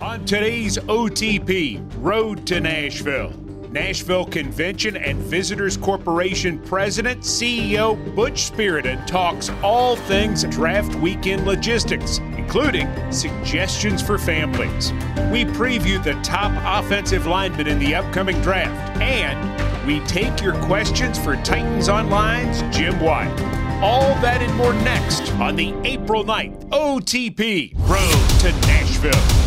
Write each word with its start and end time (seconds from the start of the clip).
On 0.00 0.24
today's 0.24 0.78
OTP 0.78 1.84
Road 1.96 2.46
to 2.46 2.60
Nashville, 2.60 3.30
Nashville 3.72 4.26
Convention 4.26 4.96
and 4.96 5.18
Visitors 5.18 5.76
Corporation 5.76 6.60
President 6.60 7.22
CEO 7.22 7.96
Butch 8.14 8.48
Spyridon 8.48 9.04
talks 9.08 9.50
all 9.60 9.96
things 9.96 10.44
draft 10.44 10.94
weekend 11.00 11.48
logistics, 11.48 12.18
including 12.18 12.88
suggestions 13.10 14.00
for 14.00 14.18
families. 14.18 14.92
We 15.32 15.44
preview 15.44 16.02
the 16.02 16.14
top 16.22 16.52
offensive 16.64 17.26
linemen 17.26 17.66
in 17.66 17.80
the 17.80 17.96
upcoming 17.96 18.40
draft, 18.40 19.00
and 19.00 19.84
we 19.84 19.98
take 20.06 20.40
your 20.40 20.54
questions 20.66 21.18
for 21.18 21.34
Titans 21.42 21.88
Online's 21.88 22.62
Jim 22.74 23.00
Wyatt. 23.00 23.40
All 23.82 24.14
that 24.20 24.42
and 24.42 24.54
more 24.54 24.74
next 24.74 25.32
on 25.34 25.56
the 25.56 25.74
April 25.82 26.22
9th 26.24 26.68
OTP 26.68 27.74
Road 27.88 28.40
to 28.40 28.52
Nashville. 28.68 29.37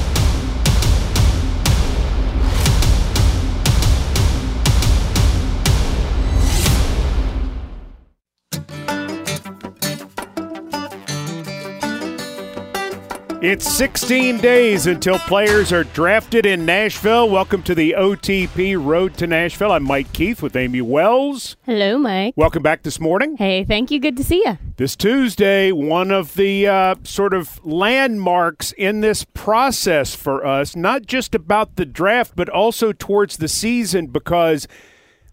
It's 13.41 13.67
16 13.75 14.37
days 14.37 14.85
until 14.85 15.17
players 15.17 15.73
are 15.73 15.83
drafted 15.83 16.45
in 16.45 16.63
Nashville. 16.63 17.27
Welcome 17.27 17.63
to 17.63 17.73
the 17.73 17.95
OTP 17.97 18.77
Road 18.79 19.15
to 19.17 19.25
Nashville. 19.25 19.71
I'm 19.71 19.81
Mike 19.81 20.13
Keith 20.13 20.43
with 20.43 20.55
Amy 20.55 20.81
Wells. 20.81 21.57
Hello, 21.65 21.97
Mike. 21.97 22.35
Welcome 22.37 22.61
back 22.61 22.83
this 22.83 22.99
morning. 22.99 23.37
Hey, 23.37 23.63
thank 23.63 23.89
you. 23.89 23.99
Good 23.99 24.15
to 24.17 24.23
see 24.23 24.43
you. 24.45 24.59
This 24.77 24.95
Tuesday, 24.95 25.71
one 25.71 26.11
of 26.11 26.35
the 26.35 26.67
uh, 26.67 26.95
sort 27.01 27.33
of 27.33 27.59
landmarks 27.65 28.73
in 28.73 29.01
this 29.01 29.25
process 29.33 30.13
for 30.13 30.45
us, 30.45 30.75
not 30.75 31.07
just 31.07 31.33
about 31.33 31.77
the 31.77 31.85
draft, 31.87 32.33
but 32.35 32.47
also 32.47 32.93
towards 32.93 33.37
the 33.37 33.47
season, 33.47 34.05
because 34.05 34.67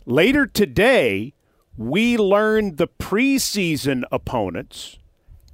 later 0.07 0.47
today, 0.47 1.35
we 1.77 2.17
learned 2.17 2.79
the 2.79 2.89
preseason 2.89 4.05
opponents 4.11 4.97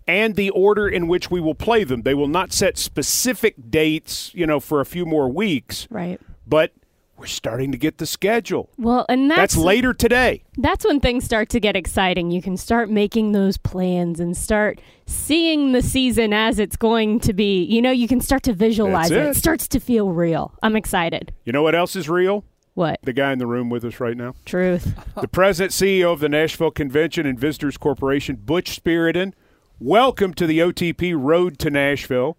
and 0.06 0.36
the 0.36 0.50
order 0.50 0.88
in 0.88 1.08
which 1.08 1.30
we 1.30 1.40
will 1.40 1.54
play 1.54 1.84
them. 1.84 2.02
They 2.02 2.14
will 2.14 2.28
not 2.28 2.52
set 2.52 2.76
specific 2.78 3.70
dates, 3.70 4.34
you 4.34 4.46
know, 4.46 4.60
for 4.60 4.80
a 4.80 4.86
few 4.86 5.06
more 5.06 5.28
weeks. 5.28 5.86
Right. 5.90 6.20
But 6.46 6.72
we're 7.16 7.26
starting 7.26 7.72
to 7.72 7.78
get 7.78 7.98
the 7.98 8.06
schedule. 8.06 8.70
Well, 8.76 9.06
and 9.08 9.30
that's, 9.30 9.54
that's 9.54 9.56
later 9.56 9.94
today. 9.94 10.42
That's 10.58 10.84
when 10.84 11.00
things 11.00 11.24
start 11.24 11.48
to 11.50 11.60
get 11.60 11.76
exciting. 11.76 12.30
You 12.30 12.42
can 12.42 12.56
start 12.56 12.90
making 12.90 13.32
those 13.32 13.56
plans 13.56 14.20
and 14.20 14.36
start 14.36 14.80
seeing 15.06 15.72
the 15.72 15.82
season 15.82 16.32
as 16.32 16.58
it's 16.58 16.76
going 16.76 17.20
to 17.20 17.32
be. 17.32 17.64
You 17.64 17.80
know, 17.80 17.92
you 17.92 18.08
can 18.08 18.20
start 18.20 18.42
to 18.44 18.52
visualize 18.52 19.10
it. 19.10 19.18
it. 19.18 19.28
It 19.28 19.36
starts 19.36 19.68
to 19.68 19.80
feel 19.80 20.10
real. 20.10 20.54
I'm 20.62 20.76
excited. 20.76 21.32
You 21.44 21.52
know 21.52 21.62
what 21.62 21.74
else 21.74 21.94
is 21.94 22.08
real? 22.08 22.44
What? 22.74 22.98
The 23.04 23.12
guy 23.12 23.32
in 23.32 23.38
the 23.38 23.46
room 23.46 23.70
with 23.70 23.84
us 23.84 24.00
right 24.00 24.16
now. 24.16 24.34
Truth. 24.44 24.94
the 25.20 25.28
president 25.28 25.72
CEO 25.72 26.12
of 26.12 26.18
the 26.18 26.28
Nashville 26.28 26.72
Convention 26.72 27.24
and 27.24 27.38
Visitors 27.38 27.76
Corporation, 27.76 28.36
Butch 28.36 28.82
Spyridon. 28.82 29.32
Welcome 29.80 30.34
to 30.34 30.46
the 30.46 30.60
OTP 30.60 31.14
Road 31.16 31.58
to 31.60 31.70
Nashville. 31.70 32.36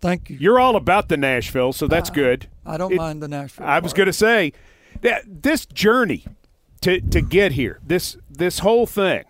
Thank 0.00 0.30
you. 0.30 0.38
You're 0.40 0.58
all 0.60 0.76
about 0.76 1.08
the 1.08 1.16
Nashville, 1.16 1.72
so 1.72 1.86
that's 1.86 2.10
Uh, 2.10 2.14
good. 2.14 2.46
I 2.64 2.76
don't 2.76 2.92
It- 2.92 2.96
mind 2.96 3.22
the 3.22 3.28
Nashville. 3.28 3.66
I 3.66 3.78
was 3.80 3.92
going 3.92 4.06
to 4.06 4.12
say 4.12 4.52
that 5.02 5.22
this 5.42 5.66
journey 5.66 6.24
to 6.80 7.00
to 7.00 7.20
get 7.20 7.52
here, 7.52 7.80
this 7.86 8.16
this 8.30 8.60
whole 8.60 8.86
thing, 8.86 9.24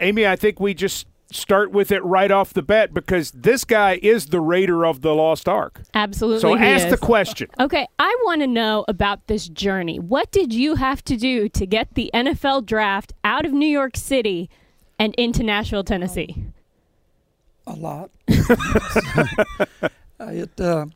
Amy. 0.00 0.26
I 0.26 0.36
think 0.36 0.58
we 0.60 0.74
just 0.74 1.06
start 1.30 1.70
with 1.72 1.90
it 1.90 2.04
right 2.04 2.30
off 2.30 2.52
the 2.52 2.62
bat 2.62 2.92
because 2.92 3.30
this 3.32 3.64
guy 3.64 3.98
is 4.02 4.26
the 4.26 4.40
Raider 4.40 4.84
of 4.84 5.00
the 5.00 5.14
Lost 5.14 5.48
Ark. 5.48 5.82
Absolutely. 5.94 6.40
So 6.40 6.56
ask 6.56 6.86
is. 6.86 6.90
the 6.90 6.96
question. 6.98 7.48
Okay, 7.58 7.86
I 7.98 8.16
want 8.24 8.40
to 8.42 8.46
know 8.46 8.84
about 8.88 9.26
this 9.28 9.48
journey. 9.48 9.98
What 9.98 10.30
did 10.30 10.52
you 10.52 10.74
have 10.76 11.02
to 11.04 11.16
do 11.16 11.48
to 11.48 11.66
get 11.66 11.94
the 11.94 12.10
NFL 12.12 12.62
draft 12.66 13.12
out 13.24 13.46
of 13.46 13.52
New 13.52 13.66
York 13.68 13.96
City 13.96 14.50
and 14.98 15.14
into 15.16 15.42
Nashville, 15.42 15.84
Tennessee? 15.84 16.44
a 17.66 17.74
lot. 17.74 18.10
Uh, 20.20 20.26
it 20.30 20.60
uh, 20.60 20.86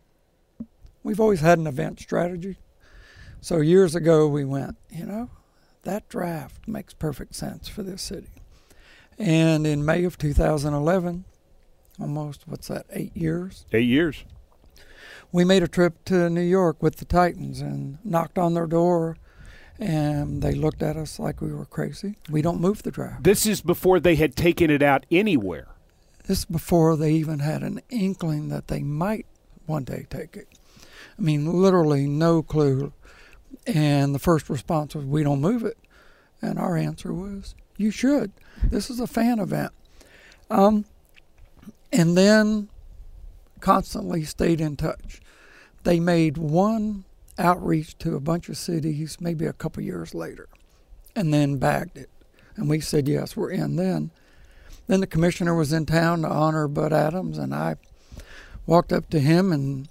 we've 1.02 1.18
always 1.18 1.40
had 1.40 1.58
an 1.58 1.66
event 1.66 1.98
strategy. 1.98 2.56
So 3.40 3.58
years 3.58 3.96
ago 3.96 4.28
we 4.28 4.44
went, 4.44 4.76
you 4.90 5.04
know, 5.04 5.28
that 5.82 6.08
draft 6.08 6.68
makes 6.68 6.94
perfect 6.94 7.34
sense 7.34 7.66
for 7.68 7.82
this 7.82 8.00
city. 8.00 8.28
And 9.18 9.66
in 9.66 9.84
May 9.84 10.04
of 10.04 10.16
2011, 10.18 11.24
almost 12.00 12.46
what's 12.46 12.68
that, 12.68 12.86
eight 12.92 13.14
years, 13.16 13.66
Eight 13.72 13.88
years. 13.88 14.22
we 15.32 15.44
made 15.44 15.64
a 15.64 15.68
trip 15.68 16.04
to 16.04 16.30
New 16.30 16.40
York 16.40 16.80
with 16.80 16.96
the 16.96 17.04
Titans 17.04 17.60
and 17.60 17.98
knocked 18.04 18.38
on 18.38 18.54
their 18.54 18.68
door. 18.68 19.16
And 19.78 20.42
they 20.42 20.52
looked 20.52 20.82
at 20.82 20.96
us 20.96 21.18
like 21.18 21.40
we 21.40 21.52
were 21.52 21.64
crazy. 21.64 22.16
We 22.28 22.42
don't 22.42 22.60
move 22.60 22.82
the 22.82 22.90
draft. 22.90 23.22
This 23.22 23.46
is 23.46 23.60
before 23.60 24.00
they 24.00 24.16
had 24.16 24.34
taken 24.34 24.70
it 24.70 24.82
out 24.82 25.06
anywhere. 25.10 25.68
This 26.26 26.40
is 26.40 26.44
before 26.44 26.96
they 26.96 27.12
even 27.12 27.38
had 27.38 27.62
an 27.62 27.80
inkling 27.88 28.48
that 28.48 28.68
they 28.68 28.82
might 28.82 29.26
one 29.66 29.84
day 29.84 30.06
take 30.10 30.36
it. 30.36 30.48
I 31.18 31.22
mean, 31.22 31.46
literally 31.52 32.06
no 32.06 32.42
clue. 32.42 32.92
And 33.66 34.14
the 34.14 34.18
first 34.18 34.50
response 34.50 34.94
was, 34.94 35.04
"We 35.04 35.22
don't 35.22 35.40
move 35.40 35.62
it," 35.64 35.78
and 36.42 36.58
our 36.58 36.76
answer 36.76 37.12
was, 37.12 37.54
"You 37.76 37.90
should. 37.90 38.32
This 38.62 38.90
is 38.90 39.00
a 39.00 39.06
fan 39.06 39.38
event." 39.38 39.72
Um, 40.50 40.84
and 41.92 42.16
then 42.16 42.68
constantly 43.60 44.24
stayed 44.24 44.60
in 44.60 44.76
touch. 44.76 45.20
They 45.84 46.00
made 46.00 46.36
one 46.36 47.04
outreach 47.38 47.96
to 47.98 48.16
a 48.16 48.20
bunch 48.20 48.48
of 48.48 48.56
cities, 48.56 49.18
maybe 49.20 49.46
a 49.46 49.52
couple 49.52 49.82
years 49.82 50.14
later, 50.14 50.48
and 51.14 51.32
then 51.32 51.58
bagged 51.58 51.96
it. 51.96 52.10
And 52.56 52.68
we 52.68 52.80
said, 52.80 53.08
"Yes, 53.08 53.36
we're 53.36 53.50
in." 53.50 53.76
Then. 53.76 54.10
Then 54.86 55.00
the 55.00 55.06
commissioner 55.06 55.54
was 55.54 55.72
in 55.72 55.86
town 55.86 56.22
to 56.22 56.28
honor 56.28 56.66
Bud 56.66 56.92
Adams, 56.92 57.38
and 57.38 57.54
I 57.54 57.76
walked 58.66 58.92
up 58.92 59.10
to 59.10 59.20
him 59.20 59.52
and 59.52 59.88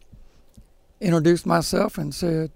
introduced 1.00 1.46
myself 1.46 1.98
and 1.98 2.14
said, 2.14 2.52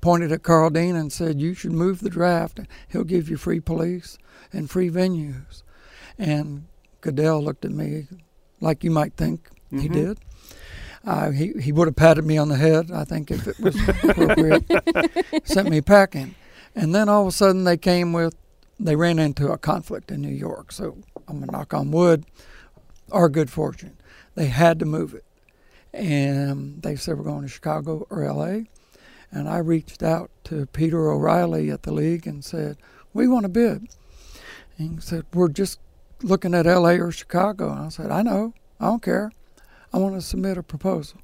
pointed 0.00 0.30
at 0.30 0.44
Karl 0.44 0.70
Dean 0.70 0.94
and 0.94 1.12
said, 1.12 1.40
"You 1.40 1.52
should 1.54 1.72
move 1.72 1.98
the 1.98 2.10
draft. 2.10 2.60
He'll 2.88 3.02
give 3.02 3.28
you 3.28 3.36
free 3.36 3.58
police 3.58 4.18
and 4.52 4.70
free 4.70 4.88
venues." 4.88 5.62
And 6.16 6.66
Goodell 7.00 7.42
looked 7.42 7.64
at 7.64 7.72
me 7.72 8.06
like 8.60 8.84
you 8.84 8.90
might 8.92 9.14
think 9.16 9.50
he 9.70 9.88
Mhm. 9.88 9.92
did. 9.92 10.18
Uh, 11.06 11.30
he 11.30 11.52
he 11.60 11.70
would 11.70 11.86
have 11.86 11.94
patted 11.94 12.24
me 12.24 12.36
on 12.36 12.48
the 12.48 12.56
head, 12.56 12.90
I 12.90 13.04
think, 13.04 13.30
if 13.30 13.46
it 13.46 13.60
was 13.60 13.76
appropriate. 13.88 14.64
Sent 15.44 15.70
me 15.70 15.80
packing, 15.80 16.34
and 16.74 16.92
then 16.92 17.08
all 17.08 17.22
of 17.22 17.28
a 17.28 17.32
sudden 17.32 17.62
they 17.62 17.76
came 17.76 18.12
with 18.12 18.34
they 18.80 18.96
ran 18.96 19.20
into 19.20 19.52
a 19.52 19.56
conflict 19.56 20.10
in 20.10 20.20
New 20.20 20.28
York. 20.34 20.72
So 20.72 20.98
I'm 21.28 21.38
gonna 21.38 21.52
knock 21.52 21.72
on 21.72 21.92
wood, 21.92 22.26
our 23.12 23.28
good 23.28 23.50
fortune. 23.50 23.96
They 24.34 24.46
had 24.46 24.80
to 24.80 24.84
move 24.84 25.14
it, 25.14 25.24
and 25.94 26.82
they 26.82 26.96
said 26.96 27.16
we're 27.16 27.24
going 27.24 27.42
to 27.42 27.48
Chicago 27.48 28.04
or 28.10 28.24
L.A. 28.24 28.66
And 29.30 29.48
I 29.48 29.58
reached 29.58 30.02
out 30.02 30.30
to 30.44 30.66
Peter 30.66 31.08
O'Reilly 31.10 31.70
at 31.70 31.84
the 31.84 31.92
league 31.92 32.26
and 32.26 32.44
said, 32.44 32.78
"We 33.14 33.28
want 33.28 33.44
to 33.44 33.48
bid." 33.48 33.88
And 34.76 34.94
he 34.94 35.00
said, 35.00 35.24
"We're 35.32 35.48
just 35.48 35.78
looking 36.22 36.52
at 36.52 36.66
L.A. 36.66 36.98
or 36.98 37.12
Chicago." 37.12 37.70
And 37.70 37.80
I 37.80 37.88
said, 37.90 38.10
"I 38.10 38.22
know. 38.22 38.54
I 38.80 38.86
don't 38.86 39.02
care. 39.02 39.30
I 39.96 39.98
want 39.98 40.14
to 40.14 40.20
submit 40.20 40.58
a 40.58 40.62
proposal." 40.62 41.20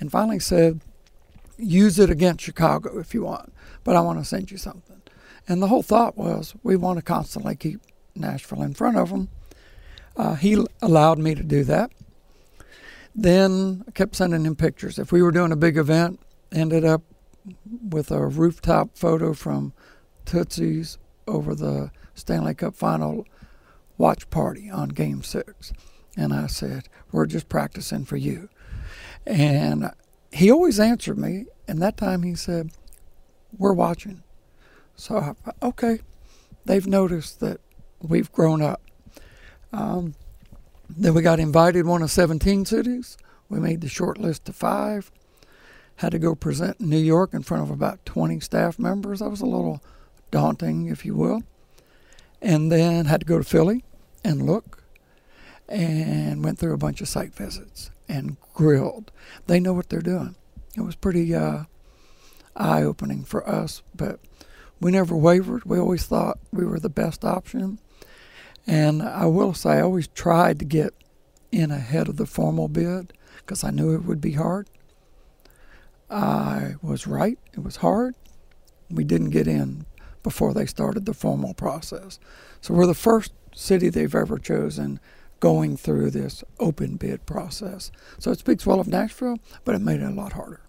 And 0.00 0.10
finally 0.10 0.40
said, 0.40 0.80
"Use 1.56 2.00
it 2.00 2.10
against 2.10 2.44
Chicago 2.44 2.98
if 2.98 3.14
you 3.14 3.22
want, 3.22 3.52
but 3.84 3.94
I 3.94 4.00
want 4.00 4.18
to 4.18 4.24
send 4.24 4.50
you 4.50 4.58
something." 4.58 5.00
And 5.48 5.62
the 5.62 5.68
whole 5.68 5.84
thought 5.84 6.18
was, 6.18 6.54
we 6.64 6.74
want 6.74 6.98
to 6.98 7.02
constantly 7.02 7.54
keep 7.54 7.80
Nashville 8.16 8.62
in 8.62 8.74
front 8.74 8.96
of 8.96 9.10
them. 9.10 9.28
Uh, 10.16 10.34
he 10.34 10.64
allowed 10.82 11.18
me 11.18 11.36
to 11.36 11.44
do 11.44 11.62
that. 11.64 11.92
Then 13.14 13.84
I 13.86 13.92
kept 13.92 14.16
sending 14.16 14.44
him 14.44 14.56
pictures. 14.56 14.98
If 14.98 15.12
we 15.12 15.22
were 15.22 15.30
doing 15.30 15.52
a 15.52 15.56
big 15.56 15.76
event, 15.76 16.18
ended 16.50 16.84
up 16.84 17.02
with 17.88 18.10
a 18.10 18.26
rooftop 18.26 18.98
photo 18.98 19.32
from 19.34 19.72
Tootsie's 20.24 20.98
over 21.28 21.54
the 21.54 21.92
Stanley 22.14 22.54
Cup 22.54 22.74
final 22.74 23.24
watch 23.98 24.28
party 24.30 24.68
on 24.68 24.88
Game 24.88 25.22
Six, 25.22 25.72
and 26.16 26.32
I 26.32 26.46
said, 26.46 26.88
"We're 27.12 27.26
just 27.26 27.48
practicing 27.48 28.04
for 28.04 28.16
you." 28.16 28.48
And 29.26 29.90
he 30.32 30.50
always 30.50 30.80
answered 30.80 31.18
me, 31.18 31.46
and 31.68 31.80
that 31.82 31.96
time 31.96 32.22
he 32.22 32.34
said, 32.34 32.70
"We're 33.56 33.72
watching." 33.72 34.22
So, 34.94 35.18
I, 35.18 35.66
okay, 35.66 36.00
they've 36.64 36.86
noticed 36.86 37.40
that 37.40 37.60
we've 38.00 38.32
grown 38.32 38.62
up. 38.62 38.82
Um, 39.72 40.14
then 40.88 41.14
we 41.14 41.22
got 41.22 41.40
invited 41.40 41.86
one 41.86 42.02
of 42.02 42.10
17 42.10 42.64
cities. 42.64 43.16
We 43.48 43.60
made 43.60 43.80
the 43.80 43.88
short 43.88 44.18
list 44.18 44.44
to 44.46 44.52
five. 44.52 45.10
Had 45.96 46.12
to 46.12 46.18
go 46.18 46.34
present 46.34 46.80
in 46.80 46.90
New 46.90 46.98
York 46.98 47.32
in 47.32 47.42
front 47.42 47.62
of 47.62 47.70
about 47.70 48.04
20 48.04 48.40
staff 48.40 48.78
members. 48.78 49.20
That 49.20 49.30
was 49.30 49.40
a 49.40 49.46
little 49.46 49.82
daunting, 50.30 50.86
if 50.86 51.04
you 51.04 51.14
will. 51.14 51.42
And 52.42 52.70
then 52.70 53.06
had 53.06 53.20
to 53.20 53.26
go 53.26 53.38
to 53.38 53.44
Philly 53.44 53.84
and 54.22 54.46
look 54.46 54.82
and 55.68 56.44
went 56.44 56.58
through 56.58 56.74
a 56.74 56.78
bunch 56.78 57.00
of 57.00 57.08
site 57.08 57.34
visits. 57.34 57.90
and 58.08 58.36
grilled. 58.54 59.10
They 59.48 59.58
know 59.58 59.72
what 59.72 59.88
they're 59.88 60.00
doing. 60.00 60.36
It 60.76 60.82
was 60.82 60.94
pretty 60.94 61.34
uh, 61.34 61.64
eye 62.54 62.82
opening 62.82 63.24
for 63.24 63.46
us, 63.48 63.82
but 63.94 64.20
we 64.80 64.92
never 64.92 65.16
wavered. 65.16 65.64
We 65.64 65.78
always 65.78 66.06
thought 66.06 66.38
we 66.52 66.64
were 66.64 66.78
the 66.78 66.88
best 66.88 67.24
option. 67.24 67.80
And 68.66 69.02
I 69.02 69.26
will 69.26 69.54
say, 69.54 69.70
I 69.70 69.80
always 69.80 70.08
tried 70.08 70.58
to 70.60 70.64
get 70.64 70.94
in 71.50 71.70
ahead 71.70 72.08
of 72.08 72.16
the 72.16 72.26
formal 72.26 72.68
bid 72.68 73.12
because 73.38 73.64
I 73.64 73.70
knew 73.70 73.94
it 73.94 74.04
would 74.04 74.20
be 74.20 74.32
hard. 74.32 74.68
I 76.08 76.74
was 76.82 77.06
right. 77.06 77.38
It 77.54 77.64
was 77.64 77.76
hard. 77.76 78.14
We 78.90 79.04
didn't 79.04 79.30
get 79.30 79.48
in 79.48 79.86
before 80.22 80.54
they 80.54 80.66
started 80.66 81.06
the 81.06 81.14
formal 81.14 81.54
process. 81.54 82.18
So 82.60 82.74
we're 82.74 82.86
the 82.86 82.94
first 82.94 83.32
city 83.54 83.88
they've 83.88 84.14
ever 84.14 84.38
chosen 84.38 85.00
going 85.46 85.76
through 85.76 86.10
this 86.10 86.42
open 86.58 86.96
bid 86.96 87.24
process. 87.24 87.92
So 88.18 88.32
it 88.32 88.40
speaks 88.40 88.66
well 88.66 88.80
of 88.80 88.88
Nashville, 88.88 89.36
but 89.64 89.76
it 89.76 89.78
made 89.80 90.00
it 90.00 90.06
a 90.06 90.10
lot 90.10 90.32
harder. 90.32 90.60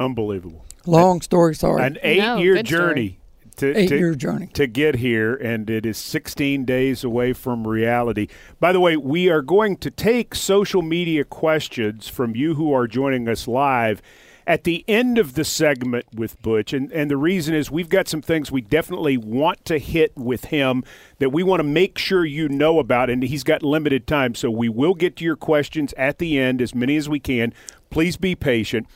Unbelievable. 0.00 0.64
Long 0.86 1.20
story, 1.20 1.54
sorry. 1.54 1.84
An 1.84 1.98
eight-year 2.02 2.64
journey 2.64 3.20
to, 3.58 3.78
Eight 3.78 3.90
to, 3.90 3.96
year 3.96 4.16
journey. 4.16 4.48
to 4.54 4.66
get 4.66 4.96
here, 4.96 5.36
and 5.36 5.70
it 5.70 5.86
is 5.86 5.96
16 5.98 6.64
days 6.64 7.04
away 7.04 7.32
from 7.32 7.64
reality. 7.64 8.26
By 8.58 8.72
the 8.72 8.80
way, 8.80 8.96
we 8.96 9.28
are 9.30 9.40
going 9.40 9.76
to 9.76 9.90
take 9.92 10.34
social 10.34 10.82
media 10.82 11.22
questions 11.22 12.08
from 12.08 12.34
you 12.34 12.56
who 12.56 12.72
are 12.72 12.88
joining 12.88 13.28
us 13.28 13.46
live 13.46 14.02
at 14.46 14.64
the 14.64 14.84
end 14.86 15.16
of 15.18 15.34
the 15.34 15.44
segment 15.44 16.04
with 16.14 16.40
Butch. 16.42 16.72
And, 16.72 16.92
and 16.92 17.10
the 17.10 17.16
reason 17.16 17.54
is 17.54 17.70
we've 17.70 17.88
got 17.88 18.08
some 18.08 18.20
things 18.20 18.52
we 18.52 18.60
definitely 18.60 19.16
want 19.16 19.64
to 19.66 19.78
hit 19.78 20.12
with 20.16 20.46
him 20.46 20.84
that 21.18 21.30
we 21.30 21.42
want 21.42 21.60
to 21.60 21.64
make 21.64 21.96
sure 21.98 22.24
you 22.24 22.48
know 22.48 22.78
about. 22.78 23.08
And 23.08 23.22
he's 23.22 23.44
got 23.44 23.62
limited 23.62 24.06
time. 24.06 24.34
So 24.34 24.50
we 24.50 24.68
will 24.68 24.94
get 24.94 25.16
to 25.16 25.24
your 25.24 25.36
questions 25.36 25.94
at 25.96 26.18
the 26.18 26.38
end, 26.38 26.60
as 26.60 26.74
many 26.74 26.96
as 26.96 27.08
we 27.08 27.20
can. 27.20 27.54
Please 27.90 28.16
be 28.16 28.34
patient. 28.34 28.86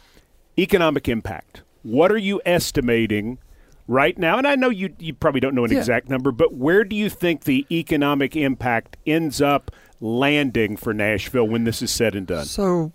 Economic 0.58 1.08
impact. 1.08 1.62
What 1.82 2.12
are 2.12 2.18
you 2.18 2.40
estimating 2.44 3.38
right 3.86 4.18
now? 4.18 4.36
And 4.36 4.46
I 4.46 4.54
know 4.56 4.68
you, 4.68 4.94
you 4.98 5.14
probably 5.14 5.40
don't 5.40 5.54
know 5.54 5.64
an 5.64 5.70
Yeah. 5.72 5.78
exact 5.78 6.10
number, 6.10 6.30
but 6.32 6.52
where 6.52 6.84
do 6.84 6.94
you 6.96 7.08
think 7.08 7.44
the 7.44 7.64
economic 7.70 8.36
impact 8.36 8.96
ends 9.06 9.40
up 9.40 9.70
landing 10.00 10.76
for 10.76 10.92
Nashville 10.92 11.48
when 11.48 11.64
this 11.64 11.80
is 11.80 11.90
said 11.90 12.14
and 12.14 12.26
done? 12.26 12.44
So, 12.44 12.92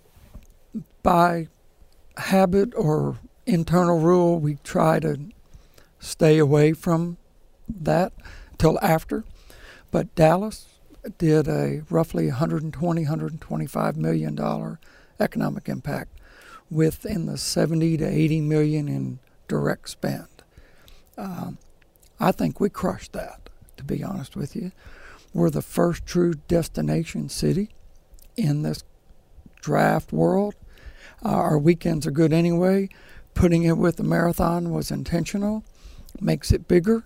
by 1.02 1.48
habit 2.16 2.72
or 2.76 3.18
internal 3.46 3.98
rule, 3.98 4.38
we 4.38 4.56
try 4.64 4.98
to 5.00 5.18
stay 5.98 6.38
away 6.38 6.72
from 6.72 7.16
that 7.68 8.12
till 8.58 8.78
after. 8.80 9.24
But 9.90 10.14
Dallas 10.14 10.66
did 11.18 11.48
a 11.48 11.82
roughly 11.90 12.26
120, 12.28 13.02
125 13.02 13.96
million 13.96 14.34
dollar 14.34 14.78
economic 15.20 15.68
impact, 15.68 16.10
within 16.70 17.26
the 17.26 17.38
70 17.38 17.98
to 17.98 18.06
80 18.06 18.40
million 18.40 18.88
in 18.88 19.18
direct 19.48 19.88
spend. 19.88 20.26
Um, 21.16 21.58
I 22.18 22.32
think 22.32 22.58
we 22.58 22.68
crushed 22.68 23.12
that. 23.12 23.48
To 23.76 23.84
be 23.84 24.02
honest 24.02 24.36
with 24.36 24.56
you, 24.56 24.72
we're 25.32 25.50
the 25.50 25.62
first 25.62 26.06
true 26.06 26.34
destination 26.48 27.28
city 27.28 27.70
in 28.36 28.62
this 28.62 28.84
draft 29.60 30.12
world. 30.12 30.54
Uh, 31.24 31.28
our 31.28 31.58
weekends 31.58 32.06
are 32.06 32.10
good 32.10 32.32
anyway. 32.32 32.88
Putting 33.34 33.64
it 33.64 33.78
with 33.78 33.96
the 33.96 34.04
marathon 34.04 34.70
was 34.70 34.90
intentional, 34.90 35.64
makes 36.20 36.52
it 36.52 36.68
bigger. 36.68 37.04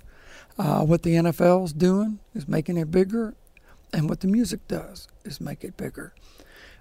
Uh, 0.58 0.80
what 0.84 1.02
the 1.02 1.14
NFL's 1.14 1.72
doing 1.72 2.18
is 2.34 2.48
making 2.48 2.76
it 2.76 2.90
bigger, 2.90 3.34
and 3.92 4.08
what 4.08 4.20
the 4.20 4.26
music 4.26 4.66
does 4.68 5.08
is 5.24 5.40
make 5.40 5.62
it 5.62 5.76
bigger. 5.76 6.12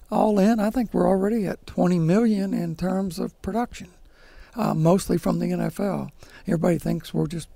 All 0.09 0.39
in, 0.39 0.59
I 0.59 0.69
think 0.69 0.93
we're 0.93 1.07
already 1.07 1.45
at 1.45 1.67
20 1.67 1.99
million 1.99 2.53
in 2.53 2.75
terms 2.75 3.19
of 3.19 3.39
production, 3.41 3.89
uh, 4.55 4.73
mostly 4.73 5.17
from 5.17 5.39
the 5.39 5.47
NFL. 5.47 6.09
Everybody 6.47 6.77
thinks 6.79 7.13
we're 7.13 7.27
just 7.27 7.49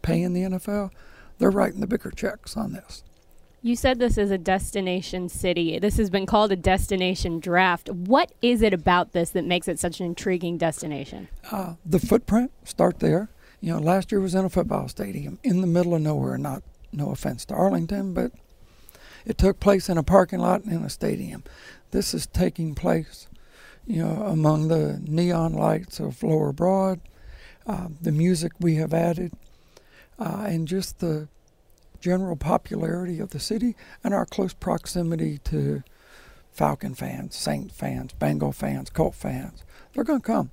paying 0.00 0.32
the 0.32 0.42
NFL. 0.42 0.90
They're 1.38 1.50
writing 1.50 1.80
the 1.80 1.86
bigger 1.86 2.10
checks 2.10 2.56
on 2.56 2.72
this. 2.72 3.02
You 3.60 3.74
said 3.74 3.98
this 3.98 4.16
is 4.16 4.30
a 4.30 4.38
destination 4.38 5.28
city. 5.28 5.80
This 5.80 5.96
has 5.96 6.10
been 6.10 6.26
called 6.26 6.52
a 6.52 6.56
destination 6.56 7.40
draft. 7.40 7.90
What 7.90 8.30
is 8.40 8.62
it 8.62 8.72
about 8.72 9.12
this 9.12 9.30
that 9.30 9.44
makes 9.44 9.66
it 9.66 9.80
such 9.80 9.98
an 9.98 10.06
intriguing 10.06 10.58
destination? 10.58 11.28
Uh, 11.50 11.74
the 11.84 11.98
footprint, 11.98 12.52
start 12.62 13.00
there. 13.00 13.30
You 13.60 13.72
know, 13.72 13.80
last 13.80 14.12
year 14.12 14.20
was 14.20 14.36
in 14.36 14.44
a 14.44 14.48
football 14.48 14.86
stadium 14.86 15.40
in 15.42 15.60
the 15.60 15.66
middle 15.66 15.94
of 15.94 16.02
nowhere. 16.02 16.38
Not, 16.38 16.62
no 16.92 17.10
offense 17.10 17.44
to 17.46 17.54
Arlington, 17.54 18.14
but 18.14 18.30
it 19.26 19.38
took 19.38 19.58
place 19.58 19.88
in 19.88 19.98
a 19.98 20.04
parking 20.04 20.38
lot 20.38 20.62
in 20.64 20.84
a 20.84 20.90
stadium. 20.90 21.42
This 21.90 22.14
is 22.14 22.28
taking 22.28 22.76
place, 22.76 23.26
you 23.86 24.04
know, 24.04 24.22
among 24.22 24.68
the 24.68 25.00
neon 25.02 25.52
lights 25.52 25.98
of 25.98 26.22
Lower 26.22 26.52
Broad, 26.52 27.00
uh, 27.66 27.88
the 28.00 28.12
music 28.12 28.52
we 28.60 28.76
have 28.76 28.94
added, 28.94 29.32
uh, 30.16 30.44
and 30.46 30.68
just 30.68 31.00
the 31.00 31.26
general 32.00 32.36
popularity 32.36 33.20
of 33.20 33.30
the 33.30 33.40
city 33.40 33.76
and 34.02 34.14
our 34.14 34.26
close 34.26 34.54
proximity 34.54 35.38
to 35.38 35.82
Falcon 36.50 36.94
fans, 36.94 37.36
Saint 37.36 37.72
fans, 37.72 38.12
Bengal 38.12 38.52
fans, 38.52 38.90
Colt 38.90 39.14
fans. 39.14 39.64
They're 39.92 40.04
going 40.04 40.20
to 40.20 40.26
come. 40.26 40.50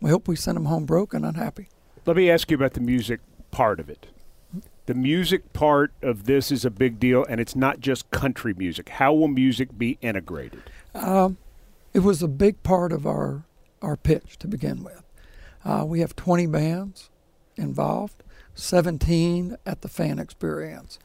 We 0.00 0.10
hope 0.10 0.28
we 0.28 0.36
send 0.36 0.56
them 0.56 0.66
home 0.66 0.86
broke 0.86 1.12
and 1.14 1.24
unhappy. 1.24 1.68
Let 2.06 2.16
me 2.16 2.30
ask 2.30 2.50
you 2.50 2.56
about 2.56 2.74
the 2.74 2.80
music 2.80 3.20
part 3.50 3.80
of 3.80 3.90
it. 3.90 4.06
The 4.86 4.94
music 4.94 5.52
part 5.52 5.92
of 6.02 6.24
this 6.24 6.50
is 6.50 6.64
a 6.64 6.70
big 6.70 6.98
deal, 6.98 7.24
and 7.28 7.40
it's 7.40 7.54
not 7.54 7.80
just 7.80 8.10
country 8.10 8.54
music. 8.54 8.88
How 8.88 9.12
will 9.12 9.28
music 9.28 9.76
be 9.76 9.98
integrated? 10.00 10.62
Um, 10.94 11.36
it 11.92 12.00
was 12.00 12.22
a 12.22 12.28
big 12.28 12.62
part 12.62 12.92
of 12.92 13.06
our 13.06 13.44
our 13.82 13.96
pitch 13.96 14.38
to 14.38 14.48
begin 14.48 14.82
with. 14.82 15.02
Uh, 15.64 15.84
we 15.86 16.00
have 16.00 16.14
20 16.16 16.46
bands 16.46 17.08
involved, 17.56 18.22
17 18.60 19.56
at 19.66 19.82
the 19.82 19.88
fan 19.88 20.18
experience. 20.18 20.98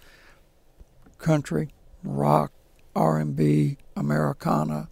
Country, 1.17 1.69
rock, 2.03 2.51
R&B, 2.95 3.77
Americana, 3.95 4.89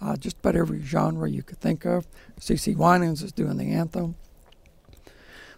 uh, 0.00 0.16
just 0.16 0.38
about 0.38 0.56
every 0.56 0.82
genre 0.82 1.28
you 1.28 1.42
could 1.42 1.60
think 1.60 1.84
of. 1.84 2.06
CeCe 2.38 2.76
Winans 2.76 3.22
is 3.22 3.32
doing 3.32 3.56
the 3.56 3.72
anthem. 3.72 4.16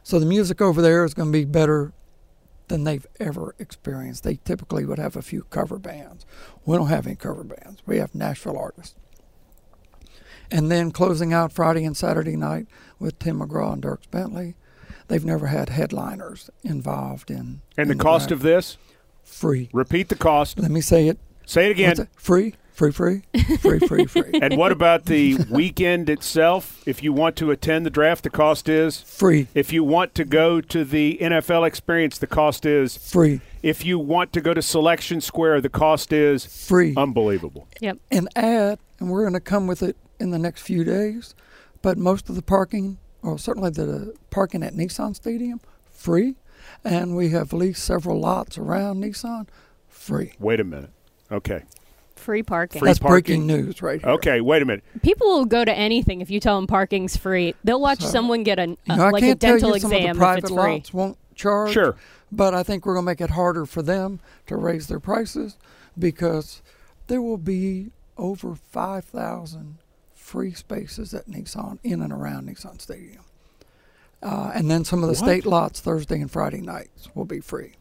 So 0.02 0.18
the 0.20 0.26
music 0.26 0.60
over 0.60 0.80
there 0.80 1.04
is 1.04 1.14
going 1.14 1.32
to 1.32 1.38
be 1.38 1.44
better 1.44 1.92
than 2.68 2.84
they've 2.84 3.06
ever 3.18 3.54
experienced. 3.58 4.24
They 4.24 4.36
typically 4.36 4.84
would 4.84 4.98
have 4.98 5.16
a 5.16 5.22
few 5.22 5.42
cover 5.50 5.78
bands. 5.78 6.26
We 6.64 6.76
don't 6.76 6.88
have 6.88 7.06
any 7.06 7.16
cover 7.16 7.44
bands. 7.44 7.82
We 7.86 7.98
have 7.98 8.14
Nashville 8.14 8.58
artists. 8.58 8.94
And 10.50 10.70
then 10.70 10.92
closing 10.92 11.32
out 11.32 11.52
Friday 11.52 11.84
and 11.84 11.96
Saturday 11.96 12.36
night 12.36 12.66
with 12.98 13.18
Tim 13.18 13.40
McGraw 13.40 13.72
and 13.72 13.82
Dierks 13.82 14.10
Bentley. 14.10 14.54
They've 15.08 15.24
never 15.24 15.46
had 15.46 15.68
headliners 15.68 16.50
involved 16.64 17.30
in. 17.30 17.62
And 17.76 17.88
the 17.88 17.92
in 17.92 17.98
cost 17.98 18.28
draft. 18.28 18.32
of 18.32 18.42
this? 18.42 18.76
free. 19.22 19.68
Repeat 19.72 20.08
the 20.08 20.14
cost. 20.16 20.58
Let 20.58 20.70
me 20.70 20.80
say 20.80 21.08
it. 21.08 21.18
Say 21.46 21.66
it 21.66 21.72
again. 21.72 22.08
Free, 22.16 22.54
free, 22.72 22.92
free, 22.92 23.22
free, 23.60 23.78
free, 23.80 24.04
free, 24.06 24.30
And 24.42 24.56
what 24.56 24.70
about 24.72 25.06
the 25.06 25.36
weekend 25.50 26.08
itself? 26.08 26.82
If 26.86 27.02
you 27.02 27.12
want 27.12 27.34
to 27.36 27.50
attend 27.50 27.84
the 27.86 27.90
draft, 27.90 28.22
the 28.24 28.30
cost 28.30 28.68
is. 28.68 29.00
free, 29.02 29.48
If 29.54 29.72
you 29.72 29.82
want 29.84 30.14
to 30.16 30.24
go 30.24 30.60
to 30.60 30.84
the 30.84 31.18
NFL 31.20 31.66
experience, 31.66 32.18
the 32.18 32.26
cost 32.28 32.64
is. 32.66 32.96
free, 32.96 33.40
If 33.62 33.84
you 33.84 33.98
want 33.98 34.32
to 34.32 34.40
go 34.40 34.54
to 34.54 34.62
Selection 34.62 35.20
Square, 35.20 35.60
the 35.62 35.68
cost 35.68 36.12
is 36.12 36.46
free. 36.46 36.94
unbelievable. 36.96 37.66
Yep. 37.80 37.98
and 38.12 38.28
add, 38.36 38.78
and 39.00 39.10
we're 39.10 39.22
going 39.22 39.34
to 39.34 39.40
come 39.40 39.66
with 39.66 39.82
it 39.82 39.96
in 40.20 40.30
the 40.30 40.38
next 40.38 40.62
few 40.62 40.82
days, 40.84 41.34
but 41.82 41.98
most 41.98 42.28
of 42.28 42.36
the 42.36 42.42
parking, 42.42 42.98
or 43.26 43.38
certainly 43.38 43.70
the 43.70 44.14
parking 44.30 44.62
at 44.62 44.74
Nissan 44.74 45.14
Stadium, 45.14 45.60
free. 45.90 46.36
And 46.84 47.16
we 47.16 47.30
have 47.30 47.52
leased 47.52 47.84
several 47.84 48.20
lots 48.20 48.56
around 48.58 49.02
Nissan, 49.02 49.48
free. 49.88 50.32
Wait 50.38 50.60
a 50.60 50.64
minute. 50.64 50.90
Okay. 51.30 51.62
Free 52.14 52.42
parking. 52.42 52.80
Free 52.80 52.88
That's 52.88 52.98
parking? 52.98 53.46
breaking 53.46 53.66
news 53.66 53.82
right 53.82 54.00
here. 54.00 54.10
Okay, 54.10 54.40
wait 54.40 54.62
a 54.62 54.64
minute. 54.64 54.84
People 55.02 55.26
will 55.28 55.44
go 55.44 55.64
to 55.64 55.72
anything 55.72 56.20
if 56.20 56.30
you 56.30 56.40
tell 56.40 56.56
them 56.56 56.66
parking's 56.66 57.16
free. 57.16 57.54
They'll 57.64 57.80
watch 57.80 58.00
So, 58.00 58.08
someone 58.08 58.42
get 58.42 58.58
a, 58.58 58.68
You 58.68 58.76
uh, 58.88 58.96
know, 58.96 59.04
I 59.06 59.10
like 59.10 59.22
a 59.22 59.26
can't 59.26 59.40
tell 59.40 59.52
dental 59.52 59.74
you 59.74 59.80
some 59.80 59.92
of 59.92 59.96
exam 59.96 60.04
the 60.04 60.10
if 60.10 60.16
private 60.18 60.44
it's 60.44 60.48
free. 60.52 60.56
lots 60.72 60.94
won't 60.94 61.18
charge. 61.34 61.72
Sure. 61.72 61.96
But 62.32 62.54
I 62.54 62.62
think 62.62 62.86
we're 62.86 62.94
going 62.94 63.04
to 63.04 63.10
make 63.10 63.20
it 63.20 63.30
harder 63.30 63.66
for 63.66 63.82
them 63.82 64.20
to 64.46 64.56
raise 64.56 64.86
their 64.88 64.98
prices 65.00 65.56
because 65.98 66.62
there 67.06 67.22
will 67.22 67.38
be 67.38 67.90
over 68.16 68.54
5,000 68.54 69.78
free 70.26 70.52
spaces 70.52 71.14
at 71.14 71.26
Nissan 71.28 71.78
in 71.84 72.02
and 72.02 72.12
around 72.12 72.48
Nissan 72.48 72.80
Stadium. 72.80 73.22
Uh, 74.20 74.50
and 74.54 74.68
then 74.68 74.84
some 74.84 74.98
of 75.04 75.08
the 75.08 75.14
What? 75.14 75.18
state 75.18 75.46
lots 75.46 75.78
Thursday 75.80 76.20
and 76.20 76.28
Friday 76.30 76.60
nights 76.60 77.08
will 77.14 77.24
be 77.24 77.38
free. 77.38 77.74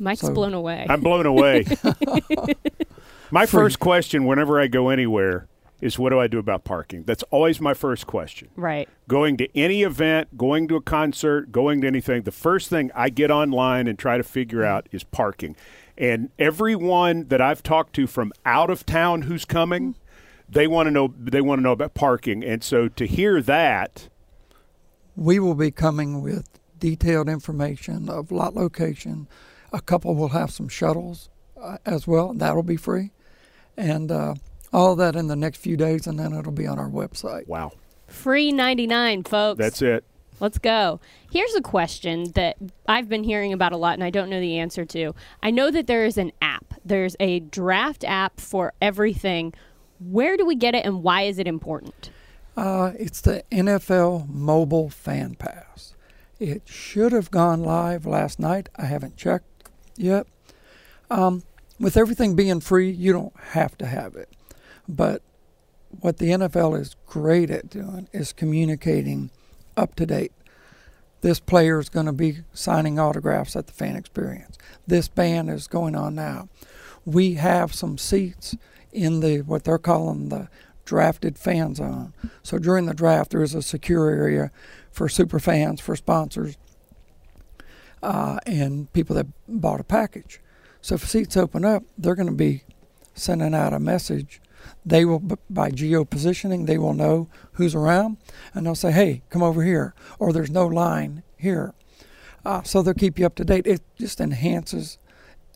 Mike's 0.00 0.22
So- 0.22 0.34
blown 0.34 0.54
away. 0.54 0.86
I'm 0.90 1.00
blown 1.00 1.24
away. 1.24 1.64
my 3.30 3.46
Free. 3.46 3.60
first 3.62 3.78
question 3.78 4.24
whenever 4.24 4.60
I 4.60 4.66
go 4.66 4.88
anywhere 4.88 5.46
is 5.80 5.98
what 5.98 6.10
do 6.10 6.18
I 6.18 6.26
do 6.26 6.38
about 6.38 6.64
parking? 6.64 7.04
That's 7.04 7.22
always 7.30 7.60
my 7.60 7.74
first 7.74 8.06
question. 8.08 8.48
right. 8.56 8.88
Going 9.08 9.36
to 9.36 9.48
any 9.56 9.82
event, 9.84 10.36
going 10.36 10.66
to 10.68 10.76
a 10.76 10.80
concert, 10.80 11.52
going 11.52 11.80
to 11.82 11.86
anything, 11.86 12.22
the 12.22 12.32
first 12.32 12.68
thing 12.68 12.90
I 12.94 13.08
get 13.08 13.30
online 13.30 13.86
and 13.86 13.96
try 13.96 14.16
to 14.16 14.24
figure 14.24 14.64
out 14.64 14.88
is 14.90 15.04
parking. 15.04 15.54
And 15.96 16.30
everyone 16.40 17.28
that 17.28 17.40
I've 17.40 17.62
talked 17.62 17.94
to 17.94 18.06
from 18.08 18.32
out 18.44 18.68
of 18.68 18.84
town 18.84 19.22
who's 19.22 19.44
coming, 19.44 19.94
they 20.48 20.66
want 20.66 20.86
to 20.86 20.90
know 20.90 21.12
they 21.18 21.40
want 21.40 21.58
to 21.58 21.62
know 21.62 21.72
about 21.72 21.94
parking, 21.94 22.44
and 22.44 22.62
so 22.62 22.88
to 22.88 23.06
hear 23.06 23.42
that, 23.42 24.08
we 25.16 25.38
will 25.38 25.54
be 25.54 25.70
coming 25.70 26.22
with 26.22 26.58
detailed 26.78 27.28
information 27.28 28.08
of 28.08 28.30
lot 28.30 28.54
location. 28.54 29.28
A 29.72 29.80
couple 29.80 30.14
will 30.14 30.28
have 30.28 30.50
some 30.50 30.68
shuttles 30.68 31.28
uh, 31.60 31.78
as 31.84 32.06
well. 32.06 32.32
That'll 32.32 32.62
be 32.62 32.76
free, 32.76 33.10
and 33.76 34.10
uh, 34.12 34.34
all 34.72 34.94
that 34.96 35.16
in 35.16 35.26
the 35.26 35.36
next 35.36 35.58
few 35.58 35.76
days, 35.76 36.06
and 36.06 36.18
then 36.18 36.32
it'll 36.32 36.52
be 36.52 36.66
on 36.66 36.78
our 36.78 36.88
website. 36.88 37.46
wow, 37.48 37.72
Free 38.06 38.52
99, 38.52 39.24
folks. 39.24 39.58
that's 39.58 39.82
it. 39.82 40.04
Let's 40.38 40.58
go. 40.58 41.00
Here's 41.32 41.54
a 41.54 41.62
question 41.62 42.30
that 42.34 42.56
I've 42.86 43.08
been 43.08 43.24
hearing 43.24 43.54
about 43.54 43.72
a 43.72 43.78
lot 43.78 43.94
and 43.94 44.04
I 44.04 44.10
don't 44.10 44.28
know 44.28 44.38
the 44.38 44.58
answer 44.58 44.84
to. 44.84 45.14
I 45.42 45.50
know 45.50 45.70
that 45.70 45.86
there 45.86 46.04
is 46.04 46.18
an 46.18 46.30
app, 46.42 46.74
there's 46.84 47.16
a 47.18 47.40
draft 47.40 48.04
app 48.04 48.38
for 48.38 48.74
everything. 48.82 49.54
Where 49.98 50.36
do 50.36 50.44
we 50.44 50.54
get 50.54 50.74
it 50.74 50.84
and 50.84 51.02
why 51.02 51.22
is 51.22 51.38
it 51.38 51.46
important? 51.46 52.10
Uh, 52.56 52.92
it's 52.98 53.20
the 53.20 53.44
NFL 53.50 54.28
Mobile 54.28 54.88
Fan 54.88 55.34
Pass. 55.34 55.94
It 56.38 56.62
should 56.66 57.12
have 57.12 57.30
gone 57.30 57.62
live 57.62 58.06
last 58.06 58.38
night. 58.38 58.68
I 58.76 58.86
haven't 58.86 59.16
checked 59.16 59.68
yet. 59.96 60.26
Um, 61.10 61.42
with 61.78 61.96
everything 61.96 62.34
being 62.34 62.60
free, 62.60 62.90
you 62.90 63.12
don't 63.12 63.38
have 63.50 63.76
to 63.78 63.86
have 63.86 64.16
it. 64.16 64.30
But 64.88 65.22
what 66.00 66.18
the 66.18 66.30
NFL 66.30 66.78
is 66.80 66.96
great 67.06 67.50
at 67.50 67.70
doing 67.70 68.08
is 68.12 68.32
communicating 68.32 69.30
up 69.76 69.94
to 69.96 70.06
date. 70.06 70.32
This 71.22 71.40
player 71.40 71.78
is 71.78 71.88
going 71.88 72.06
to 72.06 72.12
be 72.12 72.38
signing 72.52 72.98
autographs 72.98 73.56
at 73.56 73.66
the 73.66 73.72
fan 73.72 73.96
experience. 73.96 74.58
This 74.86 75.08
band 75.08 75.50
is 75.50 75.66
going 75.66 75.94
on 75.94 76.14
now. 76.14 76.48
We 77.04 77.34
have 77.34 77.74
some 77.74 77.98
seats 77.98 78.56
in 78.96 79.20
the 79.20 79.42
what 79.42 79.64
they're 79.64 79.78
calling 79.78 80.30
the 80.30 80.48
drafted 80.84 81.38
fan 81.38 81.74
zone. 81.74 82.14
So 82.42 82.58
during 82.58 82.86
the 82.86 82.94
draft, 82.94 83.30
there 83.30 83.42
is 83.42 83.54
a 83.54 83.62
secure 83.62 84.08
area 84.08 84.50
for 84.90 85.08
super 85.08 85.38
fans, 85.38 85.80
for 85.80 85.94
sponsors, 85.96 86.56
uh, 88.02 88.38
and 88.46 88.90
people 88.92 89.14
that 89.16 89.26
bought 89.46 89.80
a 89.80 89.84
package. 89.84 90.40
So 90.80 90.94
if 90.94 91.06
seats 91.06 91.36
open 91.36 91.64
up, 91.64 91.82
they're 91.98 92.14
going 92.14 92.28
to 92.28 92.34
be 92.34 92.62
sending 93.14 93.54
out 93.54 93.72
a 93.72 93.80
message. 93.80 94.40
They 94.84 95.04
will, 95.04 95.20
by 95.50 95.70
geo 95.70 96.04
positioning, 96.04 96.64
they 96.64 96.78
will 96.78 96.94
know 96.94 97.28
who's 97.52 97.74
around, 97.74 98.16
and 98.54 98.64
they'll 98.64 98.74
say, 98.74 98.92
"Hey, 98.92 99.22
come 99.28 99.42
over 99.42 99.62
here," 99.62 99.94
or 100.18 100.32
"There's 100.32 100.50
no 100.50 100.66
line 100.66 101.22
here." 101.36 101.74
Uh, 102.44 102.62
so 102.62 102.80
they'll 102.80 102.94
keep 102.94 103.18
you 103.18 103.26
up 103.26 103.34
to 103.36 103.44
date. 103.44 103.66
It 103.66 103.82
just 103.98 104.20
enhances 104.20 104.98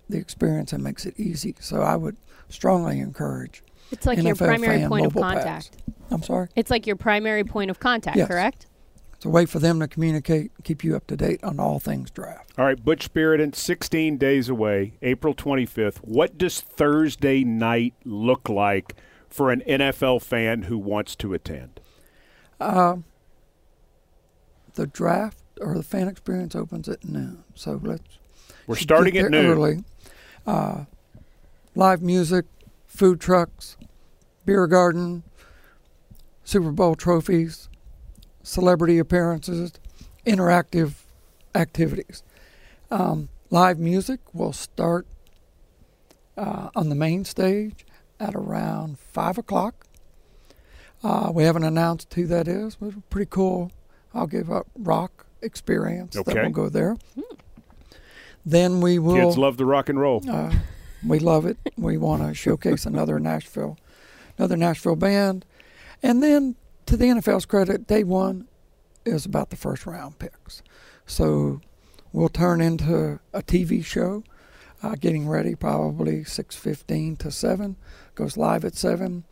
the 0.09 0.19
experience 0.19 0.73
and 0.73 0.83
makes 0.83 1.07
it 1.07 1.19
easy. 1.19 1.55
So 1.61 1.83
I 1.83 1.97
would 1.97 2.17
strongly 2.51 3.01
encourage. 3.01 3.63
It's 3.93 4.07
like 4.07 4.23
your 4.23 4.35
primary 4.37 4.87
point 4.87 5.07
of 5.07 5.15
mobile 5.15 5.29
pass. 5.31 5.69
contact. 5.69 5.77
I'm 6.11 6.23
sorry. 6.23 6.49
It's 6.57 6.71
like 6.71 6.87
your 6.87 6.97
primary 6.97 7.45
point 7.45 7.71
of 7.71 7.81
contact, 7.81 8.17
Yes. 8.17 8.29
correct? 8.29 8.67
It's 9.15 9.25
a 9.27 9.29
way 9.29 9.45
for 9.47 9.59
them 9.59 9.81
to 9.81 9.89
communicate, 9.89 10.51
keep 10.65 10.83
you 10.83 10.97
up 10.97 11.07
to 11.09 11.17
date 11.17 11.45
on 11.45 11.61
all 11.61 11.79
things 11.79 12.11
draft. 12.11 12.53
All 12.59 12.65
right, 12.65 12.83
Butch 12.83 13.13
Spyridon, 13.13 13.55
16 13.55 14.17
days 14.17 14.49
away, 14.49 14.95
April 15.03 15.35
25th. 15.35 15.99
What 15.99 16.39
does 16.39 16.61
Thursday 16.61 17.45
night 17.45 17.95
look 18.05 18.49
like 18.49 18.95
for 19.29 19.51
an 19.51 19.63
NFL 19.69 20.23
fan 20.23 20.63
who 20.63 20.79
wants 20.79 21.15
to 21.17 21.35
attend? 21.35 21.81
Um, 22.61 23.05
the 24.75 24.87
draft 24.87 25.39
or 25.61 25.75
the 25.75 25.83
fan 25.83 26.09
experience 26.09 26.55
opens 26.55 26.89
at 26.89 27.05
noon. 27.05 27.45
So 27.55 27.79
let's 27.83 28.19
We're 28.67 28.77
starting 28.77 29.13
get 29.15 29.27
at 29.27 29.31
noon. 29.33 29.47
Early. 29.47 29.85
Uh, 30.47 30.85
live 31.75 32.03
music, 32.03 32.45
food 32.87 33.21
trucks, 33.21 33.77
beer 34.45 34.67
garden, 34.67 35.23
Super 36.45 36.73
Bowl 36.73 36.95
trophies, 36.95 37.69
celebrity 38.43 38.99
appearances, 38.99 39.73
interactive 40.27 40.95
activities. 41.55 42.23
Um, 42.91 43.29
live 43.51 43.79
music 43.79 44.21
will 44.33 44.53
start 44.53 45.07
uh, 46.37 46.71
on 46.75 46.89
the 46.89 46.95
main 46.95 47.25
stage 47.25 47.85
at 48.19 48.35
around 48.35 48.99
five 48.99 49.39
o'clock. 49.39 49.87
Uh, 51.03 51.31
we 51.33 51.45
haven't 51.45 51.65
announced 51.65 52.13
who 52.15 52.27
that 52.27 52.47
is, 52.49 52.77
but 52.77 53.09
pretty 53.09 53.29
cool. 53.31 53.71
I'll 54.13 54.27
give 54.27 54.51
up 54.51 54.67
rock 54.77 55.27
experience 55.41 56.15
that 56.15 56.29
Okay. 56.29 56.43
will 56.43 56.51
go 56.51 56.69
there. 56.69 56.97
Then 58.45 58.81
we 58.81 58.99
will. 58.99 59.15
Kids 59.27 59.39
love 59.39 59.57
the 59.57 59.65
rock 59.65 59.89
and 59.89 60.01
roll. 60.01 60.23
Uh, 60.29 60.53
we 61.05 61.19
love 61.19 61.47
it. 61.47 61.59
We 61.77 61.97
want 61.97 62.23
to 62.23 62.35
showcase 62.35 62.87
another 62.87 63.19
Nashville, 63.19 63.79
another 64.39 64.57
Nashville 64.57 64.97
band, 64.97 65.45
and 66.03 66.23
then 66.23 66.57
to 66.87 66.97
the 66.97 67.07
NFL's 67.07 67.47
credit, 67.47 67.87
day 67.87 68.05
one 68.05 68.49
is 69.05 69.25
about 69.25 69.51
the 69.51 69.57
first 69.57 69.87
round 69.87 70.19
picks. 70.19 70.63
So 71.07 71.61
we'll 72.13 72.29
turn 72.29 72.61
into 72.61 73.21
a 73.33 73.43
TV 73.43 73.85
show, 73.85 74.25
uh, 74.83 74.97
getting 74.97 75.29
ready 75.29 75.55
probably 75.55 76.25
six 76.25 76.57
fifteen 76.57 77.17
to 77.17 77.31
seven. 77.31 77.77
Goes 78.15 78.37
live 78.37 78.65
at 78.65 78.75
seven, 78.75 79.25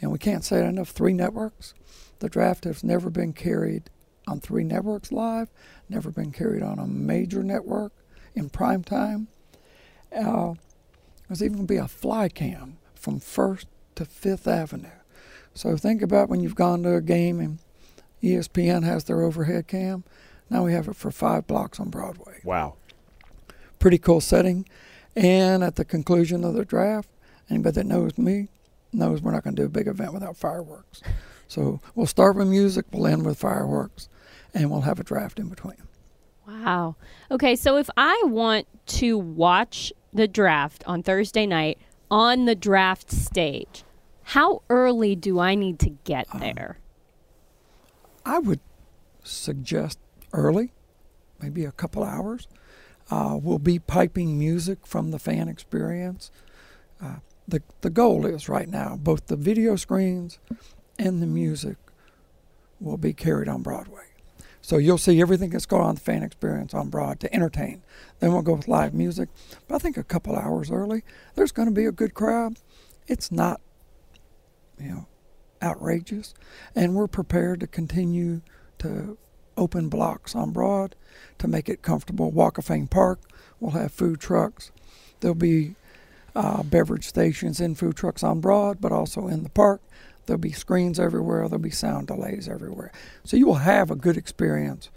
and 0.00 0.10
we 0.10 0.18
can't 0.18 0.44
say 0.44 0.58
it 0.58 0.68
enough. 0.68 0.90
Three 0.90 1.12
networks. 1.12 1.74
The 2.18 2.28
draft 2.28 2.64
has 2.64 2.82
never 2.82 3.10
been 3.10 3.32
carried 3.32 3.90
on 4.26 4.40
three 4.40 4.64
networks 4.64 5.12
live. 5.12 5.48
Never 5.88 6.10
been 6.10 6.32
carried 6.32 6.62
on 6.62 6.78
a 6.78 6.86
major 6.86 7.42
network 7.42 7.92
in 8.34 8.50
prime 8.50 8.82
time. 8.82 9.28
Uh, 10.14 10.54
there's 11.28 11.42
even 11.42 11.56
going 11.56 11.66
to 11.66 11.74
be 11.74 11.78
a 11.78 11.88
fly 11.88 12.28
cam 12.28 12.78
from 12.94 13.20
First 13.20 13.66
to 13.96 14.04
Fifth 14.04 14.46
Avenue. 14.46 14.88
So 15.54 15.76
think 15.76 16.02
about 16.02 16.28
when 16.28 16.40
you've 16.40 16.54
gone 16.54 16.82
to 16.82 16.96
a 16.96 17.00
game 17.00 17.40
and 17.40 17.58
ESPN 18.22 18.84
has 18.84 19.04
their 19.04 19.22
overhead 19.22 19.66
cam. 19.66 20.04
Now 20.50 20.64
we 20.64 20.72
have 20.72 20.88
it 20.88 20.96
for 20.96 21.10
five 21.10 21.46
blocks 21.46 21.80
on 21.80 21.90
Broadway. 21.90 22.40
Wow. 22.44 22.74
Pretty 23.78 23.98
cool 23.98 24.20
setting. 24.20 24.68
And 25.14 25.64
at 25.64 25.76
the 25.76 25.84
conclusion 25.84 26.44
of 26.44 26.54
the 26.54 26.64
draft, 26.64 27.08
anybody 27.48 27.74
that 27.76 27.86
knows 27.86 28.18
me 28.18 28.48
knows 28.92 29.22
we're 29.22 29.32
not 29.32 29.44
going 29.44 29.56
to 29.56 29.62
do 29.62 29.66
a 29.66 29.70
big 29.70 29.86
event 29.86 30.12
without 30.12 30.36
fireworks. 30.36 31.02
So 31.48 31.80
we'll 31.94 32.06
start 32.06 32.34
with 32.34 32.48
music, 32.48 32.86
we'll 32.90 33.06
end 33.06 33.24
with 33.24 33.38
fireworks, 33.38 34.08
and 34.52 34.68
we'll 34.68 34.80
have 34.80 34.98
a 34.98 35.04
draft 35.04 35.38
in 35.38 35.48
between. 35.48 35.80
Wow. 36.44 36.96
Okay, 37.30 37.54
so 37.54 37.76
if 37.76 37.88
I 37.96 38.20
want 38.26 38.66
to 38.86 39.16
watch 39.16 39.92
the 40.16 40.28
draft 40.28 40.82
on 40.86 41.02
Thursday 41.02 41.46
night 41.46 41.78
on 42.10 42.44
the 42.44 42.54
draft 42.54 43.10
stage, 43.10 43.84
how 44.24 44.62
early 44.68 45.14
do 45.16 45.38
I 45.38 45.54
need 45.54 45.78
to 45.80 45.90
get 46.04 46.26
Um, 46.32 46.40
there? 46.40 46.78
I 48.24 48.38
would 48.40 48.60
suggest 49.22 49.98
early, 50.32 50.72
maybe 51.40 51.64
a 51.64 51.72
couple 51.72 52.02
hours. 52.02 52.48
Uh, 53.10 53.38
we'll 53.40 53.60
be 53.60 53.78
piping 53.78 54.36
music 54.38 54.84
from 54.86 55.10
the 55.12 55.18
fan 55.18 55.48
experience. 55.48 56.30
Uh, 57.00 57.16
the 57.46 57.62
the 57.82 57.90
goal 57.90 58.26
is 58.26 58.48
right 58.48 58.68
now 58.68 58.96
both 58.96 59.26
the 59.28 59.36
video 59.36 59.76
screens 59.76 60.40
and 60.98 61.22
the 61.22 61.26
music 61.26 61.76
will 62.80 62.96
be 62.96 63.12
carried 63.12 63.48
on 63.48 63.62
Broadway. 63.62 64.06
So 64.66 64.78
you'll 64.78 64.98
see 64.98 65.20
everything 65.20 65.50
that's 65.50 65.64
going 65.64 65.84
on 65.84 65.94
the 65.94 66.00
fan 66.00 66.24
experience 66.24 66.74
on 66.74 66.88
Broad 66.88 67.20
to 67.20 67.32
entertain. 67.32 67.84
Then 68.18 68.32
we'll 68.32 68.42
go 68.42 68.54
with 68.54 68.66
live 68.66 68.94
music. 68.94 69.28
But 69.68 69.76
I 69.76 69.78
think 69.78 69.96
a 69.96 70.02
couple 70.02 70.34
hours 70.34 70.72
early, 70.72 71.04
there's 71.36 71.52
going 71.52 71.68
to 71.68 71.72
be 71.72 71.86
a 71.86 71.92
good 71.92 72.14
crowd. 72.14 72.58
It's 73.06 73.30
not, 73.30 73.60
you 74.76 74.88
know, 74.88 75.06
outrageous, 75.62 76.34
and 76.74 76.96
we're 76.96 77.06
prepared 77.06 77.60
to 77.60 77.68
continue 77.68 78.40
to 78.78 79.16
open 79.56 79.88
blocks 79.88 80.34
on 80.34 80.50
Broad 80.50 80.96
to 81.38 81.46
make 81.46 81.68
it 81.68 81.82
comfortable. 81.82 82.32
Walk 82.32 82.58
of 82.58 82.64
Fame 82.64 82.88
Park 82.88 83.20
will 83.60 83.70
have 83.70 83.92
food 83.92 84.18
trucks. 84.18 84.72
There'll 85.20 85.36
be 85.36 85.76
uh, 86.34 86.64
beverage 86.64 87.06
stations 87.06 87.60
and 87.60 87.78
food 87.78 87.94
trucks 87.94 88.24
on 88.24 88.40
Broad, 88.40 88.80
but 88.80 88.90
also 88.90 89.28
in 89.28 89.44
the 89.44 89.48
park. 89.48 89.80
There'll 90.26 90.38
be 90.38 90.52
screens 90.52 90.98
everywhere. 90.98 91.48
There'll 91.48 91.62
be 91.62 91.70
sound 91.70 92.08
delays 92.08 92.48
everywhere. 92.48 92.92
So 93.24 93.36
you 93.36 93.46
will 93.46 93.54
have 93.54 93.90
a 93.90 93.96
good 93.96 94.16
experience, 94.16 94.90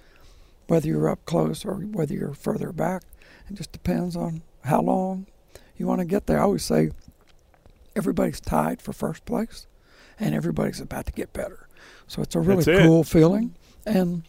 whether 0.68 0.88
you're 0.88 1.10
up 1.10 1.24
close 1.26 1.64
or 1.64 1.76
whether 1.76 2.14
you're 2.14 2.34
further 2.34 2.72
back. 2.72 3.04
It 3.50 3.56
just 3.56 3.72
depends 3.72 4.16
on 4.16 4.42
how 4.66 4.82
long 4.82 5.28
you 5.78 5.88
want 5.88 6.00
to 6.00 6.06
get 6.06 6.28
there. 6.28 6.40
I 6.40 6.44
always 6.44 6.64
say 6.64 6.92
everybody's 7.96 8.40
tied 8.40 8.82
for 8.82 8.94
first 8.94 9.26
place, 9.26 9.68
and 10.20 10.36
everybody's 10.36 10.80
about 10.80 11.06
to 11.08 11.12
get 11.12 11.34
better. 11.34 11.68
So 12.08 12.22
it's 12.22 12.36
a 12.36 12.40
really 12.40 12.64
That's 12.64 12.80
it. 12.80 12.86
cool 12.86 13.04
feeling, 13.04 13.56
and 13.86 14.24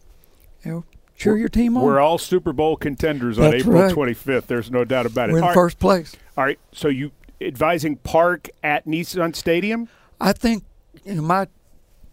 you 0.63 0.71
know, 0.71 0.83
cheer 1.15 1.37
your 1.37 1.49
team 1.49 1.77
on. 1.77 1.83
We're 1.83 1.99
all 1.99 2.17
Super 2.17 2.53
Bowl 2.53 2.75
contenders 2.75 3.37
on 3.37 3.51
That's 3.51 3.63
April 3.63 3.81
right. 3.81 3.93
25th. 3.93 4.47
There's 4.47 4.71
no 4.71 4.85
doubt 4.85 5.05
about 5.05 5.29
it. 5.29 5.33
We're 5.33 5.39
in 5.39 5.43
All 5.43 5.49
right. 5.49 5.55
first 5.55 5.79
place. 5.79 6.15
All 6.37 6.43
right. 6.43 6.59
So 6.71 6.87
you 6.87 7.11
advising 7.39 7.97
park 7.97 8.49
at 8.63 8.85
Nissan 8.85 9.35
Stadium? 9.35 9.89
I 10.19 10.33
think 10.33 10.63
you 11.03 11.15
know, 11.15 11.21
my 11.21 11.47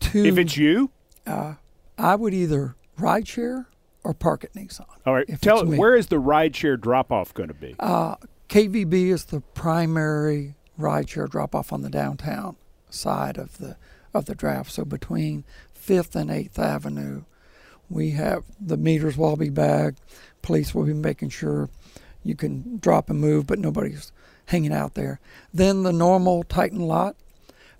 two. 0.00 0.24
If 0.24 0.38
it's 0.38 0.56
you, 0.56 0.90
uh, 1.26 1.54
I 1.96 2.14
would 2.14 2.34
either 2.34 2.76
ride 2.98 3.26
share 3.28 3.66
or 4.04 4.14
park 4.14 4.44
at 4.44 4.54
Nissan. 4.54 4.86
all 5.06 5.14
right. 5.14 5.26
Tell 5.40 5.64
where 5.66 5.94
is 5.96 6.06
the 6.06 6.16
rideshare 6.16 6.80
drop 6.80 7.12
off 7.12 7.34
going 7.34 7.48
to 7.48 7.54
be? 7.54 7.74
Uh, 7.78 8.16
KVB 8.48 9.08
is 9.12 9.26
the 9.26 9.40
primary 9.40 10.54
rideshare 10.78 11.28
drop 11.28 11.54
off 11.54 11.72
on 11.72 11.82
the 11.82 11.90
downtown 11.90 12.56
side 12.88 13.36
of 13.36 13.58
the 13.58 13.76
of 14.14 14.24
the 14.24 14.34
draft. 14.34 14.70
So 14.70 14.84
between 14.84 15.44
Fifth 15.74 16.16
and 16.16 16.30
Eighth 16.30 16.58
Avenue, 16.58 17.24
we 17.90 18.10
have 18.12 18.44
the 18.60 18.76
meters 18.76 19.16
will 19.16 19.26
all 19.26 19.36
be 19.36 19.50
bagged. 19.50 20.00
Police 20.42 20.74
will 20.74 20.84
be 20.84 20.94
making 20.94 21.30
sure 21.30 21.68
you 22.22 22.34
can 22.34 22.78
drop 22.78 23.10
and 23.10 23.20
move, 23.20 23.46
but 23.46 23.58
nobody's 23.58 24.12
hanging 24.46 24.72
out 24.72 24.94
there. 24.94 25.20
Then 25.52 25.82
the 25.82 25.92
normal 25.92 26.42
Titan 26.44 26.80
lot, 26.80 27.16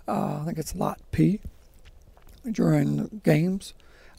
uh, 0.09 0.39
I 0.41 0.45
think 0.45 0.57
it's 0.57 0.75
lot 0.75 0.99
P, 1.11 1.39
during 2.49 3.21
games, 3.23 3.73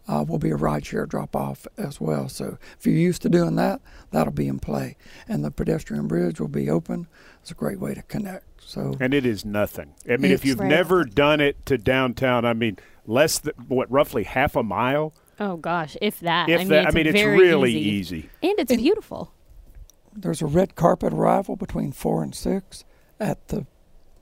uh, 0.08 0.24
will 0.26 0.38
be 0.38 0.50
a 0.50 0.56
rideshare 0.56 1.08
drop 1.08 1.36
off 1.36 1.66
as 1.76 2.00
well. 2.00 2.28
So 2.28 2.58
if 2.78 2.86
you're 2.86 2.96
used 2.96 3.22
to 3.22 3.28
doing 3.28 3.56
that, 3.56 3.80
that'll 4.10 4.32
be 4.32 4.48
in 4.48 4.58
play. 4.58 4.96
And 5.28 5.44
the 5.44 5.50
pedestrian 5.50 6.08
bridge 6.08 6.40
will 6.40 6.48
be 6.48 6.68
open. 6.70 7.06
It's 7.42 7.50
a 7.50 7.54
great 7.54 7.78
way 7.80 7.94
to 7.94 8.02
connect. 8.02 8.44
So 8.60 8.96
and 9.00 9.14
it 9.14 9.24
is 9.26 9.44
nothing. 9.44 9.94
I 10.08 10.16
mean, 10.16 10.32
if 10.32 10.44
you've 10.44 10.60
Right. 10.60 10.68
never 10.68 11.04
done 11.04 11.40
it 11.40 11.64
to 11.66 11.78
downtown, 11.78 12.44
I 12.44 12.52
mean, 12.52 12.78
less 13.06 13.38
than 13.38 13.54
what, 13.68 13.90
roughly 13.90 14.24
half 14.24 14.54
a 14.56 14.62
mile. 14.62 15.12
Oh 15.38 15.56
gosh, 15.56 15.96
if 16.02 16.20
that. 16.20 16.48
If 16.48 16.56
I 16.56 16.58
mean, 16.64 16.68
that, 16.68 16.84
it's 16.86 16.94
I 16.94 16.96
mean, 16.96 17.06
it's 17.06 17.22
really 17.24 17.72
easy. 17.72 18.16
easy. 18.16 18.30
and 18.42 18.58
it's 18.58 18.70
And- 18.70 18.80
beautiful. 18.80 19.32
there's 20.14 20.42
a 20.42 20.46
red 20.46 20.74
carpet 20.74 21.12
arrival 21.12 21.56
between 21.56 21.92
four 21.92 22.22
and 22.22 22.34
six 22.34 22.84
at 23.18 23.48
the 23.48 23.64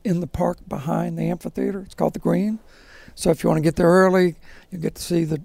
in 0.08 0.20
the 0.20 0.26
park 0.26 0.58
behind 0.66 1.18
the 1.18 1.24
amphitheater. 1.30 1.80
It's 1.82 1.94
called 1.94 2.14
the 2.14 2.18
Green. 2.18 2.58
So 3.14 3.30
if 3.30 3.42
you 3.44 3.50
want 3.50 3.58
to 3.58 3.62
get 3.62 3.76
there 3.76 3.88
early, 3.88 4.36
you 4.70 4.78
get 4.78 4.94
to 4.94 5.02
see 5.02 5.24
the 5.24 5.42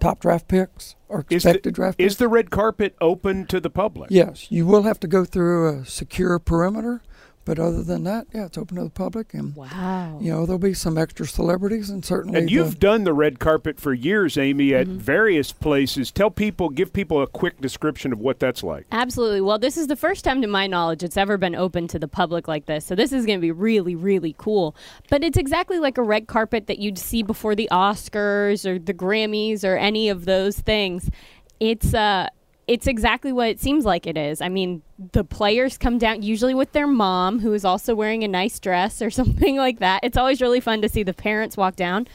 top 0.00 0.20
draft 0.20 0.48
picks 0.48 0.94
or 1.08 1.26
Is 1.28 1.42
the- 1.42 1.50
expected 1.50 1.74
draft 1.74 2.00
Is 2.00 2.16
the 2.16 2.28
red 2.28 2.50
carpet 2.50 2.96
open 3.00 3.46
to 3.46 3.60
the 3.60 3.68
public? 3.68 4.10
yes, 4.10 4.50
you 4.50 4.64
will 4.66 4.82
have 4.84 4.98
to 5.00 5.06
go 5.06 5.24
through 5.26 5.68
a 5.80 5.84
secure 5.84 6.38
perimeter, 6.38 7.02
but 7.44 7.58
other 7.58 7.82
than 7.82 8.04
that, 8.04 8.26
yeah, 8.34 8.46
it's 8.46 8.58
open 8.58 8.76
to 8.76 8.84
the 8.84 8.90
public, 8.90 9.32
and 9.34 9.56
Wow. 9.56 10.18
you 10.20 10.30
know 10.30 10.46
there'll 10.46 10.58
be 10.58 10.74
some 10.74 10.96
extra 10.98 11.26
celebrities 11.26 11.90
and 11.90 12.04
certainly 12.04 12.38
And 12.38 12.50
you've 12.50 12.78
done 12.78 13.04
the 13.04 13.12
red 13.12 13.38
carpet 13.38 13.80
for 13.80 13.92
years, 13.94 14.36
Amy, 14.36 14.74
at 14.74 14.86
Mm-hmm. 14.86 14.98
various 14.98 15.52
places. 15.52 16.10
Tell 16.12 16.30
people, 16.30 16.68
give 16.68 16.92
people 16.92 17.22
a 17.22 17.26
quick 17.26 17.60
description 17.60 18.12
of 18.12 18.18
what 18.20 18.38
that's 18.38 18.62
like. 18.62 18.86
Absolutely. 18.92 19.40
Well, 19.40 19.58
this 19.58 19.76
is 19.76 19.86
the 19.88 19.96
first 19.96 20.24
time, 20.24 20.42
to 20.42 20.48
my 20.48 20.66
knowledge, 20.66 21.02
it's 21.02 21.16
ever 21.16 21.36
been 21.38 21.54
open 21.54 21.88
to 21.88 21.98
the 21.98 22.08
public 22.08 22.46
like 22.48 22.66
this. 22.66 22.84
So 22.86 22.94
this 22.94 23.12
is 23.12 23.26
going 23.26 23.38
to 23.38 23.42
be 23.42 23.52
really, 23.52 23.94
really 23.94 24.34
cool. 24.38 24.76
But 25.08 25.24
it's 25.24 25.38
exactly 25.38 25.78
like 25.78 25.98
a 25.98 26.02
red 26.02 26.26
carpet 26.28 26.66
that 26.66 26.78
you'd 26.78 26.98
see 26.98 27.22
before 27.22 27.54
the 27.54 27.68
Oscars 27.72 28.64
or 28.66 28.78
the 28.78 28.94
Grammys 28.94 29.64
or 29.64 29.76
any 29.76 30.08
of 30.08 30.24
those 30.24 30.58
things. 30.60 31.10
It's 31.58 31.92
uh, 31.94 32.28
it's 32.66 32.86
exactly 32.86 33.32
what 33.32 33.48
it 33.48 33.60
seems 33.60 33.84
like 33.84 34.06
it 34.06 34.16
is. 34.16 34.40
I 34.40 34.48
mean, 34.48 34.82
the 35.12 35.24
players 35.24 35.76
come 35.76 35.98
down 35.98 36.22
usually 36.22 36.54
with 36.54 36.72
their 36.72 36.86
mom, 36.86 37.40
who 37.40 37.52
is 37.52 37.64
also 37.64 37.94
wearing 37.94 38.22
a 38.22 38.28
nice 38.28 38.60
dress 38.60 39.02
or 39.02 39.10
something 39.20 39.56
like 39.56 39.78
that. 39.80 40.00
It's 40.02 40.16
always 40.16 40.40
really 40.40 40.60
fun 40.60 40.82
to 40.82 40.88
see 40.88 41.02
the 41.02 41.14
parents 41.14 41.56
walk 41.56 41.76
down 41.76 42.06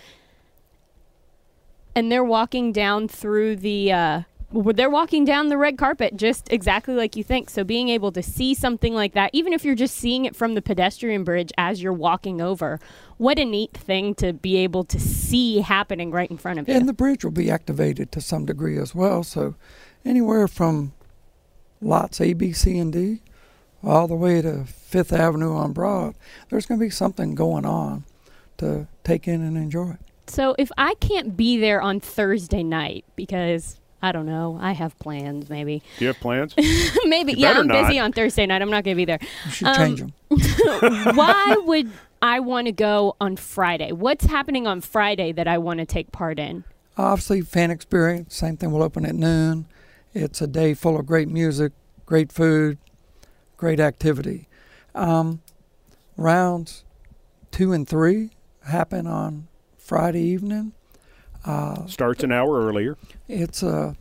and 1.96 2.12
they're 2.12 2.24
walking 2.24 2.72
down 2.72 3.08
through 3.08 3.56
the 3.56 3.92
uh 3.92 4.22
they're 4.52 4.90
walking 4.90 5.25
down 5.25 5.50
the 5.50 5.58
red 5.58 5.78
carpet 5.78 6.16
just 6.16 6.52
exactly 6.52 6.94
like 6.94 7.16
you 7.16 7.24
think 7.24 7.50
so 7.50 7.64
being 7.64 7.90
able 7.90 8.12
to 8.12 8.22
see 8.22 8.54
something 8.54 8.94
like 8.94 9.14
that 9.14 9.30
even 9.34 9.52
if 9.54 9.66
you're 9.66 9.75
just 9.75 9.96
seeing 9.96 10.24
it 10.25 10.36
from 10.36 10.54
the 10.54 10.62
pedestrian 10.62 11.24
bridge 11.24 11.52
as 11.58 11.82
you're 11.82 11.92
walking 11.92 12.40
over 12.42 12.80
what 13.18 13.40
a 13.40 13.46
neat 13.46 13.74
thing 13.74 14.14
to 14.16 14.34
be 14.34 14.58
able 14.58 14.84
to 14.84 15.00
see 15.00 15.62
happening 15.62 16.12
right 16.12 16.30
in 16.30 16.38
front 16.38 16.60
of 16.60 16.68
you 16.68 16.75
And 16.75 16.88
the 16.88 16.94
bridge 16.94 17.24
will 17.24 17.32
be 17.32 17.50
activated 17.50 18.12
to 18.14 18.22
some 18.22 18.46
degree 18.46 18.78
as 18.78 18.94
well. 18.94 19.24
So 19.24 19.56
anywhere 20.06 20.48
from 20.48 20.94
lots 21.82 22.22
A, 22.22 22.34
B, 22.34 22.54
C, 22.54 22.78
and 22.78 22.94
D, 22.94 23.22
all 23.84 24.08
the 24.08 24.16
way 24.16 24.42
to 24.42 24.66
Fifth 24.66 25.12
Avenue 25.12 25.54
on 25.54 25.74
Broad, 25.74 26.16
there's 26.50 26.66
going 26.66 26.80
to 26.80 26.86
be 26.86 26.90
something 26.90 27.36
going 27.36 27.66
on 27.66 28.04
to 28.58 28.88
take 29.04 29.28
in 29.28 29.42
and 29.42 29.58
enjoy. 29.58 29.96
so 30.28 30.56
if 30.58 30.72
i 30.78 30.94
can't 30.96 31.36
be 31.38 31.58
there 31.60 31.82
on 31.82 32.00
thursday 32.00 32.64
night 32.64 33.04
because 33.16 33.80
I 34.02 34.12
don't 34.12 34.28
know. 34.28 34.60
I 34.62 34.74
have 34.74 34.98
plans, 35.00 35.50
maybe. 35.50 35.82
Do 35.98 36.06
you 36.06 36.10
have 36.10 36.20
plans? 36.20 36.54
maybe. 37.06 37.32
You 37.32 37.39
Yeah, 37.39 37.54
I'm 37.58 37.68
busy 37.68 37.98
on 37.98 38.12
Thursday 38.12 38.46
night. 38.46 38.62
I'm 38.62 38.70
not 38.70 38.84
going 38.84 38.96
to 38.96 39.00
be 39.00 39.06
there. 39.06 39.18
You 39.46 39.52
should 39.52 39.68
Um, 39.68 39.76
change 39.76 40.00
them. 40.02 40.13
Why 41.15 41.56
would 41.65 41.89
I 42.22 42.39
want 42.39 42.68
to 42.68 42.72
go 42.72 43.15
on 43.20 43.36
Friday? 43.36 43.94
What's 43.94 44.26
happening 44.26 44.68
on 44.68 44.82
Friday 44.82 45.32
that 45.32 45.48
I 45.48 45.58
want 45.58 45.80
to 45.80 45.88
take 45.88 46.12
part 46.12 46.38
in? 46.38 46.65
Obviously, 46.98 47.41
fan 47.41 47.72
experience, 47.72 48.36
same 48.36 48.58
thing 48.58 48.72
will 48.72 48.84
open 48.84 49.08
at 49.08 49.15
noon. 49.15 49.65
It's 50.15 50.41
a 50.41 50.47
day 50.47 50.73
full 50.73 50.97
of 50.97 51.06
great 51.06 51.28
music, 51.28 51.73
great 52.06 52.32
food, 52.32 52.78
great 53.58 53.82
activity. 53.82 54.47
Um, 54.95 55.41
rounds 56.15 56.86
two 57.51 57.73
and 57.73 57.86
three 57.86 58.30
happen 58.63 59.08
on 59.08 59.49
Friday 59.78 60.21
evening. 60.21 60.71
Uh, 61.43 61.86
Starts 61.88 62.23
an 62.23 62.32
hour 62.32 62.65
earlier. 62.65 62.97
it's 63.28 63.62
uh, 63.62 63.93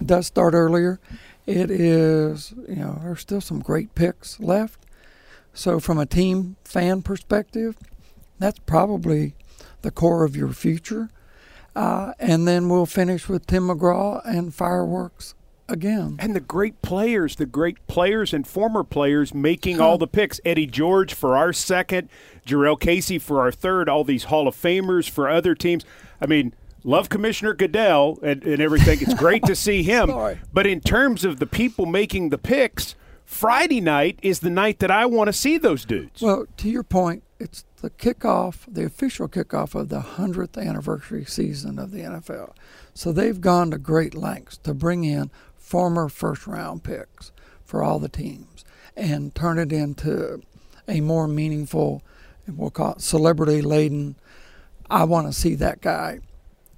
it 0.00 0.06
does 0.06 0.28
start 0.28 0.54
earlier. 0.54 1.00
It 1.44 1.72
is 1.72 2.54
you 2.68 2.76
know 2.76 3.00
there's 3.02 3.20
still 3.20 3.40
some 3.40 3.58
great 3.58 3.96
picks 3.96 4.38
left. 4.38 4.86
So 5.52 5.80
from 5.80 5.98
a 5.98 6.06
team 6.06 6.54
fan 6.64 7.02
perspective, 7.02 7.76
that's 8.38 8.60
probably 8.60 9.34
the 9.82 9.90
core 9.90 10.22
of 10.24 10.36
your 10.36 10.52
future. 10.52 11.10
Uh, 11.74 12.12
and 12.18 12.46
then 12.46 12.68
we'll 12.68 12.86
finish 12.86 13.28
with 13.28 13.46
Tim 13.46 13.68
McGraw 13.68 14.20
and 14.24 14.54
fireworks 14.54 15.34
again. 15.68 16.16
And 16.18 16.36
the 16.36 16.40
great 16.40 16.82
players, 16.82 17.36
the 17.36 17.46
great 17.46 17.84
players 17.86 18.32
and 18.34 18.46
former 18.46 18.84
players 18.84 19.32
making 19.32 19.80
all 19.80 19.98
the 19.98 20.06
picks. 20.06 20.40
Eddie 20.44 20.66
George 20.66 21.14
for 21.14 21.36
our 21.36 21.52
second, 21.52 22.08
Jurrell 22.46 22.78
Casey 22.78 23.18
for 23.18 23.40
our 23.40 23.50
third, 23.50 23.88
all 23.88 24.04
these 24.04 24.24
Hall 24.24 24.46
of 24.46 24.54
Famers 24.54 25.08
for 25.08 25.28
other 25.28 25.54
teams. 25.54 25.84
I 26.20 26.26
mean, 26.26 26.54
love 26.84 27.08
Commissioner 27.08 27.54
Goodell 27.54 28.18
and, 28.22 28.44
and 28.44 28.60
everything. 28.60 28.98
It's 29.00 29.14
great 29.14 29.44
to 29.44 29.56
see 29.56 29.82
him. 29.92 30.08
Sorry. 30.10 30.40
But 30.52 30.66
in 30.66 30.80
terms 30.80 31.24
of 31.24 31.38
the 31.38 31.46
people 31.46 31.86
making 31.86 32.28
the 32.28 32.38
picks, 32.38 32.94
Friday 33.24 33.80
night 33.80 34.18
is 34.22 34.40
the 34.40 34.50
night 34.50 34.78
that 34.80 34.90
I 34.90 35.06
want 35.06 35.28
to 35.28 35.32
see 35.32 35.56
those 35.56 35.84
dudes. 35.86 36.20
Well, 36.20 36.46
to 36.58 36.68
your 36.68 36.82
point, 36.82 37.22
it's 37.40 37.64
the 37.82 37.90
kickoff, 37.90 38.64
the 38.68 38.84
official 38.84 39.28
kickoff 39.28 39.74
of 39.74 39.88
the 39.88 40.00
100th 40.00 40.56
anniversary 40.56 41.24
season 41.24 41.78
of 41.80 41.90
the 41.90 41.98
NFL. 41.98 42.54
So 42.94 43.10
they've 43.10 43.40
gone 43.40 43.72
to 43.72 43.78
great 43.78 44.14
lengths 44.14 44.56
to 44.58 44.72
bring 44.72 45.02
in 45.02 45.30
former 45.56 46.08
first 46.08 46.46
round 46.46 46.84
picks 46.84 47.32
for 47.64 47.82
all 47.82 47.98
the 47.98 48.08
teams 48.08 48.64
and 48.96 49.34
turn 49.34 49.58
it 49.58 49.72
into 49.72 50.42
a 50.86 51.00
more 51.00 51.26
meaningful, 51.26 52.02
we'll 52.46 52.70
call 52.70 52.92
it 52.92 53.00
celebrity 53.00 53.60
laden, 53.60 54.14
I 54.88 55.04
want 55.04 55.26
to 55.26 55.32
see 55.32 55.56
that 55.56 55.80
guy 55.80 56.20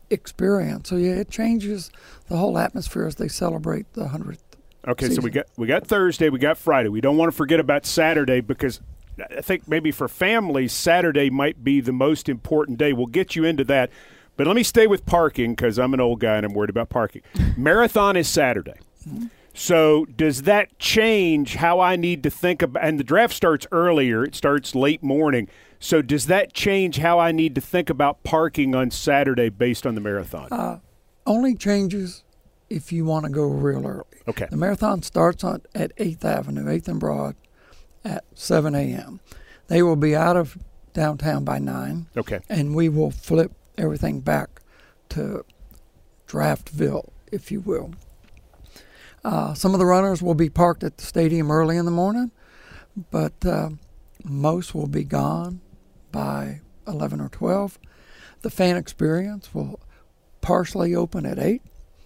experience. 0.08 0.88
So, 0.88 0.96
yeah, 0.96 1.16
it 1.16 1.30
changes 1.30 1.90
the 2.28 2.38
whole 2.38 2.56
atmosphere 2.56 3.06
as 3.06 3.16
they 3.16 3.28
celebrate 3.28 3.92
the 3.92 4.06
100th. 4.06 4.38
Okay, 4.86 5.10
so 5.10 5.22
we 5.22 5.30
got 5.30 5.46
we 5.56 5.66
got 5.66 5.86
Thursday, 5.86 6.28
we 6.28 6.38
got 6.38 6.58
Friday. 6.58 6.90
We 6.90 7.00
don't 7.00 7.16
want 7.16 7.32
to 7.32 7.36
forget 7.36 7.58
about 7.58 7.86
Saturday 7.86 8.42
because 8.42 8.80
I 9.18 9.40
think 9.40 9.68
maybe 9.68 9.90
for 9.90 10.08
families, 10.08 10.72
Saturday 10.72 11.30
might 11.30 11.62
be 11.62 11.80
the 11.80 11.92
most 11.92 12.28
important 12.28 12.78
day. 12.78 12.92
We'll 12.92 13.06
get 13.06 13.36
you 13.36 13.44
into 13.44 13.64
that, 13.64 13.90
but 14.36 14.46
let 14.46 14.56
me 14.56 14.62
stay 14.62 14.86
with 14.86 15.06
parking 15.06 15.54
because 15.54 15.78
I'm 15.78 15.94
an 15.94 16.00
old 16.00 16.20
guy 16.20 16.36
and 16.36 16.46
I'm 16.46 16.54
worried 16.54 16.70
about 16.70 16.88
parking. 16.88 17.22
Marathon 17.56 18.16
is 18.16 18.28
Saturday. 18.28 18.74
So 19.52 20.04
does 20.06 20.42
that 20.42 20.78
change 20.78 21.56
how 21.56 21.78
I 21.78 21.96
need 21.96 22.22
to 22.24 22.30
think 22.30 22.62
about? 22.62 22.84
And 22.84 22.98
the 22.98 23.04
draft 23.04 23.34
starts 23.34 23.66
earlier; 23.70 24.24
it 24.24 24.34
starts 24.34 24.74
late 24.74 25.02
morning. 25.02 25.48
So 25.78 26.02
does 26.02 26.26
that 26.26 26.52
change 26.54 26.96
how 26.96 27.18
I 27.18 27.30
need 27.30 27.54
to 27.54 27.60
think 27.60 27.90
about 27.90 28.24
parking 28.24 28.74
on 28.74 28.90
Saturday 28.90 29.50
based 29.50 29.86
on 29.86 29.94
the 29.94 30.00
marathon? 30.00 30.48
Uh, 30.50 30.78
only 31.26 31.54
changes 31.54 32.24
if 32.70 32.90
you 32.90 33.04
want 33.04 33.24
to 33.24 33.30
go 33.30 33.44
real 33.44 33.86
early. 33.86 34.04
okay. 34.26 34.46
The 34.50 34.56
marathon 34.56 35.02
starts 35.02 35.44
on, 35.44 35.62
at 35.74 35.94
8th 35.96 36.24
Avenue, 36.24 36.64
8th 36.64 36.88
and 36.88 36.98
Broad, 37.00 37.36
at 38.04 38.24
7 38.34 38.74
a.m. 38.74 39.20
They 39.68 39.82
will 39.82 39.96
be 39.96 40.14
out 40.14 40.36
of 40.36 40.58
downtown 40.92 41.44
by 41.44 41.58
9, 41.58 42.06
Okay. 42.16 42.40
and 42.48 42.74
we 42.74 42.88
will 42.88 43.10
flip 43.10 43.52
everything 43.78 44.20
back 44.20 44.60
to 45.10 45.44
Draftville, 46.28 47.10
if 47.32 47.50
you 47.50 47.60
will. 47.60 47.92
Uh, 49.24 49.54
some 49.54 49.72
of 49.72 49.78
the 49.78 49.86
runners 49.86 50.22
will 50.22 50.34
be 50.34 50.50
parked 50.50 50.84
at 50.84 50.98
the 50.98 51.04
stadium 51.04 51.50
early 51.50 51.76
in 51.76 51.84
the 51.86 51.90
morning, 51.90 52.30
but 53.10 53.32
uh, 53.44 53.70
most 54.22 54.74
will 54.74 54.86
be 54.86 55.04
gone 55.04 55.60
by 56.12 56.60
11 56.86 57.20
or 57.20 57.28
12. 57.30 57.78
The 58.42 58.50
fan 58.50 58.76
experience 58.76 59.54
will 59.54 59.80
partially 60.42 60.94
open 60.94 61.24
at 61.24 61.38
8 61.38 61.62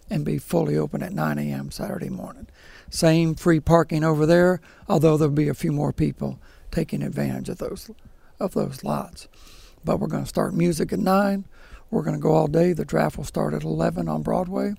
and 0.09 0.25
be 0.25 0.39
fully 0.39 0.77
open 0.79 1.03
at 1.03 1.13
9 1.13 1.39
a.m. 1.39 1.71
Saturday 1.71 2.09
morning. 2.09 2.47
Same 2.91 3.35
free 3.35 3.61
parking 3.61 4.05
over 4.05 4.27
there, 4.27 4.61
although 4.89 5.17
there'll 5.17 5.35
be 5.35 5.49
a 5.49 5.55
few 5.55 5.73
more 5.73 5.93
people 5.93 6.39
taking 6.71 7.03
advantage 7.03 7.49
of 7.49 7.59
those 7.59 7.91
of 8.41 8.55
those 8.55 8.85
lots. 8.85 9.29
But 9.85 9.99
we're 9.99 10.07
going 10.07 10.25
to 10.25 10.29
start 10.29 10.55
music 10.55 10.93
at 10.93 10.99
9. 10.99 11.45
We're 11.91 12.03
going 12.03 12.17
to 12.17 12.23
go 12.23 12.35
all 12.35 12.47
day. 12.47 12.73
The 12.73 12.85
draft 12.85 13.17
will 13.17 13.25
start 13.25 13.55
at 13.55 13.65
11 13.65 14.09
on 14.09 14.23
Broadway, 14.23 14.75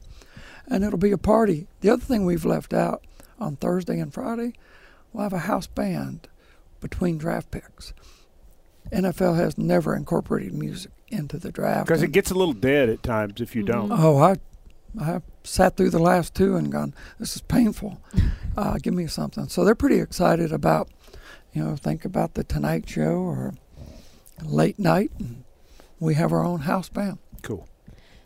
and 0.67 0.83
it'll 0.83 0.99
be 0.99 1.11
a 1.11 1.17
party. 1.17 1.67
The 1.81 1.89
other 1.89 2.03
thing 2.03 2.25
we've 2.25 2.45
left 2.45 2.73
out 2.73 3.03
on 3.39 3.55
Thursday 3.55 3.99
and 3.99 4.13
Friday, 4.13 4.53
we'll 5.11 5.23
have 5.23 5.33
a 5.33 5.39
house 5.39 5.67
band 5.67 6.27
between 6.79 7.17
draft 7.17 7.51
picks. 7.51 7.93
NFL 8.91 9.35
has 9.37 9.57
never 9.57 9.95
incorporated 9.95 10.53
music 10.53 10.91
into 11.09 11.37
the 11.37 11.51
draft. 11.51 11.87
Because 11.87 12.03
it 12.03 12.11
gets 12.11 12.31
a 12.31 12.35
little 12.35 12.53
dead 12.53 12.89
at 12.89 13.03
times 13.03 13.41
if 13.41 13.55
you 13.55 13.63
don't. 13.63 13.89
Mm-hmm. 13.89 14.03
Oh, 14.03 14.17
I, 14.17 14.35
I 14.99 15.21
sat 15.43 15.75
through 15.78 15.89
the 15.89 15.99
last 15.99 16.34
two 16.34 16.56
and 16.56 16.71
gone, 16.71 16.93
this 17.19 17.36
is 17.36 17.41
painful. 17.41 18.02
Uh, 18.58 18.78
give 18.82 18.93
me 18.93 19.08
something. 19.08 19.47
So 19.47 19.63
they're 19.63 19.73
pretty 19.75 20.02
excited 20.02 20.52
about, 20.52 20.89
you 21.54 21.63
know, 21.63 21.78
think 21.78 22.04
about 22.04 22.34
the 22.34 22.43
Tonight 22.43 22.89
Show 22.89 23.13
or 23.19 23.54
late 24.43 24.78
night. 24.78 25.12
And 25.17 25.45
we 25.97 26.15
have 26.15 26.34
our 26.34 26.43
own 26.43 26.62
house 26.62 26.89
band. 26.89 27.19
Cool. 27.41 27.69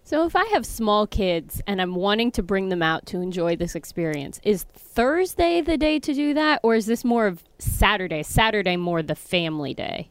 So 0.04 0.26
if 0.26 0.36
I 0.36 0.46
have 0.46 0.66
small 0.66 1.06
kids 1.06 1.62
and 1.68 1.80
I'm 1.80 1.94
wanting 1.94 2.32
to 2.32 2.42
bring 2.42 2.70
them 2.70 2.82
out 2.82 3.06
to 3.08 3.22
enjoy 3.22 3.56
this 3.58 3.76
experience, 3.76 4.40
is 4.44 4.64
Thursday 4.64 5.62
the 5.62 5.78
day 5.78 6.00
to 6.00 6.14
do 6.16 6.34
that, 6.34 6.60
or 6.64 6.74
is 6.74 6.88
this 6.88 7.06
more 7.06 7.28
of 7.28 7.44
Saturday? 7.60 8.24
Saturday 8.24 8.76
more 8.78 9.04
the 9.04 9.16
family 9.16 9.76
day. 9.76 10.10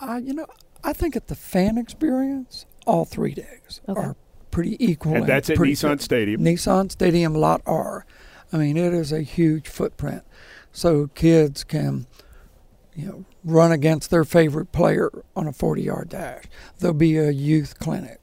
Uh, 0.00 0.20
you 0.22 0.32
know, 0.32 0.46
I 0.82 0.94
think 0.94 1.14
at 1.14 1.26
the 1.26 1.34
fan 1.34 1.76
experience, 1.76 2.64
all 2.86 3.04
three 3.04 3.34
days 3.34 3.82
Okay. 3.86 4.00
are 4.00 4.16
pretty 4.54 4.82
equal. 4.82 5.16
And 5.16 5.26
that's 5.26 5.50
at 5.50 5.56
pretty 5.56 5.74
Nissan. 5.74 6.00
Stadium. 6.00 6.40
Nissan 6.40 6.90
Stadium 6.90 7.34
Lot 7.34 7.60
R. 7.66 8.06
I 8.52 8.56
mean, 8.56 8.76
it 8.76 8.94
is 8.94 9.12
a 9.12 9.22
huge 9.22 9.68
footprint. 9.68 10.22
So 10.72 11.08
kids 11.08 11.64
can, 11.64 12.06
you 12.94 13.06
know, 13.06 13.24
run 13.42 13.72
against 13.72 14.10
their 14.10 14.24
favorite 14.24 14.72
player 14.72 15.10
on 15.34 15.48
a 15.48 15.52
40 15.52 15.82
yard 15.82 16.08
dash. 16.08 16.44
There'll 16.78 16.94
be 16.94 17.18
a 17.18 17.30
youth 17.30 17.78
clinic. 17.78 18.20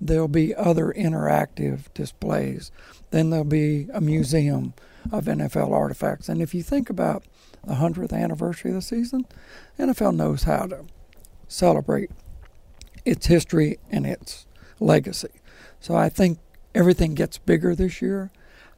There'll 0.00 0.26
be 0.26 0.54
other 0.54 0.92
interactive 0.96 1.92
displays. 1.94 2.72
Then 3.10 3.30
there'll 3.30 3.44
be 3.44 3.88
a 3.92 4.00
museum 4.00 4.74
of 5.12 5.26
NFL 5.26 5.70
artifacts. 5.70 6.28
And 6.28 6.40
if 6.40 6.54
you 6.54 6.62
think 6.62 6.88
about 6.88 7.24
the 7.62 7.74
100th 7.74 8.12
anniversary 8.12 8.70
of 8.70 8.76
the 8.76 8.82
season, 8.82 9.26
NFL 9.78 10.16
knows 10.16 10.44
how 10.44 10.66
to 10.66 10.84
celebrate 11.46 12.10
its 13.04 13.26
history 13.26 13.78
and 13.90 14.06
its 14.06 14.46
legacy. 14.80 15.28
So 15.84 15.94
I 15.94 16.08
think 16.08 16.38
everything 16.74 17.12
gets 17.12 17.36
bigger 17.36 17.74
this 17.74 18.00
year 18.00 18.30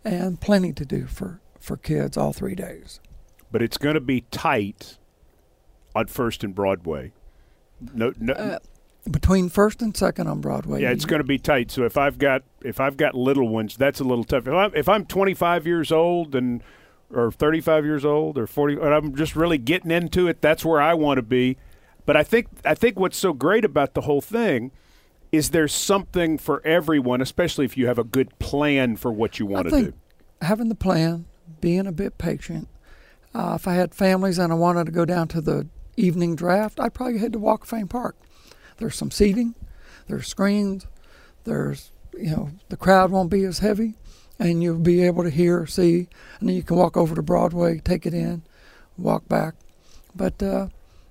and 0.04 0.40
plenty 0.40 0.72
to 0.72 0.84
do 0.84 1.06
for, 1.06 1.40
for 1.60 1.76
kids 1.76 2.16
all 2.16 2.32
three 2.32 2.56
days. 2.56 2.98
But 3.52 3.62
it's 3.62 3.78
going 3.78 3.94
to 3.94 4.00
be 4.00 4.22
tight 4.32 4.98
on 5.94 6.08
First 6.08 6.42
and 6.42 6.52
Broadway. 6.52 7.12
No, 7.94 8.12
no. 8.18 8.32
Uh, 8.32 8.58
Between 9.08 9.48
first 9.48 9.82
and 9.82 9.96
second 9.96 10.26
on 10.26 10.40
Broadway. 10.40 10.82
yeah, 10.82 10.90
it's 10.90 11.04
going 11.04 11.20
to 11.20 11.24
be 11.24 11.38
tight. 11.38 11.70
So 11.70 11.84
if 11.84 11.96
I've 11.96 12.18
got 12.18 12.42
if 12.62 12.80
I've 12.80 12.96
got 12.96 13.14
little 13.14 13.46
ones, 13.46 13.76
that's 13.76 14.00
a 14.00 14.04
little 14.04 14.24
tough. 14.24 14.48
If 14.48 14.54
I'm, 14.54 14.72
if 14.74 14.88
I'm 14.88 15.06
25 15.06 15.64
years 15.64 15.92
old 15.92 16.34
and 16.34 16.60
or 17.14 17.30
35 17.30 17.84
years 17.84 18.04
old 18.04 18.36
or 18.36 18.48
40, 18.48 18.80
and 18.80 18.92
I'm 18.92 19.14
just 19.14 19.36
really 19.36 19.58
getting 19.58 19.92
into 19.92 20.26
it, 20.26 20.42
that's 20.42 20.64
where 20.64 20.82
I 20.82 20.94
want 20.94 21.18
to 21.18 21.22
be. 21.22 21.56
But 22.04 22.16
I 22.16 22.24
think 22.24 22.48
I 22.64 22.74
think 22.74 22.98
what's 22.98 23.16
so 23.16 23.32
great 23.32 23.64
about 23.64 23.94
the 23.94 24.00
whole 24.00 24.20
thing 24.20 24.72
is 25.36 25.50
there 25.50 25.68
something 25.68 26.38
for 26.38 26.64
everyone, 26.66 27.20
especially 27.20 27.64
if 27.64 27.76
you 27.76 27.86
have 27.86 27.98
a 27.98 28.04
good 28.04 28.38
plan 28.38 28.96
for 28.96 29.12
what 29.12 29.38
you 29.38 29.46
want 29.46 29.68
to 29.68 29.82
do. 29.82 29.92
having 30.42 30.68
the 30.68 30.74
plan, 30.74 31.26
being 31.60 31.86
a 31.86 31.92
bit 31.92 32.18
patient. 32.18 32.68
Uh, 33.34 33.52
if 33.54 33.68
I 33.68 33.74
had 33.74 33.94
families 33.94 34.38
and 34.38 34.52
I 34.52 34.56
wanted 34.56 34.86
to 34.86 34.92
go 34.92 35.04
down 35.04 35.28
to 35.28 35.40
the 35.40 35.66
evening 35.96 36.36
draft, 36.36 36.80
I'd 36.80 36.94
probably 36.94 37.18
head 37.18 37.32
to 37.34 37.38
Walk 37.38 37.64
of 37.64 37.68
Fame 37.68 37.88
Park. 37.88 38.16
There's 38.78 38.96
some 38.96 39.10
seating, 39.10 39.54
there's 40.08 40.26
screens, 40.26 40.86
there's 41.44 41.90
you 42.18 42.30
know 42.30 42.50
the 42.68 42.76
crowd 42.76 43.10
won't 43.10 43.30
be 43.30 43.44
as 43.44 43.58
heavy, 43.58 43.94
and 44.38 44.62
you'll 44.62 44.78
be 44.78 45.02
able 45.02 45.22
to 45.22 45.30
hear, 45.30 45.66
see, 45.66 46.08
and 46.40 46.48
then 46.48 46.56
you 46.56 46.62
can 46.62 46.76
walk 46.76 46.96
over 46.96 47.14
to 47.14 47.22
Broadway, 47.22 47.80
take 47.80 48.06
it 48.06 48.14
in, 48.14 48.42
walk 48.96 49.28
back. 49.28 49.54
But 50.14 50.42
uh, 50.42 50.68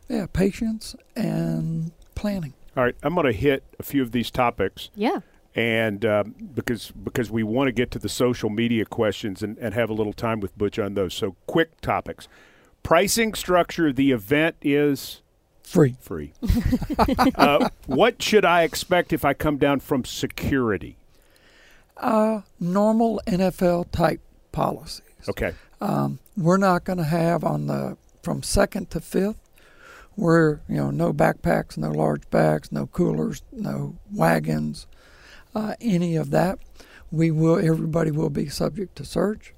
yeah, 0.09 0.27
patience 0.31 0.95
and 1.15 1.91
planning. 2.15 2.53
All 2.77 2.83
right, 2.83 2.95
I'm 3.03 3.13
going 3.15 3.25
to 3.27 3.31
hit 3.31 3.63
a 3.79 3.83
few 3.83 4.01
of 4.01 4.11
these 4.11 4.29
topics. 4.31 4.89
Yeah. 4.95 5.19
and 5.55 6.03
um, 6.05 6.35
because 6.53 6.91
because 6.91 7.31
we 7.31 7.41
want 7.43 7.67
to 7.69 7.71
get 7.71 7.89
to 7.91 7.99
the 7.99 8.09
social 8.09 8.49
media 8.49 8.85
questions 8.85 9.41
and, 9.41 9.57
and 9.59 9.73
have 9.73 9.89
a 9.89 9.93
little 9.93 10.13
time 10.13 10.39
with 10.41 10.57
Butch 10.57 10.77
on 10.77 10.93
those. 10.95 11.13
So 11.13 11.35
quick 11.47 11.79
topics: 11.81 12.27
pricing 12.83 13.33
structure. 13.33 13.93
The 13.93 14.11
event 14.11 14.55
is 14.61 15.21
Free. 15.63 15.95
free. 15.99 16.33
uh, 17.35 17.69
what 17.87 18.21
should 18.21 18.45
I 18.45 18.63
expect 18.63 19.11
if 19.13 19.23
I 19.25 19.33
come 19.33 19.57
down 19.57 19.79
from 19.79 20.03
security? 20.05 20.97
Uh, 21.97 22.41
normal 22.59 23.21
NFL 23.25 23.89
type 23.91 24.19
policies. 24.51 25.01
Okay, 25.29 25.53
Um, 25.81 26.19
we're 26.37 26.57
not 26.57 26.83
going 26.83 26.97
to 26.97 27.03
have 27.05 27.43
on 27.43 27.67
the 27.67 27.97
from 28.21 28.43
second 28.43 28.89
to 28.91 28.99
fifth. 28.99 29.37
We're 30.17 30.59
you 30.69 30.75
know 30.75 30.91
no 30.91 31.13
backpacks, 31.13 31.77
no 31.77 31.91
large 31.91 32.29
bags, 32.29 32.71
no 32.71 32.87
coolers, 32.87 33.41
no 33.51 33.95
wagons, 34.11 34.87
uh, 35.53 35.75
any 35.81 36.15
of 36.15 36.31
that. 36.31 36.59
We 37.11 37.31
will. 37.31 37.57
Everybody 37.57 38.11
will 38.11 38.29
be 38.29 38.47
subject 38.47 38.95
to 38.97 39.05
search. 39.05 39.53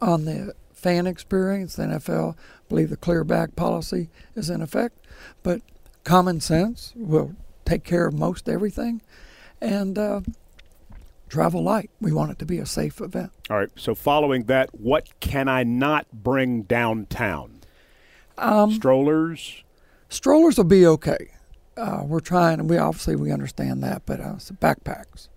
On 0.00 0.24
the 0.24 0.54
fan 0.72 1.06
experience, 1.06 1.74
the 1.76 1.84
NFL 1.84 2.34
I 2.34 2.36
believe 2.68 2.90
the 2.90 2.96
clear 2.96 3.24
bag 3.24 3.56
policy 3.56 4.08
is 4.34 4.48
in 4.50 4.62
effect, 4.62 4.96
but 5.42 5.60
common 6.04 6.40
sense 6.40 6.92
will 6.96 7.34
take 7.64 7.84
care 7.84 8.06
of 8.06 8.14
most 8.14 8.48
everything, 8.48 9.02
and 9.60 9.98
uh, 9.98 10.20
travel 11.28 11.62
light. 11.62 11.90
We 12.00 12.12
want 12.12 12.30
it 12.30 12.38
to 12.38 12.46
be 12.46 12.58
a 12.58 12.66
safe 12.66 13.00
event. 13.00 13.30
all 13.50 13.58
right. 13.58 13.70
So 13.76 13.94
following 13.94 14.44
that, 14.44 14.74
what 14.74 15.08
can 15.20 15.48
I 15.48 15.64
not 15.64 16.06
bring 16.12 16.62
downtown? 16.62 17.60
Um, 18.36 18.72
Strollers. 18.72 19.64
Strollers 20.08 20.56
will 20.56 20.64
be 20.64 20.86
okay. 20.86 21.32
Uh, 21.76 22.02
we're 22.04 22.20
trying, 22.20 22.58
and 22.60 22.68
we 22.68 22.76
obviously 22.76 23.14
we 23.14 23.30
understand 23.30 23.82
that, 23.82 24.02
but 24.06 24.20
uh, 24.20 24.38
so 24.38 24.54
backpacks, 24.54 25.28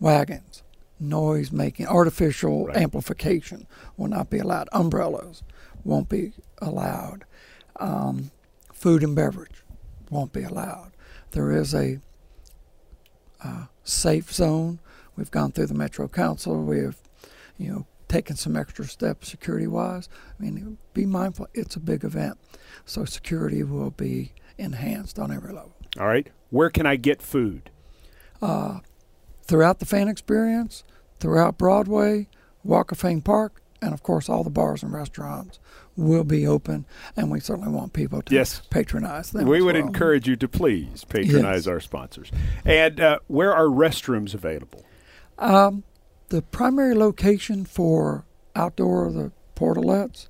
wagons, 0.00 0.62
noise 0.98 1.52
making, 1.52 1.86
artificial 1.86 2.66
Right. 2.66 2.78
amplification 2.78 3.66
will 3.96 4.08
not 4.08 4.30
be 4.30 4.38
allowed. 4.38 4.68
Umbrellas 4.72 5.42
won't 5.84 6.08
be 6.08 6.32
allowed. 6.58 7.24
Um, 7.78 8.30
food 8.72 9.02
and 9.04 9.14
beverage 9.14 9.62
won't 10.10 10.32
be 10.32 10.42
allowed. 10.42 10.92
There 11.32 11.52
is 11.52 11.74
a 11.74 12.00
uh, 13.44 13.66
safe 13.84 14.32
zone. 14.32 14.80
We've 15.14 15.30
gone 15.30 15.52
through 15.52 15.66
the 15.66 15.74
Metro 15.74 16.08
Council. 16.08 16.62
We 16.62 16.80
have, 16.80 16.96
you 17.58 17.70
know, 17.70 17.86
taken 18.08 18.36
some 18.36 18.56
extra 18.56 18.84
steps 18.84 19.28
security 19.28 19.66
wise. 19.66 20.08
I 20.38 20.42
mean, 20.42 20.78
be 20.94 21.06
mindful. 21.06 21.48
It's 21.54 21.76
a 21.76 21.80
big 21.80 22.04
event, 22.04 22.38
so 22.84 23.04
security 23.04 23.62
will 23.62 23.90
be 23.90 24.32
enhanced 24.58 25.18
on 25.18 25.30
every 25.32 25.52
level. 25.52 25.74
All 25.98 26.06
right. 26.06 26.28
Where 26.50 26.70
can 26.70 26.86
I 26.86 26.96
get 26.96 27.20
food? 27.22 27.70
Uh, 28.40 28.80
throughout 29.42 29.78
the 29.80 29.86
fan 29.86 30.08
experience, 30.08 30.84
throughout 31.18 31.58
Broadway, 31.58 32.28
Walk 32.62 32.92
of 32.92 32.98
Fame 32.98 33.22
Park, 33.22 33.62
and 33.82 33.92
of 33.92 34.02
course, 34.02 34.28
all 34.28 34.42
the 34.44 34.50
bars 34.50 34.82
and 34.82 34.92
restaurants 34.92 35.58
will 35.96 36.24
be 36.24 36.46
open, 36.46 36.84
and 37.16 37.30
we 37.30 37.40
certainly 37.40 37.70
want 37.70 37.92
people 37.92 38.20
to 38.22 38.34
Yes. 38.34 38.60
patronize 38.70 39.30
them. 39.30 39.46
We 39.46 39.62
would 39.62 39.74
well. 39.76 39.86
encourage 39.86 40.28
you 40.28 40.36
to 40.36 40.48
please 40.48 41.04
patronize 41.04 41.64
Yes. 41.64 41.66
our 41.66 41.80
sponsors. 41.80 42.30
And 42.64 43.00
uh, 43.00 43.18
where 43.28 43.54
are 43.54 43.66
restrooms 43.66 44.34
available? 44.34 44.84
Um, 45.38 45.84
the 46.28 46.42
primary 46.42 46.94
location 46.94 47.64
for 47.64 48.24
outdoor 48.54 49.12
the 49.12 49.32
portalettes 49.54 50.28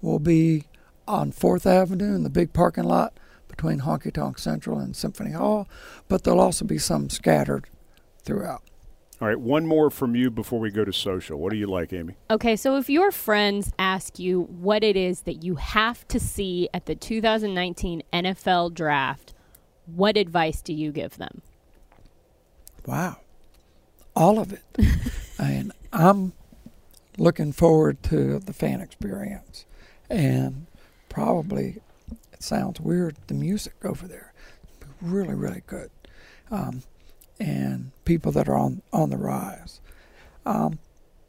will 0.00 0.18
be 0.18 0.64
on 1.06 1.32
Fourth 1.32 1.66
Avenue 1.66 2.14
in 2.14 2.22
the 2.22 2.30
big 2.30 2.52
parking 2.52 2.84
lot 2.84 3.18
between 3.48 3.80
Honky 3.80 4.12
Tonk 4.12 4.38
Central 4.38 4.78
and 4.78 4.96
Symphony 4.96 5.32
Hall, 5.32 5.68
but 6.08 6.24
there'll 6.24 6.40
also 6.40 6.64
be 6.64 6.78
some 6.78 7.08
scattered 7.10 7.66
throughout. 8.22 8.62
All 9.20 9.28
right, 9.28 9.38
one 9.38 9.66
more 9.66 9.90
from 9.90 10.16
you 10.16 10.30
before 10.30 10.58
we 10.58 10.70
go 10.70 10.84
to 10.84 10.92
social. 10.92 11.38
What 11.38 11.52
do 11.52 11.56
you 11.56 11.68
like, 11.68 11.92
Amy? 11.92 12.16
Okay, 12.30 12.56
so 12.56 12.76
if 12.76 12.90
your 12.90 13.12
friends 13.12 13.72
ask 13.78 14.18
you 14.18 14.42
what 14.42 14.82
it 14.82 14.96
is 14.96 15.20
that 15.22 15.44
you 15.44 15.54
have 15.54 16.06
to 16.08 16.18
see 16.18 16.68
at 16.74 16.86
the 16.86 16.96
2019 16.96 18.02
NFL 18.12 18.74
draft, 18.74 19.32
what 19.86 20.16
advice 20.16 20.60
do 20.60 20.72
you 20.72 20.90
give 20.90 21.16
them? 21.16 21.42
Wow. 22.86 23.18
All 24.16 24.38
of 24.40 24.52
it. 24.52 24.64
and 25.38 25.72
I'm 25.92 26.32
looking 27.18 27.52
forward 27.52 28.02
to 28.04 28.38
the 28.38 28.52
fan 28.52 28.80
experience. 28.80 29.64
And 30.10 30.66
probably, 31.08 31.80
it 32.32 32.42
sounds 32.42 32.80
weird, 32.80 33.16
the 33.26 33.34
music 33.34 33.74
over 33.84 34.06
there. 34.06 34.32
Really, 35.00 35.34
really 35.34 35.62
good. 35.66 35.90
Um, 36.50 36.82
and 37.40 37.90
people 38.04 38.32
that 38.32 38.48
are 38.48 38.56
on, 38.56 38.82
on 38.92 39.10
the 39.10 39.16
rise. 39.16 39.80
Um, 40.46 40.78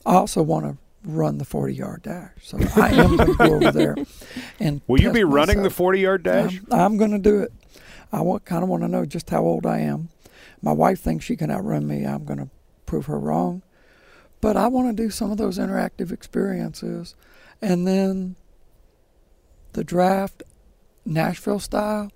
I 0.06 0.16
also 0.16 0.42
want 0.42 0.66
to 0.66 0.78
run 1.04 1.38
the 1.38 1.46
40 1.46 1.74
yard 1.74 2.04
dash. 2.04 2.32
So 2.42 2.58
I 2.76 2.90
am 2.90 3.16
going 3.16 3.30
to 3.30 3.36
go 3.36 3.54
over 3.56 3.72
there 3.72 3.96
and. 4.60 4.82
Will 4.88 5.02
you 5.02 5.12
be 5.12 5.24
running 5.24 5.64
the 5.64 5.70
40 5.70 6.00
yard 6.00 6.24
dash? 6.24 6.60
I'm, 6.72 6.80
I'm 6.80 6.98
going 6.98 7.12
to 7.12 7.20
do 7.20 7.40
it. 7.42 7.52
I 8.12 8.22
want, 8.22 8.46
kind 8.46 8.64
of 8.64 8.70
want 8.70 8.84
to 8.84 8.88
know 8.88 9.06
just 9.06 9.30
how 9.30 9.42
old 9.42 9.66
I 9.66 9.80
am. 9.80 10.10
My 10.62 10.72
wife 10.72 11.00
thinks 11.00 11.26
she 11.26 11.36
can 11.36 11.52
outrun 11.52 11.88
me. 11.88 12.06
I'm 12.06 12.24
going 12.24 12.40
to 12.40 12.50
prove 12.86 13.08
her 13.08 13.20
wrong. 13.20 13.62
But 14.46 14.58
I 14.58 14.68
want 14.68 14.96
to 14.96 15.04
do 15.04 15.10
some 15.10 15.32
of 15.32 15.40
those 15.40 15.58
interactive 15.58 16.12
experiences. 16.12 17.16
And 17.64 17.88
then 17.88 18.36
the 19.74 19.84
draft, 19.84 20.44
Nashville 21.04 21.60
style, 21.60 22.12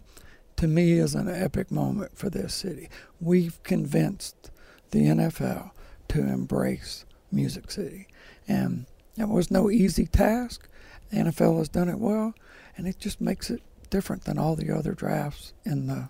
to 0.58 0.68
me 0.68 0.92
is 0.92 1.15
an 1.15 1.28
epic 1.28 1.72
moment 1.72 2.15
for 2.15 2.30
this 2.30 2.54
city. 2.54 2.88
We've 3.20 3.63
convinced 3.63 4.52
the 4.92 5.06
NFL 5.06 5.72
to 6.10 6.20
embrace 6.20 7.04
Music 7.32 7.72
City. 7.72 8.06
And 8.48 8.86
it 9.18 9.28
was 9.28 9.50
no 9.50 9.72
easy 9.72 10.06
task. 10.06 10.70
The 11.10 11.18
NFL 11.18 11.58
has 11.58 11.70
done 11.70 11.89
it 11.89 11.98
well, 11.98 12.36
and 12.78 12.88
it 12.88 13.00
just 13.00 13.20
makes 13.20 13.50
it 13.50 13.63
different 13.89 14.26
than 14.26 14.38
all 14.38 14.56
the 14.56 14.70
other 14.70 14.94
drafts 14.94 15.54
in 15.65 15.88
the 15.88 16.10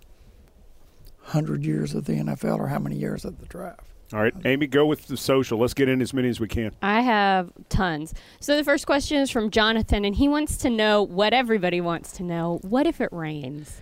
hundred 1.22 1.64
years 1.64 1.94
of 1.94 2.04
the 2.04 2.12
NFL 2.12 2.58
or 2.58 2.66
how 2.66 2.78
many 2.78 2.96
years 2.96 3.24
of 3.24 3.40
the 3.40 3.46
draft. 3.46 3.89
All 4.12 4.20
right, 4.20 4.34
Amy, 4.44 4.66
go 4.66 4.86
with 4.86 5.06
the 5.06 5.16
social. 5.16 5.58
Let's 5.58 5.74
get 5.74 5.88
in 5.88 6.02
as 6.02 6.12
many 6.12 6.28
as 6.28 6.40
we 6.40 6.48
can. 6.48 6.72
I 6.82 7.00
have 7.00 7.52
tons. 7.68 8.12
So 8.40 8.56
the 8.56 8.64
first 8.64 8.84
question 8.84 9.18
is 9.18 9.30
from 9.30 9.50
Jonathan, 9.50 10.04
and 10.04 10.16
he 10.16 10.26
wants 10.26 10.56
to 10.58 10.70
know 10.70 11.02
what 11.02 11.32
everybody 11.32 11.80
wants 11.80 12.10
to 12.12 12.24
know. 12.24 12.58
What 12.62 12.88
if 12.88 13.00
it 13.00 13.08
rains? 13.12 13.80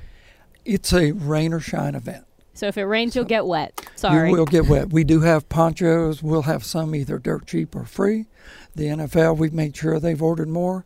It's 0.66 0.92
a 0.92 1.12
rain 1.12 1.54
or 1.54 1.60
shine 1.60 1.94
event. 1.94 2.26
So 2.52 2.66
if 2.66 2.76
it 2.76 2.84
rains, 2.84 3.16
you'll 3.16 3.24
get 3.24 3.46
wet. 3.46 3.88
Sorry. 3.96 4.28
You 4.28 4.36
will 4.36 4.44
get 4.44 4.66
wet. 4.68 4.90
We 4.90 5.02
do 5.04 5.20
have 5.20 5.48
ponchos. 5.48 6.22
We'll 6.22 6.42
have 6.42 6.64
some 6.64 6.94
either 6.94 7.18
dirt 7.18 7.46
cheap 7.46 7.74
or 7.74 7.84
free. 7.84 8.26
The 8.74 8.86
NFL, 8.86 9.38
we've 9.38 9.54
made 9.54 9.76
sure 9.76 9.98
they've 9.98 10.20
ordered 10.20 10.48
more. 10.48 10.84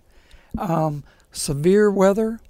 Um, 0.58 1.02
severe 1.32 1.90
weather, 1.90 2.40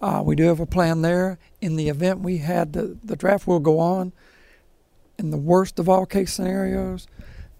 uh, 0.00 0.22
we 0.24 0.34
do 0.34 0.44
have 0.44 0.60
a 0.60 0.66
plan 0.66 1.02
there. 1.02 1.38
In 1.60 1.76
the 1.76 1.88
event 1.88 2.20
we 2.20 2.38
had, 2.38 2.72
the, 2.72 2.96
the 3.04 3.16
draft 3.16 3.46
will 3.46 3.60
go 3.60 3.78
on. 3.78 4.12
In 5.18 5.30
the 5.30 5.36
worst 5.36 5.78
of 5.78 5.88
all 5.88 6.06
case 6.06 6.32
scenarios, 6.32 7.06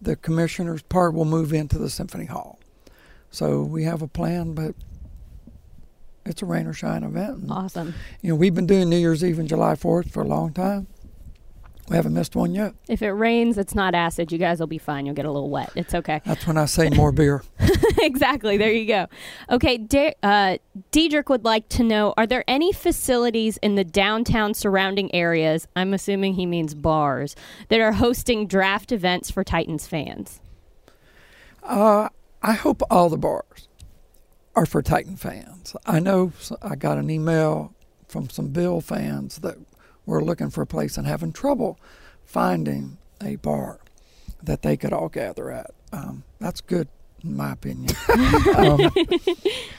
the 0.00 0.16
commissioner's 0.16 0.82
part 0.82 1.14
will 1.14 1.24
move 1.24 1.52
into 1.52 1.78
the 1.78 1.88
Symphony 1.88 2.26
Hall. 2.26 2.58
So 3.30 3.62
we 3.62 3.84
have 3.84 4.02
a 4.02 4.08
plan, 4.08 4.54
but 4.54 4.74
it's 6.26 6.42
a 6.42 6.46
rain 6.46 6.66
or 6.66 6.72
shine 6.72 7.02
event. 7.02 7.42
And, 7.42 7.50
awesome. 7.50 7.94
You 8.22 8.30
know, 8.30 8.36
we've 8.36 8.54
been 8.54 8.66
doing 8.66 8.88
New 8.88 8.96
Year's 8.96 9.24
Eve 9.24 9.38
and 9.38 9.48
July 9.48 9.74
4th 9.74 10.10
for 10.10 10.22
a 10.22 10.26
long 10.26 10.52
time. 10.52 10.86
We 11.88 11.96
haven't 11.96 12.14
missed 12.14 12.34
one 12.34 12.54
yet. 12.54 12.74
If 12.88 13.02
it 13.02 13.10
rains, 13.10 13.58
it's 13.58 13.74
not 13.74 13.94
acid. 13.94 14.32
You 14.32 14.38
guys 14.38 14.58
will 14.58 14.66
be 14.66 14.78
fine. 14.78 15.04
You'll 15.04 15.14
get 15.14 15.26
a 15.26 15.30
little 15.30 15.50
wet. 15.50 15.70
It's 15.74 15.94
okay. 15.94 16.22
That's 16.24 16.46
when 16.46 16.56
I 16.56 16.64
say 16.64 16.88
more 16.88 17.12
beer. 17.12 17.42
exactly. 17.98 18.56
There 18.56 18.72
you 18.72 18.86
go. 18.86 19.06
Okay. 19.50 19.76
De- 19.76 20.14
uh, 20.22 20.56
Diedrich 20.92 21.28
would 21.28 21.44
like 21.44 21.68
to 21.70 21.82
know 21.82 22.14
Are 22.16 22.26
there 22.26 22.42
any 22.48 22.72
facilities 22.72 23.58
in 23.58 23.74
the 23.74 23.84
downtown 23.84 24.54
surrounding 24.54 25.14
areas, 25.14 25.68
I'm 25.76 25.92
assuming 25.92 26.34
he 26.34 26.46
means 26.46 26.74
bars, 26.74 27.36
that 27.68 27.80
are 27.80 27.92
hosting 27.92 28.46
draft 28.46 28.90
events 28.90 29.30
for 29.30 29.44
Titans 29.44 29.86
fans? 29.86 30.40
Uh, 31.62 32.08
I 32.42 32.52
hope 32.52 32.82
all 32.90 33.10
the 33.10 33.18
bars 33.18 33.68
are 34.56 34.66
for 34.66 34.80
Titan 34.82 35.16
fans. 35.16 35.76
I 35.84 36.00
know 36.00 36.32
I 36.62 36.76
got 36.76 36.96
an 36.96 37.10
email 37.10 37.74
from 38.08 38.30
some 38.30 38.48
Bill 38.48 38.80
fans 38.80 39.38
that 39.38 39.56
were 40.06 40.22
looking 40.22 40.50
for 40.50 40.62
a 40.62 40.66
place 40.66 40.96
and 40.96 41.06
having 41.06 41.32
trouble 41.32 41.78
finding 42.24 42.98
a 43.22 43.36
bar 43.36 43.80
that 44.42 44.62
they 44.62 44.76
could 44.76 44.92
all 44.92 45.08
gather 45.08 45.50
at. 45.50 45.70
Um, 45.92 46.24
that's 46.40 46.60
good, 46.60 46.88
in 47.22 47.36
my 47.36 47.52
opinion. 47.52 47.94
um, 48.56 48.90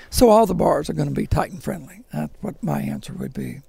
so 0.09 0.29
all 0.29 0.45
the 0.45 0.55
bars 0.55 0.89
are 0.89 0.93
going 0.93 1.09
to 1.09 1.13
be 1.13 1.27
Titan 1.27 1.59
friendly. 1.59 2.01
That's 2.11 2.33
what 2.41 2.61
my 2.63 2.81
answer 2.81 3.13
would 3.13 3.33
be. 3.33 3.61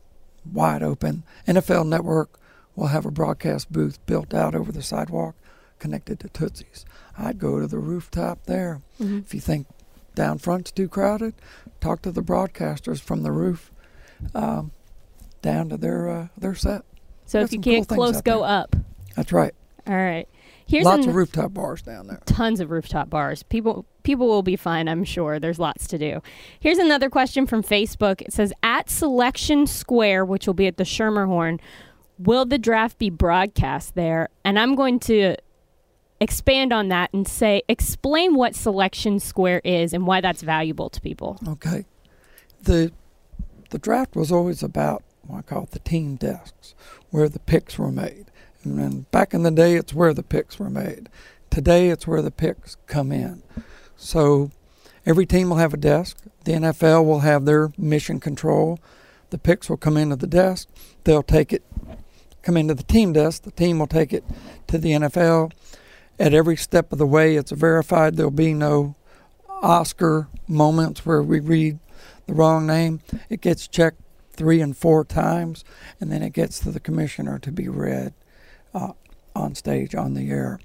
Wide 0.50 0.82
open. 0.82 1.24
NFL 1.46 1.88
Network 1.88 2.38
will 2.74 2.86
have 2.88 3.06
a 3.06 3.10
broadcast 3.10 3.72
booth 3.72 4.04
built 4.06 4.32
out 4.32 4.54
over 4.54 4.70
the 4.70 4.82
sidewalk 4.82 5.34
connected 5.78 6.20
to 6.20 6.28
Tootsie's. 6.28 6.84
I'd 7.18 7.38
go 7.38 7.60
to 7.60 7.66
the 7.66 7.78
rooftop 7.78 8.44
there. 8.44 8.80
Mm-hmm. 9.00 9.18
If 9.18 9.34
you 9.34 9.40
think 9.40 9.66
down 10.14 10.38
front's 10.38 10.70
too 10.70 10.88
crowded, 10.88 11.34
talk 11.80 12.02
to 12.02 12.12
the 12.12 12.22
broadcasters 12.22 13.00
from 13.00 13.22
the 13.22 13.32
roof. 13.32 13.70
Um, 14.34 14.72
down 15.46 15.68
to 15.70 15.76
their 15.76 16.08
uh, 16.08 16.28
their 16.36 16.54
set. 16.54 16.82
So 17.24 17.40
if 17.40 17.52
you 17.52 17.60
can't 17.60 17.88
cool 17.88 17.96
close, 17.96 18.20
go 18.20 18.40
there. 18.40 18.48
up. 18.48 18.76
That's 19.14 19.32
right. 19.32 19.54
All 19.86 19.94
right. 19.94 20.28
Here's 20.68 20.84
lots 20.84 21.06
of 21.06 21.14
rooftop 21.14 21.54
bars 21.54 21.82
down 21.82 22.08
there. 22.08 22.20
Tons 22.26 22.58
of 22.58 22.70
rooftop 22.70 23.08
bars. 23.08 23.44
People 23.44 23.86
people 24.02 24.26
will 24.26 24.42
be 24.42 24.56
fine, 24.56 24.88
I'm 24.88 25.04
sure. 25.04 25.38
There's 25.38 25.60
lots 25.60 25.86
to 25.88 25.98
do. 25.98 26.20
Here's 26.58 26.78
another 26.78 27.08
question 27.08 27.46
from 27.46 27.62
Facebook. 27.62 28.20
It 28.20 28.32
says 28.32 28.52
at 28.64 28.90
Selection 28.90 29.66
Square, 29.66 30.24
which 30.24 30.46
will 30.46 30.54
be 30.54 30.66
at 30.66 30.76
the 30.76 30.84
Schermerhorn, 30.84 31.60
will 32.18 32.44
the 32.44 32.58
draft 32.58 32.98
be 32.98 33.10
broadcast 33.10 33.94
there? 33.94 34.28
And 34.44 34.58
I'm 34.58 34.74
going 34.74 34.98
to 35.00 35.36
expand 36.20 36.72
on 36.72 36.88
that 36.88 37.12
and 37.12 37.28
say 37.28 37.62
explain 37.68 38.34
what 38.34 38.56
Selection 38.56 39.20
Square 39.20 39.62
is 39.64 39.92
and 39.92 40.04
why 40.06 40.20
that's 40.20 40.42
valuable 40.42 40.90
to 40.90 41.00
people. 41.00 41.38
Okay. 41.46 41.86
The 42.62 42.92
the 43.70 43.78
draft 43.78 44.16
was 44.16 44.32
always 44.32 44.64
about 44.64 45.04
I 45.32 45.42
call 45.42 45.64
it 45.64 45.70
the 45.70 45.78
team 45.78 46.16
desks, 46.16 46.74
where 47.10 47.28
the 47.28 47.38
picks 47.38 47.78
were 47.78 47.92
made. 47.92 48.26
And 48.64 49.10
back 49.10 49.32
in 49.32 49.42
the 49.42 49.50
day, 49.50 49.74
it's 49.74 49.94
where 49.94 50.12
the 50.12 50.22
picks 50.22 50.58
were 50.58 50.70
made. 50.70 51.08
Today, 51.50 51.88
it's 51.88 52.06
where 52.06 52.22
the 52.22 52.30
picks 52.30 52.76
come 52.86 53.12
in. 53.12 53.42
So 53.96 54.50
every 55.04 55.26
team 55.26 55.48
will 55.48 55.56
have 55.56 55.74
a 55.74 55.78
desk. 55.78 56.18
The 56.44 56.52
NFL 56.52 57.04
will 57.04 57.20
have 57.20 57.44
their 57.44 57.70
mission 57.78 58.20
control. 58.20 58.78
The 59.30 59.38
picks 59.38 59.68
will 59.68 59.76
come 59.76 59.96
into 59.96 60.16
the 60.16 60.26
desk. 60.26 60.68
They'll 61.04 61.22
take 61.22 61.52
it, 61.52 61.64
come 62.42 62.56
into 62.56 62.74
the 62.74 62.82
team 62.82 63.12
desk. 63.12 63.42
The 63.42 63.50
team 63.50 63.78
will 63.78 63.86
take 63.86 64.12
it 64.12 64.24
to 64.68 64.78
the 64.78 64.92
NFL. 64.92 65.52
At 66.18 66.34
every 66.34 66.56
step 66.56 66.92
of 66.92 66.98
the 66.98 67.06
way, 67.06 67.36
it's 67.36 67.52
verified. 67.52 68.16
There'll 68.16 68.30
be 68.30 68.54
no 68.54 68.94
Oscar 69.48 70.28
moments 70.48 71.04
where 71.04 71.22
we 71.22 71.40
read 71.40 71.78
the 72.26 72.34
wrong 72.34 72.66
name. 72.66 73.00
It 73.28 73.40
gets 73.40 73.68
checked 73.68 74.00
three 74.36 74.60
and 74.60 74.76
four 74.76 75.04
times, 75.04 75.64
and 76.00 76.10
then 76.10 76.22
it 76.22 76.32
gets 76.32 76.60
to 76.60 76.70
the 76.70 76.80
commissioner 76.80 77.38
to 77.38 77.52
be 77.52 77.68
read 77.68 78.14
uh, 78.74 78.92
on 79.34 79.54
stage 79.54 79.94
on 79.94 80.14
the 80.14 80.30
air. 80.30 80.58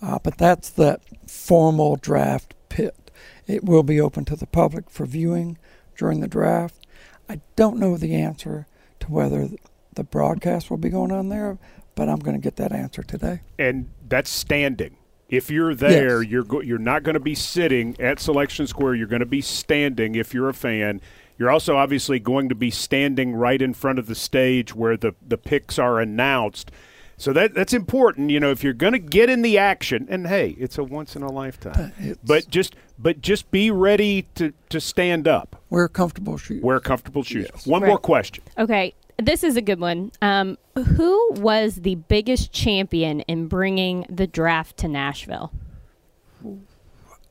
Uh, 0.00 0.18
but 0.22 0.38
that's 0.38 0.70
the 0.70 1.00
formal 1.26 1.96
draft 1.96 2.54
pit. 2.68 3.10
It 3.46 3.64
will 3.64 3.82
be 3.82 4.00
open 4.00 4.24
to 4.26 4.36
the 4.36 4.46
public 4.46 4.90
for 4.90 5.06
viewing 5.06 5.58
during 5.96 6.20
the 6.20 6.28
draft. 6.28 6.86
I 7.28 7.40
don't 7.56 7.78
know 7.78 7.96
the 7.96 8.14
answer 8.14 8.66
to 9.00 9.10
whether 9.10 9.48
the 9.94 10.04
broadcast 10.04 10.70
will 10.70 10.76
be 10.78 10.88
going 10.88 11.12
on 11.12 11.28
there, 11.28 11.58
but 11.94 12.08
I'm 12.08 12.20
going 12.20 12.36
to 12.36 12.42
get 12.42 12.56
that 12.56 12.72
answer 12.72 13.02
today. 13.02 13.40
And 13.58 13.90
that's 14.08 14.30
standing. 14.30 14.96
If 15.28 15.50
you're 15.50 15.74
there, 15.74 16.22
yes. 16.22 16.30
you're 16.30 16.44
go- 16.44 16.62
you're 16.62 16.78
not 16.78 17.02
going 17.02 17.14
to 17.14 17.20
be 17.20 17.34
sitting 17.34 18.00
at 18.00 18.18
Selection 18.18 18.66
Square. 18.66 18.94
You're 18.94 19.08
going 19.08 19.20
to 19.20 19.26
be 19.26 19.42
standing 19.42 20.14
if 20.14 20.32
you're 20.32 20.48
a 20.48 20.54
fan 20.54 21.02
you're 21.38 21.50
also 21.50 21.76
obviously 21.76 22.18
going 22.18 22.48
to 22.48 22.54
be 22.54 22.70
standing 22.70 23.34
right 23.34 23.62
in 23.62 23.72
front 23.72 23.98
of 23.98 24.06
the 24.06 24.14
stage 24.14 24.74
where 24.74 24.96
the, 24.96 25.14
the 25.26 25.38
picks 25.38 25.78
are 25.78 26.00
announced. 26.00 26.70
So 27.16 27.32
that 27.32 27.52
that's 27.52 27.72
important, 27.72 28.30
you 28.30 28.38
know. 28.38 28.52
If 28.52 28.62
you're 28.62 28.72
going 28.72 28.92
to 28.92 29.00
get 29.00 29.28
in 29.28 29.42
the 29.42 29.58
action, 29.58 30.06
and 30.08 30.28
hey, 30.28 30.50
it's 30.50 30.78
a 30.78 30.84
once 30.84 31.16
in 31.16 31.22
a 31.22 31.30
lifetime. 31.30 31.92
It's 31.98 32.20
but 32.22 32.48
just 32.48 32.76
but 32.96 33.20
just 33.20 33.50
be 33.50 33.72
ready 33.72 34.28
to 34.36 34.52
to 34.68 34.80
stand 34.80 35.26
up. 35.26 35.60
Wear 35.68 35.88
comfortable 35.88 36.38
shoes. 36.38 36.62
Wear 36.62 36.78
comfortable 36.78 37.24
shoes. 37.24 37.48
Yes. 37.52 37.66
One 37.66 37.82
right. 37.82 37.88
more 37.88 37.98
question. 37.98 38.44
Okay, 38.56 38.94
this 39.16 39.42
is 39.42 39.56
a 39.56 39.60
good 39.60 39.80
one. 39.80 40.12
Um, 40.22 40.58
who 40.76 41.32
was 41.32 41.80
the 41.80 41.96
biggest 41.96 42.52
champion 42.52 43.22
in 43.22 43.48
bringing 43.48 44.06
the 44.08 44.28
draft 44.28 44.76
to 44.76 44.88
Nashville? 44.88 45.52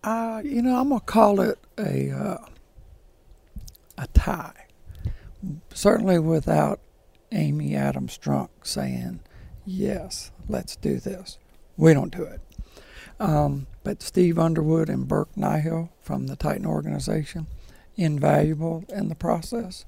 Uh, 0.04 0.41
you 0.43 0.62
know, 0.62 0.76
I'm 0.82 0.89
gonna 0.89 1.00
call 1.00 1.39
it 1.39 1.60
a. 1.78 2.12
Uh, 2.12 2.38
a 3.97 4.07
tie. 4.07 4.65
Certainly 5.73 6.19
without 6.19 6.79
Amy 7.31 7.75
Adams 7.75 8.17
Strunk 8.17 8.49
saying, 8.63 9.19
yes, 9.65 10.31
let's 10.47 10.75
do 10.75 10.99
this. 10.99 11.38
We 11.75 11.93
don't 11.93 12.15
do 12.15 12.23
it. 12.23 12.41
Um, 13.19 13.67
but 13.83 14.01
Steve 14.01 14.38
Underwood 14.38 14.89
and 14.89 15.07
Burke 15.07 15.33
Nihill 15.36 15.89
from 16.01 16.27
the 16.27 16.36
Titan 16.36 16.65
organization, 16.65 17.47
invaluable 17.95 18.86
in 18.89 19.10
the 19.10 19.15
process. 19.15 19.86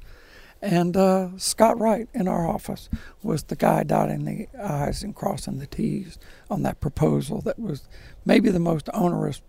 And 0.61 0.97
uh, 0.97 1.29
Scott 1.37 1.79
Wright 1.79 2.09
in 2.13 2.27
our 2.27 2.47
office 2.47 2.89
was 3.23 3.43
the 3.43 3.55
guy 3.55 3.83
dotting 3.83 4.25
the 4.25 4.47
I's 4.61 5.03
and 5.03 5.15
crossing 5.15 5.59
the 5.59 5.67
T's 5.67 6.17
on 6.49 6.63
that 6.63 6.81
proposal 6.81 7.41
that 7.41 7.59
was 7.59 7.87
maybe 8.25 8.49
the 8.49 8.59
most 8.59 8.89
onerous 8.93 9.41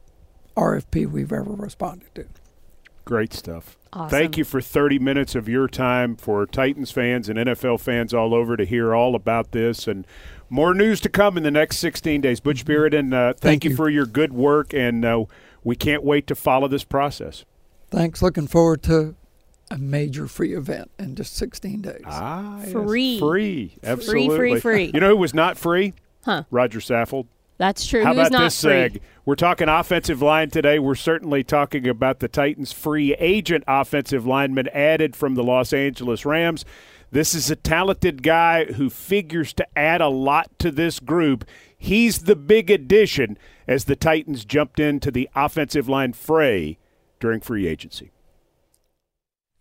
RFP 0.56 1.10
we've 1.10 1.32
ever 1.32 1.52
responded 1.52 2.14
to. 2.14 2.26
Great 3.10 3.32
stuff. 3.32 3.76
Awesome. 3.92 4.08
Thank 4.08 4.36
you 4.36 4.44
for 4.44 4.60
30 4.60 5.00
minutes 5.00 5.34
of 5.34 5.48
your 5.48 5.66
time 5.66 6.14
for 6.14 6.46
Titans 6.46 6.92
fans 6.92 7.28
and 7.28 7.40
NFL 7.40 7.80
fans 7.80 8.14
all 8.14 8.32
over 8.32 8.56
to 8.56 8.64
hear 8.64 8.94
all 8.94 9.16
about 9.16 9.50
this 9.50 9.88
and 9.88 10.06
more 10.48 10.74
news 10.74 11.00
to 11.00 11.08
come 11.08 11.36
in 11.36 11.42
the 11.42 11.50
next 11.50 11.78
16 11.78 12.20
days. 12.20 12.38
Butch 12.38 12.64
Spyridon, 12.64 13.12
uh, 13.12 13.32
thank, 13.32 13.40
thank 13.40 13.64
you. 13.64 13.70
you. 13.70 13.76
for 13.76 13.90
your 13.90 14.06
good 14.06 14.32
work, 14.32 14.72
and 14.72 15.04
uh, 15.04 15.24
we 15.64 15.74
can't 15.74 16.04
wait 16.04 16.28
to 16.28 16.36
follow 16.36 16.68
this 16.68 16.84
process. 16.84 17.44
Thanks. 17.90 18.22
Looking 18.22 18.46
forward 18.46 18.84
to 18.84 19.16
a 19.72 19.76
major 19.76 20.28
free 20.28 20.54
event 20.54 20.92
in 20.96 21.16
just 21.16 21.34
16 21.34 21.82
days. 21.82 22.02
Ah, 22.06 22.60
free. 22.70 23.14
Yes. 23.14 23.18
Free. 23.18 23.74
Absolutely. 23.82 24.36
Free, 24.36 24.50
free, 24.52 24.60
free. 24.60 24.90
You 24.94 25.00
know 25.00 25.08
who 25.08 25.16
was 25.16 25.34
not 25.34 25.58
free? 25.58 25.94
Huh. 26.24 26.44
Rodger 26.52 26.78
Saffold. 26.78 27.26
That's 27.60 27.86
true. 27.86 28.02
How 28.02 28.14
Who's 28.14 28.28
about 28.28 28.40
this 28.40 28.62
free? 28.62 28.72
seg? 28.72 29.00
We're 29.26 29.34
talking 29.34 29.68
offensive 29.68 30.22
line 30.22 30.48
today. 30.48 30.78
We're 30.78 30.94
certainly 30.94 31.44
talking 31.44 31.86
about 31.86 32.20
the 32.20 32.26
Titans' 32.26 32.72
free 32.72 33.14
agent 33.16 33.64
offensive 33.68 34.24
lineman 34.24 34.68
added 34.68 35.14
from 35.14 35.34
the 35.34 35.44
Los 35.44 35.74
Angeles 35.74 36.24
Rams. 36.24 36.64
This 37.10 37.34
is 37.34 37.50
a 37.50 37.56
talented 37.56 38.22
guy 38.22 38.64
who 38.64 38.88
figures 38.88 39.52
to 39.52 39.66
add 39.78 40.00
a 40.00 40.08
lot 40.08 40.58
to 40.60 40.70
this 40.70 41.00
group. 41.00 41.44
He's 41.76 42.20
the 42.20 42.34
big 42.34 42.70
addition 42.70 43.36
as 43.68 43.84
the 43.84 43.94
Titans 43.94 44.46
jumped 44.46 44.80
into 44.80 45.10
the 45.10 45.28
offensive 45.36 45.86
line 45.86 46.14
fray 46.14 46.78
during 47.20 47.42
free 47.42 47.66
agency. 47.66 48.10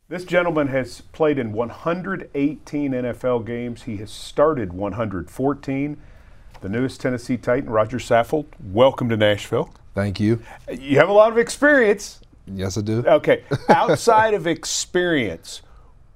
This 0.07 0.23
gentleman 0.23 0.69
has 0.69 1.01
played 1.11 1.37
in 1.37 1.51
118 1.51 2.91
NFL 2.93 3.45
games. 3.45 3.83
He 3.83 3.97
has 3.97 4.09
started 4.09 4.71
114. 4.71 5.97
The 6.61 6.67
newest 6.67 6.99
Tennessee 6.99 7.37
Titan, 7.37 7.69
Rodger 7.69 7.99
Saffold. 7.99 8.47
Welcome 8.61 9.07
to 9.09 9.15
Nashville. 9.15 9.73
Thank 9.95 10.19
you. 10.19 10.41
You 10.69 10.97
have 10.97 11.07
a 11.07 11.13
lot 11.13 11.31
of 11.31 11.37
experience. 11.37 12.19
Yes, 12.45 12.77
I 12.77 12.81
do. 12.81 13.01
Okay. 13.07 13.43
Outside 13.69 14.33
of 14.33 14.45
experience, 14.45 15.61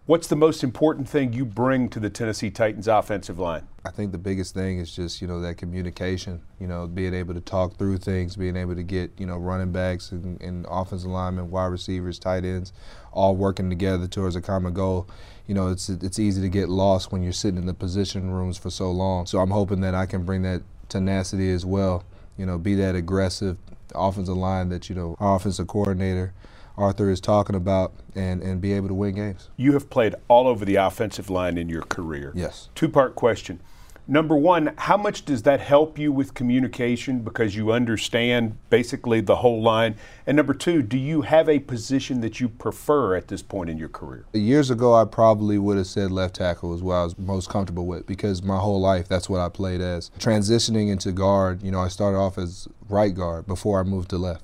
what's 0.06 0.28
the 0.28 0.36
most 0.36 0.62
important 0.62 1.08
thing 1.08 1.32
you 1.32 1.46
bring 1.46 1.88
to 1.90 2.00
the 2.00 2.10
Tennessee 2.10 2.50
Titans 2.50 2.90
offensive 2.90 3.40
line? 3.40 3.70
I 3.86 3.92
think 3.92 4.12
the 4.12 4.18
biggest 4.18 4.54
thing 4.54 4.80
is 4.80 4.94
just, 4.94 5.22
you 5.22 5.28
know, 5.30 5.40
that 5.40 5.56
communication, 5.56 6.42
you 6.60 6.68
know, 6.68 6.88
being 6.88 7.14
able 7.14 7.34
to 7.36 7.42
talk 7.42 7.78
through 7.78 8.00
things, 8.00 8.36
being 8.36 8.58
able 8.58 8.76
to 8.76 8.84
get, 8.84 9.12
you 9.18 9.26
know, 9.26 9.38
running 9.38 9.72
backs 9.72 10.12
and, 10.12 10.42
and 10.42 10.66
offensive 10.70 11.10
linemen, 11.10 11.52
wide 11.52 11.68
receivers, 11.68 12.20
tight 12.20 12.44
ends, 12.44 12.74
all 13.14 13.38
working 13.38 13.70
together 13.70 14.08
towards 14.08 14.36
a 14.36 14.42
common 14.42 14.74
goal. 14.74 15.08
You 15.48 15.54
know, 15.56 15.68
it's 15.70 15.90
it's 15.90 16.20
easy 16.20 16.42
to 16.42 16.50
get 16.50 16.70
lost 16.70 17.12
when 17.12 17.22
you're 17.22 17.34
sitting 17.34 17.58
in 17.58 17.66
the 17.66 17.74
position 17.74 18.32
rooms 18.32 18.58
for 18.58 18.70
so 18.70 18.92
long. 18.92 19.26
So 19.26 19.40
I'm 19.40 19.52
hoping 19.52 19.82
that 19.82 19.94
I 19.94 20.06
can 20.06 20.24
bring 20.24 20.42
that 20.44 20.62
tenacity 20.90 21.52
as 21.52 21.66
well. 21.66 22.04
You 22.38 22.46
know, 22.46 22.58
be 22.58 22.76
that 22.76 22.96
aggressive 22.96 23.58
offensive 23.96 24.38
line 24.38 24.70
that, 24.70 24.90
you 24.90 24.96
know, 24.96 25.16
our 25.20 25.36
offensive 25.36 25.68
coordinator– 25.68 26.34
Arthur 26.78 27.10
is 27.10 27.22
talking 27.22 27.56
about 27.56 27.94
and, 28.16 28.42
and 28.42 28.60
be 28.60 28.74
able 28.74 28.88
to 28.88 28.94
win 28.94 29.16
games. 29.16 29.50
You 29.58 29.74
have 29.74 29.90
played 29.90 30.16
all 30.28 30.48
over 30.48 30.66
the 30.66 30.76
offensive 30.76 31.30
line 31.30 31.58
in 31.58 31.70
your 31.70 31.84
career. 31.84 32.32
Yes. 32.36 32.70
Two 32.76 32.90
part 32.90 33.16
question. 33.16 33.60
Number 34.08 34.36
one, 34.36 34.74
how 34.78 34.98
much 34.98 35.24
does 35.24 35.44
that 35.44 35.62
help 35.62 35.98
you 35.98 36.12
with 36.12 36.34
communication 36.34 37.22
because 37.22 37.56
you 37.56 37.72
understand 37.72 38.58
basically 38.70 39.22
the 39.22 39.38
whole 39.38 39.62
line? 39.62 39.96
And 40.28 40.36
number 40.36 40.54
two, 40.54 40.82
do 40.82 40.98
you 40.98 41.22
have 41.22 41.48
a 41.48 41.60
position 41.60 42.20
that 42.20 42.42
you 42.42 42.50
prefer 42.50 43.16
at 43.16 43.30
this 43.30 43.42
point 43.42 43.70
in 43.70 43.78
your 43.78 43.88
career? 43.88 44.26
Years 44.34 44.70
ago, 44.70 44.94
I 44.94 45.06
probably 45.06 45.58
would 45.58 45.78
have 45.78 45.88
said 45.88 46.12
left 46.12 46.36
tackle 46.36 46.76
is 46.76 46.82
what 46.82 46.96
I 46.96 47.04
was 47.06 47.18
most 47.18 47.50
comfortable 47.50 47.86
with 47.86 48.06
because 48.06 48.44
my 48.44 48.58
whole 48.58 48.82
life 48.82 49.08
that's 49.08 49.30
what 49.30 49.40
I 49.40 49.48
played 49.48 49.80
as. 49.80 50.12
Transitioning 50.20 50.92
into 50.92 51.14
guard, 51.14 51.64
you 51.64 51.72
know, 51.72 51.80
I 51.80 51.88
started 51.88 52.18
off 52.18 52.38
as 52.38 52.68
right 52.90 53.16
guard 53.16 53.48
before 53.48 53.80
I 53.80 53.84
moved 53.84 54.10
to 54.10 54.18
left. 54.18 54.44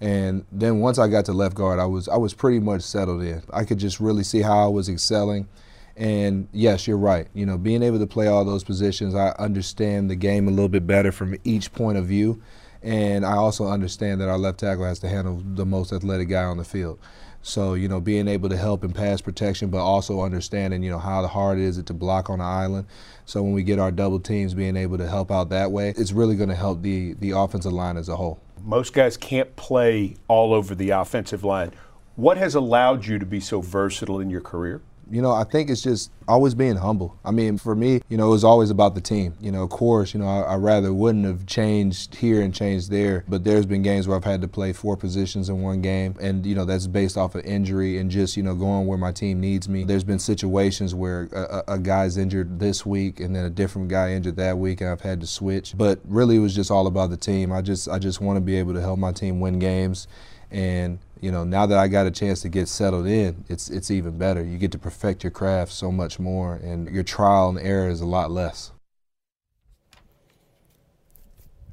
And 0.00 0.46
then 0.50 0.80
once 0.80 0.98
I 0.98 1.08
got 1.08 1.26
to 1.26 1.34
left 1.34 1.54
guard, 1.54 1.78
I 1.78 1.86
was 1.86 2.08
I 2.08 2.16
was 2.16 2.32
pretty 2.32 2.60
much 2.60 2.80
settled 2.80 3.22
in. 3.22 3.42
I 3.52 3.64
could 3.64 3.78
just 3.78 4.00
really 4.00 4.24
see 4.24 4.40
how 4.40 4.64
I 4.64 4.68
was 4.68 4.88
excelling. 4.88 5.48
And 5.96 6.48
yes, 6.52 6.86
you're 6.86 6.98
right. 6.98 7.26
You 7.32 7.46
know, 7.46 7.56
being 7.56 7.82
able 7.82 7.98
to 7.98 8.06
play 8.06 8.26
all 8.26 8.44
those 8.44 8.64
positions, 8.64 9.14
I 9.14 9.30
understand 9.38 10.10
the 10.10 10.16
game 10.16 10.46
a 10.46 10.50
little 10.50 10.68
bit 10.68 10.86
better 10.86 11.10
from 11.10 11.36
each 11.44 11.72
point 11.72 11.96
of 11.96 12.06
view. 12.06 12.42
And 12.82 13.24
I 13.24 13.32
also 13.32 13.66
understand 13.66 14.20
that 14.20 14.28
our 14.28 14.38
left 14.38 14.60
tackle 14.60 14.84
has 14.84 14.98
to 15.00 15.08
handle 15.08 15.42
the 15.44 15.64
most 15.64 15.92
athletic 15.92 16.28
guy 16.28 16.44
on 16.44 16.58
the 16.58 16.64
field. 16.64 16.98
So, 17.42 17.74
you 17.74 17.88
know, 17.88 18.00
being 18.00 18.28
able 18.28 18.48
to 18.48 18.56
help 18.56 18.84
in 18.84 18.92
pass 18.92 19.20
protection, 19.20 19.70
but 19.70 19.78
also 19.78 20.20
understanding, 20.20 20.82
you 20.82 20.90
know, 20.90 20.98
how 20.98 21.26
hard 21.26 21.58
it 21.58 21.64
is 21.64 21.80
to 21.82 21.94
block 21.94 22.28
on 22.28 22.40
the 22.40 22.44
island. 22.44 22.86
So 23.24 23.42
when 23.42 23.52
we 23.52 23.62
get 23.62 23.78
our 23.78 23.90
double 23.90 24.20
teams, 24.20 24.52
being 24.52 24.76
able 24.76 24.98
to 24.98 25.08
help 25.08 25.30
out 25.30 25.48
that 25.50 25.70
way, 25.70 25.94
it's 25.96 26.12
really 26.12 26.36
going 26.36 26.48
to 26.48 26.56
help 26.56 26.82
the, 26.82 27.14
the 27.14 27.30
offensive 27.30 27.72
line 27.72 27.96
as 27.96 28.08
a 28.08 28.16
whole. 28.16 28.40
Most 28.64 28.92
guys 28.92 29.16
can't 29.16 29.54
play 29.56 30.16
all 30.28 30.52
over 30.52 30.74
the 30.74 30.90
offensive 30.90 31.44
line. 31.44 31.70
What 32.16 32.36
has 32.36 32.54
allowed 32.54 33.06
you 33.06 33.18
to 33.18 33.26
be 33.26 33.40
so 33.40 33.60
versatile 33.60 34.18
in 34.20 34.28
your 34.28 34.40
career? 34.40 34.82
You 35.10 35.22
know, 35.22 35.32
I 35.32 35.44
think 35.44 35.70
it's 35.70 35.82
just 35.82 36.10
always 36.26 36.54
being 36.54 36.76
humble. 36.76 37.16
I 37.24 37.30
mean, 37.30 37.58
for 37.58 37.76
me, 37.76 38.00
you 38.08 38.16
know, 38.16 38.26
it 38.26 38.30
was 38.30 38.44
always 38.44 38.70
about 38.70 38.94
the 38.94 39.00
team. 39.00 39.34
You 39.40 39.52
know, 39.52 39.62
of 39.62 39.70
course, 39.70 40.12
you 40.12 40.20
know, 40.20 40.26
I, 40.26 40.40
I, 40.40 40.56
rather 40.56 40.92
wouldn't 40.92 41.24
have 41.24 41.46
changed 41.46 42.16
here 42.16 42.42
and 42.42 42.52
changed 42.52 42.90
there, 42.90 43.24
but 43.28 43.44
there's 43.44 43.66
been 43.66 43.82
games 43.82 44.08
where 44.08 44.16
I've 44.16 44.24
had 44.24 44.40
to 44.42 44.48
play 44.48 44.72
four 44.72 44.96
positions 44.96 45.48
in 45.48 45.62
one 45.62 45.80
game, 45.80 46.16
and 46.20 46.44
you 46.44 46.54
know, 46.54 46.64
that's 46.64 46.86
based 46.86 47.16
off 47.16 47.34
of 47.34 47.44
injury 47.44 47.98
and 47.98 48.10
just 48.10 48.36
you 48.36 48.42
know 48.42 48.54
going 48.54 48.86
where 48.86 48.98
my 48.98 49.12
team 49.12 49.40
needs 49.40 49.68
me. 49.68 49.84
There's 49.84 50.04
been 50.04 50.18
situations 50.18 50.94
where 50.94 51.28
a, 51.32 51.74
a 51.74 51.78
guy's 51.78 52.16
injured 52.16 52.58
this 52.58 52.84
week, 52.84 53.20
and 53.20 53.34
then 53.34 53.44
a 53.44 53.50
different 53.50 53.88
guy 53.88 54.12
injured 54.12 54.36
that 54.36 54.58
week, 54.58 54.80
and 54.80 54.90
I've 54.90 55.02
had 55.02 55.20
to 55.20 55.26
switch. 55.26 55.74
But 55.76 56.00
really, 56.04 56.36
it 56.36 56.40
was 56.40 56.54
just 56.54 56.70
all 56.70 56.86
about 56.86 57.10
the 57.10 57.16
team. 57.16 57.52
I 57.52 57.62
just 57.62 57.88
I 57.88 57.98
just 57.98 58.20
want 58.20 58.38
to 58.38 58.40
be 58.40 58.56
able 58.56 58.74
to 58.74 58.80
help 58.80 58.98
my 58.98 59.12
team 59.12 59.38
win 59.38 59.58
games, 59.58 60.08
and 60.50 60.98
you 61.20 61.32
know, 61.32 61.44
now 61.44 61.66
that 61.66 61.78
I 61.78 61.88
got 61.88 62.06
a 62.06 62.10
chance 62.10 62.42
to 62.42 62.48
get 62.48 62.68
settled 62.68 63.06
in, 63.06 63.44
it's 63.48 63.70
it's 63.70 63.90
even 63.90 64.18
better. 64.18 64.44
You 64.44 64.58
get 64.58 64.72
to 64.72 64.78
perfect 64.78 65.24
your 65.24 65.30
craft 65.30 65.72
so 65.72 65.90
much 65.90 66.18
more, 66.18 66.54
and 66.54 66.88
your 66.88 67.02
trial 67.02 67.48
and 67.48 67.58
error 67.58 67.88
is 67.88 68.00
a 68.00 68.06
lot 68.06 68.30
less. 68.30 68.72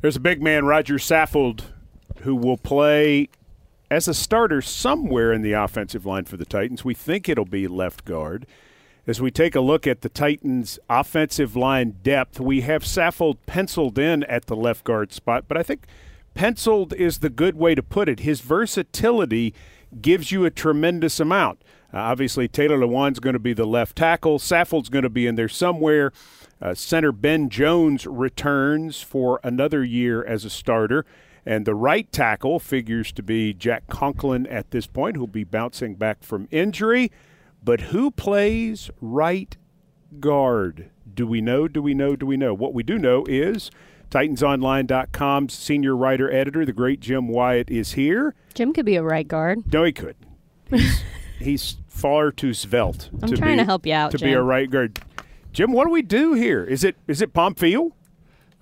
There's 0.01 0.15
a 0.15 0.21
big 0.21 0.41
man, 0.41 0.65
Rodger 0.65 0.95
Saffold, 0.95 1.65
who 2.21 2.35
will 2.35 2.57
play 2.57 3.29
as 3.89 4.07
a 4.07 4.13
starter 4.13 4.61
somewhere 4.61 5.31
in 5.31 5.41
the 5.41 5.53
offensive 5.53 6.05
line 6.05 6.25
for 6.25 6.35
the 6.35 6.45
Titans. 6.45 6.83
We 6.83 6.93
think 6.93 7.29
it'll 7.29 7.45
be 7.45 7.67
left 7.67 8.05
guard. 8.05 8.45
As 9.05 9.21
we 9.21 9.31
take 9.31 9.55
a 9.55 9.61
look 9.61 9.85
at 9.85 10.01
the 10.01 10.09
Titans' 10.09 10.79
offensive 10.89 11.55
line 11.55 11.97
depth, 12.03 12.39
we 12.39 12.61
have 12.61 12.83
Saffold 12.83 13.37
penciled 13.45 13.99
in 13.99 14.23
at 14.23 14.45
the 14.45 14.55
left 14.55 14.85
guard 14.85 15.11
spot, 15.11 15.45
but 15.47 15.57
I 15.57 15.63
think– 15.63 15.85
penciled 16.33 16.93
is 16.93 17.19
the 17.19 17.29
good 17.29 17.55
way 17.55 17.75
to 17.75 17.83
put 17.83 18.09
it. 18.09 18.21
His 18.21 18.41
versatility 18.41 19.53
gives 20.01 20.31
you 20.31 20.45
a 20.45 20.51
tremendous 20.51 21.19
amount. 21.19 21.63
Uh, 21.93 21.97
obviously, 21.97 22.47
Taylor 22.47 22.77
Lewan's 22.77 23.19
going 23.19 23.33
to 23.33 23.39
be 23.39 23.53
the 23.53 23.65
left 23.65 23.95
tackle. 23.95 24.39
Saffold's 24.39 24.89
going 24.89 25.03
to 25.03 25.09
be 25.09 25.27
in 25.27 25.35
there 25.35 25.47
somewhere. 25.47 26.11
Uh, 26.61 26.73
center 26.73 27.11
Ben 27.11 27.49
Jones 27.49 28.07
returns 28.07 29.01
for 29.01 29.39
another 29.43 29.83
year 29.83 30.23
as 30.23 30.45
a 30.45 30.49
starter. 30.49 31.05
And 31.45 31.65
the 31.65 31.75
right 31.75 32.09
tackle 32.11 32.59
figures 32.59 33.11
to 33.11 33.21
be 33.21 33.53
Jack 33.53 33.87
Conklin 33.87 34.47
at 34.47 34.71
this 34.71 34.87
point, 34.87 35.17
who'll 35.17 35.27
be 35.27 35.43
bouncing 35.43 35.95
back 35.95 36.23
from 36.23 36.47
injury. 36.51 37.11
But 37.61 37.81
who 37.81 38.11
plays 38.11 38.89
right 39.01 39.55
guard? 40.19 40.89
Do 41.13 41.27
we 41.27 41.41
know? 41.41 41.67
Do 41.67 41.81
we 41.81 41.93
know? 41.93 42.15
Do 42.15 42.25
we 42.25 42.37
know? 42.37 42.53
What 42.53 42.73
we 42.73 42.81
do 42.81 42.97
know 42.97 43.25
is 43.27 43.69
TitansOnline.com's 44.13 45.53
senior 45.53 45.95
writer 45.95 46.31
editor, 46.31 46.65
the 46.65 46.73
great 46.73 46.99
Jim 46.99 47.27
Wyatt, 47.27 47.71
is 47.71 47.93
here. 47.93 48.35
Jim 48.53 48.71
could 48.71 48.85
be 48.85 48.95
a 48.95 49.01
right 49.03 49.27
guard. 49.27 49.73
No, 49.73 49.83
he 49.83 49.91
could. 49.91 50.15
He's, 50.69 51.01
he's 51.39 51.77
far 51.87 52.31
too 52.31 52.53
svelte. 52.53 53.09
I'm 53.23 53.29
to 53.29 53.37
trying 53.37 53.57
be, 53.57 53.61
to 53.61 53.65
help 53.65 53.87
you 53.87 53.93
out, 53.93 54.11
to 54.11 54.19
Jim. 54.19 54.29
be 54.29 54.33
a 54.33 54.41
right 54.41 54.69
guard. 54.69 55.01
Jim, 55.51 55.71
what 55.71 55.85
do 55.85 55.91
we 55.91 56.03
do 56.03 56.33
here? 56.33 56.63
Is 56.63 56.83
it 56.83 56.95
is 57.07 57.21
it 57.23 57.33
Pamphile? 57.33 57.91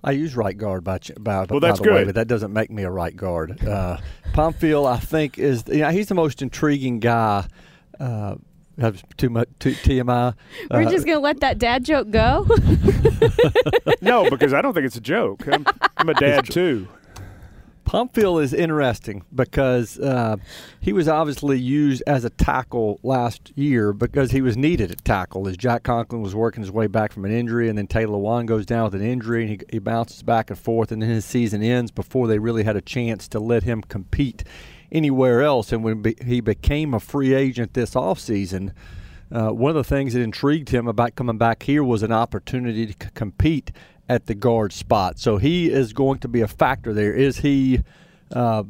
I 0.04 0.12
use 0.12 0.36
right 0.36 0.58
guard 0.58 0.84
by, 0.84 1.00
by, 1.20 1.46
well, 1.50 1.60
by 1.60 1.60
that's 1.60 1.80
the 1.80 1.86
good. 1.86 1.94
way, 1.94 2.04
but 2.06 2.16
that 2.16 2.28
doesn't 2.28 2.52
make 2.52 2.72
me 2.72 2.84
a 2.84 2.90
right 2.90 3.16
guard. 3.16 3.64
Uh, 3.68 3.98
Pamphile, 4.34 4.90
I 4.90 4.98
think, 4.98 5.38
is 5.38 5.64
you 5.68 5.80
know, 5.80 5.90
he's 5.92 6.08
the 6.08 6.16
most 6.16 6.42
intriguing 6.42 7.00
guy. 7.00 7.46
Uh, 8.00 8.36
have 8.82 9.04
too 9.18 9.30
much 9.30 9.48
too, 9.60 9.72
TMI. 9.72 10.34
We're 10.70 10.82
Uh, 10.88 10.92
just 10.92 11.06
gonna 11.06 11.20
let 11.20 11.40
that 11.40 11.58
dad 11.58 11.86
joke 11.86 12.12
go. 12.12 12.46
no, 14.02 14.30
because 14.30 14.54
I 14.54 14.62
don't 14.62 14.74
think 14.74 14.86
it's 14.86 14.96
a 14.98 15.02
joke. 15.02 15.48
I'm, 15.48 15.66
I'm 15.98 16.10
a 16.10 16.14
dad 16.14 16.46
too. 16.50 16.88
Pamphile 17.86 18.42
is 18.42 18.54
interesting 18.54 19.26
because 19.36 20.00
uh, 20.00 20.38
he 20.80 20.94
was 20.94 21.10
obviously 21.10 21.60
used 21.60 22.02
as 22.08 22.24
a 22.24 22.30
tackle 22.30 23.02
last 23.04 23.52
year 23.58 23.92
because 23.92 24.32
he 24.32 24.40
was 24.42 24.56
needed 24.56 24.92
at 24.92 25.04
tackle 25.04 25.46
as 25.50 25.58
Jack 25.58 25.84
Conklin 25.84 26.22
was 26.22 26.34
working 26.34 26.64
his 26.64 26.72
way 26.72 26.88
back 26.88 27.12
from 27.12 27.26
an 27.26 27.32
injury, 27.32 27.68
and 27.68 27.78
then 27.78 27.88
Taylor 27.88 28.18
Lewan 28.18 28.46
goes 28.46 28.66
down 28.66 28.86
with 28.86 28.96
an 28.96 29.02
injury, 29.02 29.42
and 29.42 29.50
he, 29.50 29.60
he 29.74 29.80
bounces 29.80 30.24
back 30.24 30.50
and 30.50 30.58
forth, 30.58 30.92
and 30.94 31.02
then 31.02 31.10
his 31.10 31.26
season 31.26 31.62
ends 31.62 31.92
before 31.92 32.28
they 32.28 32.40
really 32.40 32.64
had 32.64 32.78
a 32.78 32.82
chance 32.82 33.28
to 33.28 33.42
let 33.42 33.64
him 33.64 33.82
compete 33.82 34.46
anywhere 34.92 35.42
else. 35.42 35.72
And 35.72 35.84
when 35.84 36.04
he 36.26 36.42
became 36.42 36.94
a 36.94 37.00
free 37.00 37.34
agent 37.34 37.74
this 37.74 37.94
offseason, 37.94 38.74
uh, 39.32 39.50
one 39.50 39.70
of 39.70 39.76
the 39.76 39.84
things 39.84 40.14
that 40.14 40.22
intrigued 40.22 40.70
him 40.70 40.88
about 40.88 41.16
coming 41.16 41.38
back 41.38 41.64
here 41.64 41.84
was 41.84 42.04
an 42.04 42.12
opportunity 42.12 42.88
to 42.88 43.06
c- 43.06 43.12
compete 43.14 43.72
at 44.10 44.26
the 44.26 44.36
guard 44.36 44.74
spot. 44.74 45.18
So 45.20 45.38
he 45.38 45.72
is 45.72 45.94
going 45.94 46.20
to 46.20 46.28
be 46.28 46.42
a 46.42 46.48
factor 46.48 46.94
there. 46.94 47.14
Is 47.14 47.38
he? 47.38 47.82
Uh, 48.30 48.64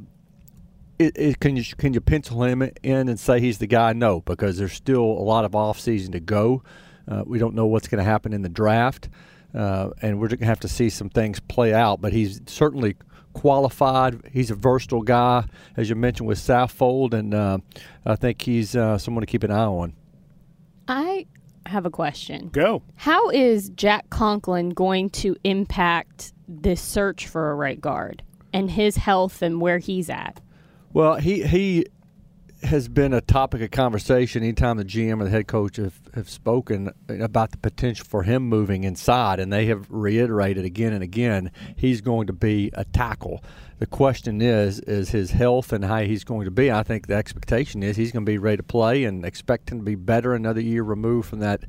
it, 0.99 1.17
it, 1.17 1.39
can 1.39 1.55
you 1.55 1.63
can 1.77 1.95
you 1.95 2.01
pencil 2.01 2.43
him 2.43 2.61
in 2.61 3.09
and 3.09 3.19
say 3.19 3.39
he's 3.39 3.57
the 3.57 3.65
guy? 3.65 3.93
No, 3.93 4.21
because 4.21 4.59
there's 4.59 4.73
still 4.73 5.01
a 5.01 5.25
lot 5.25 5.45
of 5.45 5.53
offseason 5.53 6.11
to 6.11 6.19
go. 6.19 6.61
Uh, 7.07 7.23
we 7.25 7.39
don't 7.39 7.55
know 7.55 7.65
what's 7.65 7.87
going 7.87 7.97
to 7.97 8.09
happen 8.09 8.31
in 8.31 8.43
the 8.43 8.49
draft, 8.49 9.09
uh, 9.55 9.89
and 10.03 10.19
we're 10.19 10.27
going 10.27 10.39
to 10.39 10.45
have 10.45 10.59
to 10.59 10.67
see 10.67 10.89
some 10.89 11.09
things 11.09 11.39
play 11.39 11.73
out. 11.73 12.01
But 12.01 12.13
he's 12.13 12.39
certainly 12.45 12.97
qualified. 13.33 14.29
He's 14.31 14.51
a 14.51 14.55
versatile 14.55 15.01
guy, 15.01 15.45
as 15.77 15.89
you 15.89 15.95
mentioned 15.95 16.27
with 16.27 16.39
Saffold, 16.39 17.13
and 17.13 17.33
uh, 17.33 17.59
I 18.05 18.15
think 18.15 18.41
he's 18.41 18.75
uh, 18.75 18.97
someone 18.97 19.21
to 19.21 19.27
keep 19.27 19.43
an 19.43 19.51
eye 19.51 19.65
on. 19.65 19.93
I 20.87 21.27
have 21.65 21.85
a 21.85 21.89
question. 21.89 22.49
Go. 22.49 22.83
How 22.95 23.29
is 23.29 23.69
Jack 23.69 24.09
Conklin 24.09 24.69
going 24.71 25.09
to 25.11 25.35
impact 25.43 26.33
this 26.47 26.81
search 26.81 27.27
for 27.27 27.51
a 27.51 27.55
right 27.55 27.79
guard 27.79 28.23
and 28.53 28.69
his 28.69 28.97
health 28.97 29.41
and 29.41 29.61
where 29.61 29.77
he's 29.77 30.09
at? 30.09 30.41
Well, 30.93 31.15
he 31.15 31.43
he 31.43 31.85
has 32.63 32.87
been 32.87 33.13
a 33.13 33.21
topic 33.21 33.61
of 33.61 33.71
conversation 33.71 34.43
anytime 34.43 34.77
the 34.77 34.85
GM 34.85 35.21
or 35.21 35.25
the 35.25 35.29
head 35.29 35.47
coach 35.47 35.77
have, 35.77 35.99
have 36.13 36.29
spoken 36.29 36.91
about 37.09 37.51
the 37.51 37.57
potential 37.57 38.05
for 38.07 38.23
him 38.23 38.43
moving 38.43 38.83
inside, 38.83 39.39
and 39.39 39.51
they 39.51 39.65
have 39.65 39.85
reiterated 39.89 40.65
again 40.65 40.93
and 40.93 41.03
again 41.03 41.51
he's 41.75 42.01
going 42.01 42.27
to 42.27 42.33
be 42.33 42.69
a 42.73 42.85
tackle. 42.85 43.43
The 43.79 43.87
question 43.87 44.41
is, 44.41 44.79
is 44.81 45.09
his 45.09 45.31
health 45.31 45.73
and 45.73 45.83
how 45.83 46.01
he's 46.01 46.23
going 46.23 46.45
to 46.45 46.51
be. 46.51 46.71
I 46.71 46.83
think 46.83 47.07
the 47.07 47.15
expectation 47.15 47.81
is 47.81 47.97
he's 47.97 48.11
going 48.11 48.25
to 48.25 48.31
be 48.31 48.37
ready 48.37 48.57
to 48.57 48.63
play 48.63 49.05
and 49.05 49.25
expect 49.25 49.71
him 49.71 49.79
to 49.79 49.83
be 49.83 49.95
better 49.95 50.35
another 50.35 50.61
year 50.61 50.83
removed 50.83 51.29
from 51.29 51.39
that 51.39 51.63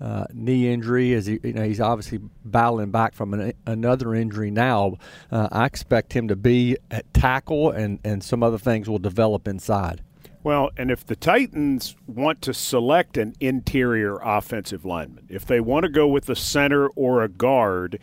uh, 0.00 0.24
knee 0.32 0.72
injury. 0.72 1.12
As 1.12 1.26
he, 1.26 1.38
you 1.42 1.52
know, 1.52 1.64
he's 1.64 1.80
obviously 1.80 2.20
battling 2.44 2.90
back 2.90 3.14
from 3.14 3.34
an, 3.34 3.52
another 3.66 4.14
injury 4.14 4.50
now. 4.50 4.96
Uh, 5.30 5.48
I 5.52 5.66
expect 5.66 6.14
him 6.14 6.28
to 6.28 6.36
be 6.36 6.76
at 6.90 7.12
tackle, 7.12 7.70
and 7.70 7.98
and 8.04 8.22
some 8.22 8.42
other 8.42 8.58
things 8.58 8.88
will 8.88 8.98
develop 8.98 9.46
inside. 9.46 10.02
Well, 10.48 10.70
and 10.78 10.90
if 10.90 11.04
the 11.04 11.14
Titans 11.14 11.94
want 12.06 12.40
to 12.40 12.54
select 12.54 13.18
an 13.18 13.34
interior 13.38 14.16
offensive 14.22 14.86
lineman, 14.86 15.26
if 15.28 15.44
they 15.44 15.60
want 15.60 15.82
to 15.82 15.90
go 15.90 16.08
with 16.08 16.30
a 16.30 16.34
center 16.34 16.88
or 16.96 17.22
a 17.22 17.28
guard 17.28 17.98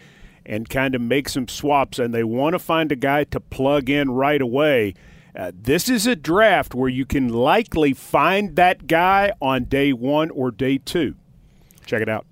and 0.45 0.69
kind 0.69 0.93
of 0.93 1.01
make 1.01 1.27
some 1.27 1.47
swaps 1.47 1.97
and 1.97 2.13
they 2.13 2.23
want 2.23 2.53
to 2.53 2.59
find 2.59 2.91
a 2.91 2.95
guy 2.95 3.23
to 3.23 3.39
plug 3.39 3.89
in 3.89 4.11
right 4.11 4.43
away, 4.43 4.93
uh, 5.35 5.53
this 5.59 5.89
is 5.89 6.05
a 6.05 6.15
draft 6.15 6.75
where 6.75 6.87
you 6.87 7.03
can 7.03 7.29
likely 7.29 7.95
find 7.95 8.55
that 8.57 8.85
guy 8.85 9.33
on 9.41 9.63
day 9.63 9.91
one 9.91 10.29
or 10.29 10.51
day 10.51 10.77
two. 10.77 11.15
Check 11.87 12.03
it 12.03 12.09
out. 12.09 12.27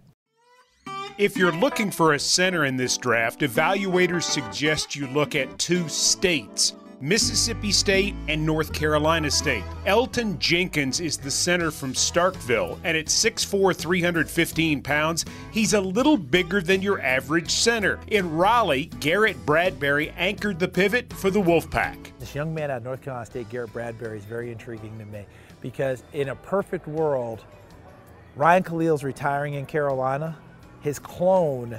If 1.17 1.35
you're 1.35 1.51
looking 1.51 1.89
for 1.89 2.13
a 2.13 2.19
center 2.19 2.65
in 2.65 2.77
this 2.77 2.99
draft, 2.99 3.39
evaluators 3.39 4.25
suggest 4.25 4.95
you 4.95 5.07
look 5.07 5.33
at 5.33 5.57
two 5.57 5.89
states. 5.89 6.75
Mississippi 7.03 7.73
State, 7.73 8.15
and 8.29 8.45
North 8.45 8.71
Carolina 8.71 9.29
State. 9.29 9.65
Elgton 9.85 10.39
Jenkins 10.39 11.01
is 11.01 11.17
the 11.17 11.29
center 11.29 11.69
from 11.69 11.91
Starkville, 11.91 12.79
and 12.85 12.95
at 12.95 13.07
6'4, 13.07 13.75
315 13.75 14.81
pounds, 14.81 15.25
he's 15.51 15.73
a 15.73 15.81
little 15.81 16.15
bigger 16.15 16.61
than 16.61 16.81
your 16.81 17.01
average 17.01 17.51
center. 17.51 17.99
In 18.07 18.31
Raleigh, 18.31 18.85
Garrett 19.01 19.35
Bradbury 19.45 20.11
anchored 20.11 20.59
the 20.59 20.67
pivot 20.69 21.11
for 21.11 21.29
the 21.29 21.41
Wolfpack. 21.41 21.97
This 22.19 22.33
young 22.33 22.53
man 22.53 22.71
out 22.71 22.77
of 22.77 22.83
North 22.85 23.01
Carolina 23.01 23.25
State, 23.25 23.49
Garrett 23.49 23.73
Bradbury, 23.73 24.17
is 24.17 24.23
very 24.23 24.49
intriguing 24.49 24.97
to 24.97 25.05
me 25.05 25.25
because 25.59 26.03
in 26.13 26.29
a 26.29 26.35
perfect 26.35 26.87
world, 26.87 27.43
Ryan 28.37 28.63
Kalil's 28.63 29.03
retiring 29.03 29.55
in 29.55 29.65
Carolina. 29.65 30.37
His 30.79 30.99
clone 30.99 31.77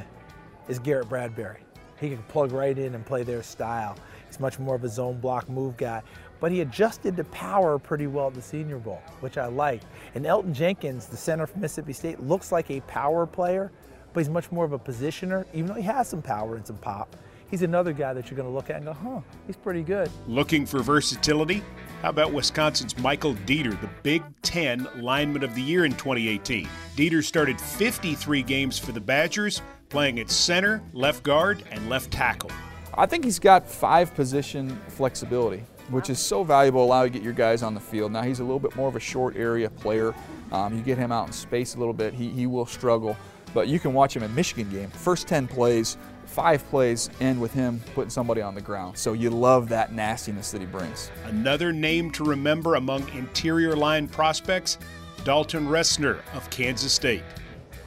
is 0.68 0.78
Garrett 0.78 1.08
Bradbury. 1.08 1.60
He 1.98 2.10
can 2.10 2.22
plug 2.24 2.52
right 2.52 2.76
in 2.76 2.94
and 2.94 3.06
play 3.06 3.22
their 3.22 3.42
style. 3.42 3.96
He's 4.34 4.40
much 4.40 4.58
more 4.58 4.74
of 4.74 4.82
a 4.82 4.88
zone 4.88 5.20
block 5.20 5.48
move 5.48 5.76
guy. 5.76 6.02
But 6.40 6.50
he 6.50 6.60
adjusted 6.62 7.16
to 7.16 7.24
power 7.24 7.78
pretty 7.78 8.08
well 8.08 8.26
at 8.26 8.34
the 8.34 8.42
Senior 8.42 8.78
Bowl, 8.78 9.00
which 9.20 9.38
I 9.38 9.46
liked. 9.46 9.86
And 10.16 10.24
Elgton 10.24 10.52
Jenkins, 10.52 11.06
the 11.06 11.16
center 11.16 11.46
from 11.46 11.60
Mississippi 11.60 11.92
State, 11.92 12.20
looks 12.20 12.50
like 12.50 12.68
a 12.68 12.80
power 12.80 13.26
player, 13.26 13.70
but 14.12 14.20
he's 14.20 14.28
much 14.28 14.50
more 14.50 14.64
of 14.64 14.72
a 14.72 14.78
positioner, 14.78 15.44
even 15.54 15.66
though 15.68 15.74
he 15.74 15.82
has 15.82 16.08
some 16.08 16.20
power 16.20 16.56
and 16.56 16.66
some 16.66 16.78
pop. 16.78 17.14
He's 17.48 17.62
another 17.62 17.92
guy 17.92 18.12
that 18.12 18.28
you're 18.28 18.36
going 18.36 18.48
to 18.48 18.54
look 18.54 18.70
at 18.70 18.76
and 18.76 18.86
go, 18.86 18.92
huh, 18.92 19.20
he's 19.46 19.56
pretty 19.56 19.82
good. 19.82 20.10
Looking 20.26 20.66
for 20.66 20.82
versatility? 20.82 21.62
How 22.02 22.10
about 22.10 22.32
Wisconsin's 22.32 22.98
Michael 22.98 23.34
Deiter, 23.46 23.80
the 23.80 23.88
Big 24.02 24.24
Ten 24.42 24.88
Lineman 24.96 25.44
of 25.44 25.54
the 25.54 25.62
Year 25.62 25.84
in 25.84 25.92
2018? 25.92 26.68
Deiter 26.96 27.22
started 27.22 27.60
53 27.60 28.42
games 28.42 28.80
for 28.80 28.90
the 28.90 29.00
Badgers, 29.00 29.62
playing 29.90 30.18
at 30.18 30.28
center, 30.28 30.82
left 30.92 31.22
guard, 31.22 31.62
and 31.70 31.88
left 31.88 32.10
tackle. 32.10 32.50
I 32.96 33.06
think 33.06 33.24
he's 33.24 33.38
got 33.38 33.68
five 33.68 34.14
position 34.14 34.80
flexibility, 34.88 35.64
which 35.90 36.10
is 36.10 36.18
so 36.18 36.44
valuable, 36.44 36.84
allow 36.84 37.02
you 37.02 37.10
to 37.10 37.12
get 37.12 37.22
your 37.22 37.32
guys 37.32 37.62
on 37.62 37.74
the 37.74 37.80
field. 37.80 38.12
Now 38.12 38.22
he's 38.22 38.40
a 38.40 38.44
little 38.44 38.60
bit 38.60 38.76
more 38.76 38.88
of 38.88 38.96
a 38.96 39.00
short 39.00 39.36
area 39.36 39.68
player. 39.68 40.14
Um, 40.52 40.76
you 40.76 40.82
get 40.82 40.98
him 40.98 41.10
out 41.10 41.26
in 41.26 41.32
space 41.32 41.74
a 41.74 41.78
little 41.78 41.94
bit, 41.94 42.14
he, 42.14 42.30
he 42.30 42.46
will 42.46 42.66
struggle. 42.66 43.16
But 43.52 43.68
you 43.68 43.78
can 43.78 43.92
watch 43.92 44.16
him 44.16 44.22
in 44.22 44.34
Michigan 44.34 44.68
game. 44.70 44.90
First 44.90 45.28
10 45.28 45.46
plays, 45.46 45.96
five 46.26 46.64
plays 46.70 47.10
end 47.20 47.40
with 47.40 47.52
him 47.52 47.80
putting 47.94 48.10
somebody 48.10 48.42
on 48.42 48.54
the 48.54 48.60
ground. 48.60 48.98
So 48.98 49.12
you 49.12 49.30
love 49.30 49.68
that 49.68 49.92
nastiness 49.92 50.50
that 50.50 50.60
he 50.60 50.66
brings. 50.66 51.10
Another 51.26 51.72
name 51.72 52.10
to 52.12 52.24
remember 52.24 52.74
among 52.74 53.08
interior 53.10 53.76
line 53.76 54.08
prospects, 54.08 54.78
Dalton 55.22 55.66
Risner 55.66 56.20
of 56.34 56.48
Kansas 56.50 56.92
State. 56.92 57.22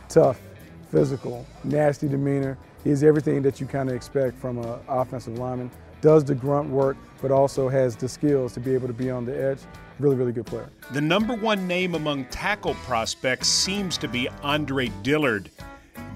Tough, 0.07 0.41
physical, 0.89 1.45
nasty 1.65 2.07
demeanor, 2.07 2.57
He's 2.87 3.03
everything 3.03 3.41
that 3.41 3.59
you 3.59 3.67
kind 3.67 3.89
of 3.89 3.95
expect 3.95 4.39
from 4.39 4.59
an 4.59 4.79
offensive 4.87 5.37
lineman. 5.37 5.69
Does 5.99 6.23
the 6.23 6.33
grunt 6.33 6.69
work, 6.69 6.95
but 7.21 7.31
also 7.31 7.67
has 7.67 7.97
the 7.97 8.07
skills 8.07 8.53
to 8.53 8.61
be 8.61 8.73
able 8.73 8.87
to 8.87 8.93
be 8.93 9.11
on 9.11 9.25
the 9.25 9.37
edge. 9.37 9.59
Really, 9.99 10.15
really 10.15 10.31
good 10.31 10.45
player. 10.45 10.69
The 10.93 11.01
number 11.01 11.35
one 11.35 11.67
name 11.67 11.95
among 11.95 12.25
tackle 12.25 12.75
prospects 12.85 13.49
seems 13.49 13.97
to 13.97 14.07
be 14.07 14.29
Andre 14.41 14.87
Dillard. 15.03 15.49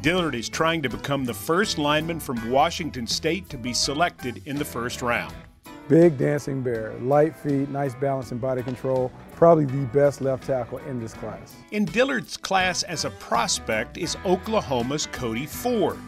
Dillard 0.01 0.33
is 0.33 0.47
trying 0.47 0.81
to 0.83 0.89
become 0.89 1.25
the 1.25 1.33
first 1.33 1.77
lineman 1.77 2.21
from 2.21 2.49
Washington 2.49 3.05
State 3.05 3.49
to 3.49 3.57
be 3.57 3.73
selected 3.73 4.41
in 4.45 4.55
the 4.55 4.63
first 4.63 5.01
round. 5.01 5.35
Big 5.89 6.17
dancing 6.17 6.61
bear, 6.61 6.93
light 7.01 7.35
feet, 7.35 7.67
nice 7.67 7.95
balance 7.95 8.31
and 8.31 8.39
body 8.39 8.63
control. 8.63 9.11
Probably 9.35 9.65
the 9.65 9.85
best 9.87 10.21
left 10.21 10.45
tackle 10.45 10.77
in 10.77 11.01
this 11.01 11.13
class. 11.15 11.53
In 11.71 11.83
Dillard's 11.83 12.37
class 12.37 12.83
as 12.83 13.03
a 13.03 13.09
prospect 13.09 13.97
is 13.97 14.15
Oklahoma's 14.25 15.07
Cody 15.07 15.45
Ford. 15.45 15.99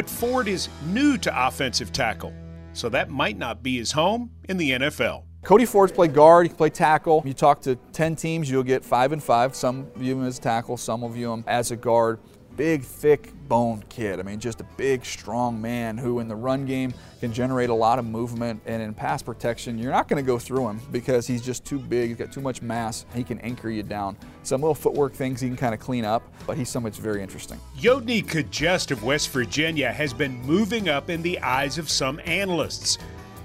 But 0.00 0.08
Ford 0.08 0.48
is 0.48 0.70
new 0.86 1.18
to 1.18 1.46
offensive 1.46 1.92
tackle, 1.92 2.32
so 2.72 2.88
that 2.88 3.10
might 3.10 3.36
not 3.36 3.62
be 3.62 3.76
his 3.76 3.92
home 3.92 4.30
in 4.48 4.56
the 4.56 4.70
NFL. 4.70 5.24
Cody 5.44 5.66
Ford's 5.66 5.92
played 5.92 6.14
guard, 6.14 6.46
he 6.46 6.48
can 6.48 6.56
play 6.56 6.70
tackle. 6.70 7.22
You 7.26 7.34
talk 7.34 7.60
to 7.60 7.76
10 7.92 8.16
teams, 8.16 8.50
you'll 8.50 8.62
get 8.62 8.82
five 8.82 9.12
and 9.12 9.22
five. 9.22 9.54
Some 9.54 9.90
view 9.96 10.18
him 10.18 10.24
as 10.24 10.38
tackle, 10.38 10.78
some 10.78 11.02
will 11.02 11.10
view 11.10 11.30
him 11.30 11.44
as 11.46 11.70
a 11.70 11.76
guard 11.76 12.18
big, 12.60 12.82
thick 12.82 13.32
boned 13.48 13.88
kid. 13.88 14.20
I 14.20 14.22
mean, 14.22 14.38
just 14.38 14.60
a 14.60 14.66
big, 14.76 15.06
strong 15.06 15.62
man 15.62 15.96
who 15.96 16.18
in 16.18 16.28
the 16.28 16.36
run 16.36 16.66
game 16.66 16.92
can 17.18 17.32
generate 17.32 17.70
a 17.70 17.74
lot 17.74 17.98
of 17.98 18.04
movement. 18.04 18.60
And 18.66 18.82
in 18.82 18.92
pass 18.92 19.22
protection, 19.22 19.78
you're 19.78 19.90
not 19.90 20.08
going 20.08 20.22
to 20.22 20.26
go 20.26 20.38
through 20.38 20.68
him 20.68 20.78
because 20.92 21.26
he's 21.26 21.40
just 21.40 21.64
too 21.64 21.78
big. 21.78 22.08
He's 22.08 22.18
got 22.18 22.30
too 22.30 22.42
much 22.42 22.60
mass. 22.60 23.06
He 23.14 23.24
can 23.24 23.38
anchor 23.38 23.70
you 23.70 23.82
down. 23.82 24.14
Some 24.42 24.60
little 24.60 24.74
footwork 24.74 25.14
things 25.14 25.40
he 25.40 25.48
can 25.48 25.56
kind 25.56 25.72
of 25.72 25.80
clean 25.80 26.04
up, 26.04 26.22
but 26.46 26.58
he's 26.58 26.68
somebody 26.68 26.90
that's 26.90 27.02
very 27.02 27.22
interesting. 27.22 27.58
Yodny 27.78 28.22
Cajuste 28.22 28.90
of 28.90 29.04
West 29.04 29.30
Virginia 29.30 29.90
has 29.90 30.12
been 30.12 30.38
moving 30.42 30.90
up 30.90 31.08
in 31.08 31.22
the 31.22 31.38
eyes 31.38 31.78
of 31.78 31.88
some 31.88 32.20
analysts. 32.26 32.98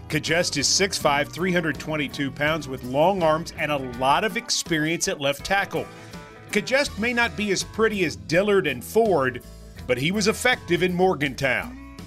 Cajuste 0.09 0.57
is 0.57 0.67
6'5, 0.67 1.29
322 1.29 2.31
pounds 2.31 2.67
with 2.67 2.83
long 2.83 3.23
arms 3.23 3.53
and 3.57 3.71
a 3.71 3.77
lot 3.97 4.25
of 4.25 4.35
experience 4.35 5.07
at 5.07 5.21
left 5.21 5.45
tackle. 5.45 5.87
Cajuste 6.55 6.97
may 6.99 7.11
not 7.11 7.35
be 7.35 7.51
as 7.51 7.63
pretty 7.63 8.05
as 8.05 8.15
Dillard 8.15 8.65
and 8.65 8.81
Ford, 8.81 9.43
but 9.87 9.97
he 9.97 10.13
was 10.13 10.29
effective 10.29 10.83
in 10.83 10.93
Morgantown. 10.93 11.97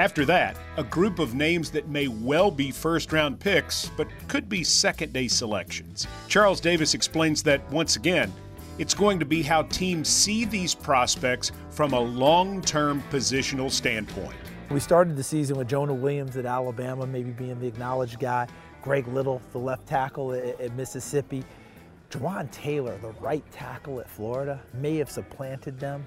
After 0.00 0.24
that, 0.24 0.56
a 0.76 0.82
group 0.82 1.20
of 1.20 1.36
names 1.36 1.70
that 1.70 1.86
may 1.86 2.08
well 2.08 2.50
be 2.50 2.72
first 2.72 3.12
round 3.12 3.38
picks, 3.38 3.92
but 3.96 4.08
could 4.26 4.48
be 4.48 4.64
second 4.64 5.12
day 5.12 5.28
selections. 5.28 6.08
Charles 6.26 6.60
Davis 6.60 6.94
explains 6.94 7.44
that, 7.44 7.62
once 7.70 7.94
again, 7.94 8.32
it's 8.76 8.92
going 8.92 9.20
to 9.20 9.24
be 9.24 9.40
how 9.40 9.62
teams 9.62 10.08
see 10.08 10.44
these 10.44 10.74
prospects 10.74 11.52
from 11.70 11.92
a 11.92 12.00
long 12.00 12.60
term 12.60 13.04
positional 13.08 13.70
standpoint. 13.70 14.34
We 14.68 14.80
started 14.80 15.16
the 15.16 15.22
season 15.22 15.56
with 15.56 15.68
Jonah 15.68 15.94
Williams 15.94 16.36
at 16.36 16.44
Alabama, 16.44 17.06
maybe 17.06 17.30
being 17.30 17.60
the 17.60 17.68
acknowledged 17.68 18.18
guy. 18.18 18.48
Greg 18.82 19.06
Little, 19.06 19.40
the 19.52 19.58
left 19.58 19.86
tackle 19.86 20.32
at, 20.32 20.60
at 20.60 20.74
Mississippi. 20.74 21.44
Jawaan 22.12 22.50
Taylor, 22.50 22.98
the 22.98 23.12
right 23.20 23.42
tackle 23.52 23.98
at 23.98 24.08
Florida, 24.08 24.60
may 24.74 24.96
have 24.96 25.10
supplanted 25.10 25.80
them. 25.80 26.04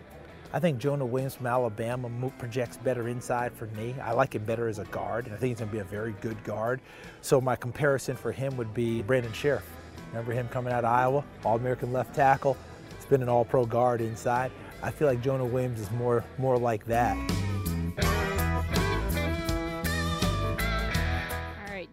I 0.54 0.60
think 0.60 0.78
Jonah 0.78 1.06
Williams 1.06 1.34
from 1.34 1.48
Alabama 1.48 2.10
projects 2.38 2.78
better 2.78 3.08
inside 3.08 3.52
for 3.54 3.66
me. 3.68 3.96
I 4.02 4.12
like 4.12 4.36
him 4.36 4.46
better 4.46 4.68
as 4.68 4.78
a 4.78 4.86
guard, 4.86 5.26
and 5.26 5.34
I 5.34 5.38
think 5.38 5.50
he's 5.50 5.60
going 5.60 5.70
to 5.70 5.76
be 5.76 5.82
a 5.82 5.84
very 5.84 6.14
good 6.22 6.42
guard. 6.44 6.80
So 7.22 7.42
my 7.42 7.56
comparison 7.56 8.16
for 8.16 8.32
him 8.32 8.56
would 8.56 8.72
be 8.74 9.02
Brandon 9.02 9.34
Scherff. 9.34 9.64
Remember 10.10 10.32
him 10.32 10.48
coming 10.50 10.72
out 10.72 10.86
of 10.86 10.92
Iowa, 10.92 11.26
All-American 11.44 11.92
left 11.92 12.14
tackle. 12.14 12.56
He's 12.96 13.06
been 13.06 13.24
an 13.24 13.30
All-Pro 13.30 13.66
guard 13.66 14.00
inside. 14.00 14.52
I 14.84 14.92
feel 14.92 15.08
like 15.08 15.24
Jonah 15.24 15.44
Williams 15.44 15.80
is 15.80 15.90
more 15.92 16.24
more 16.38 16.58
like 16.58 16.86
that. 16.86 17.18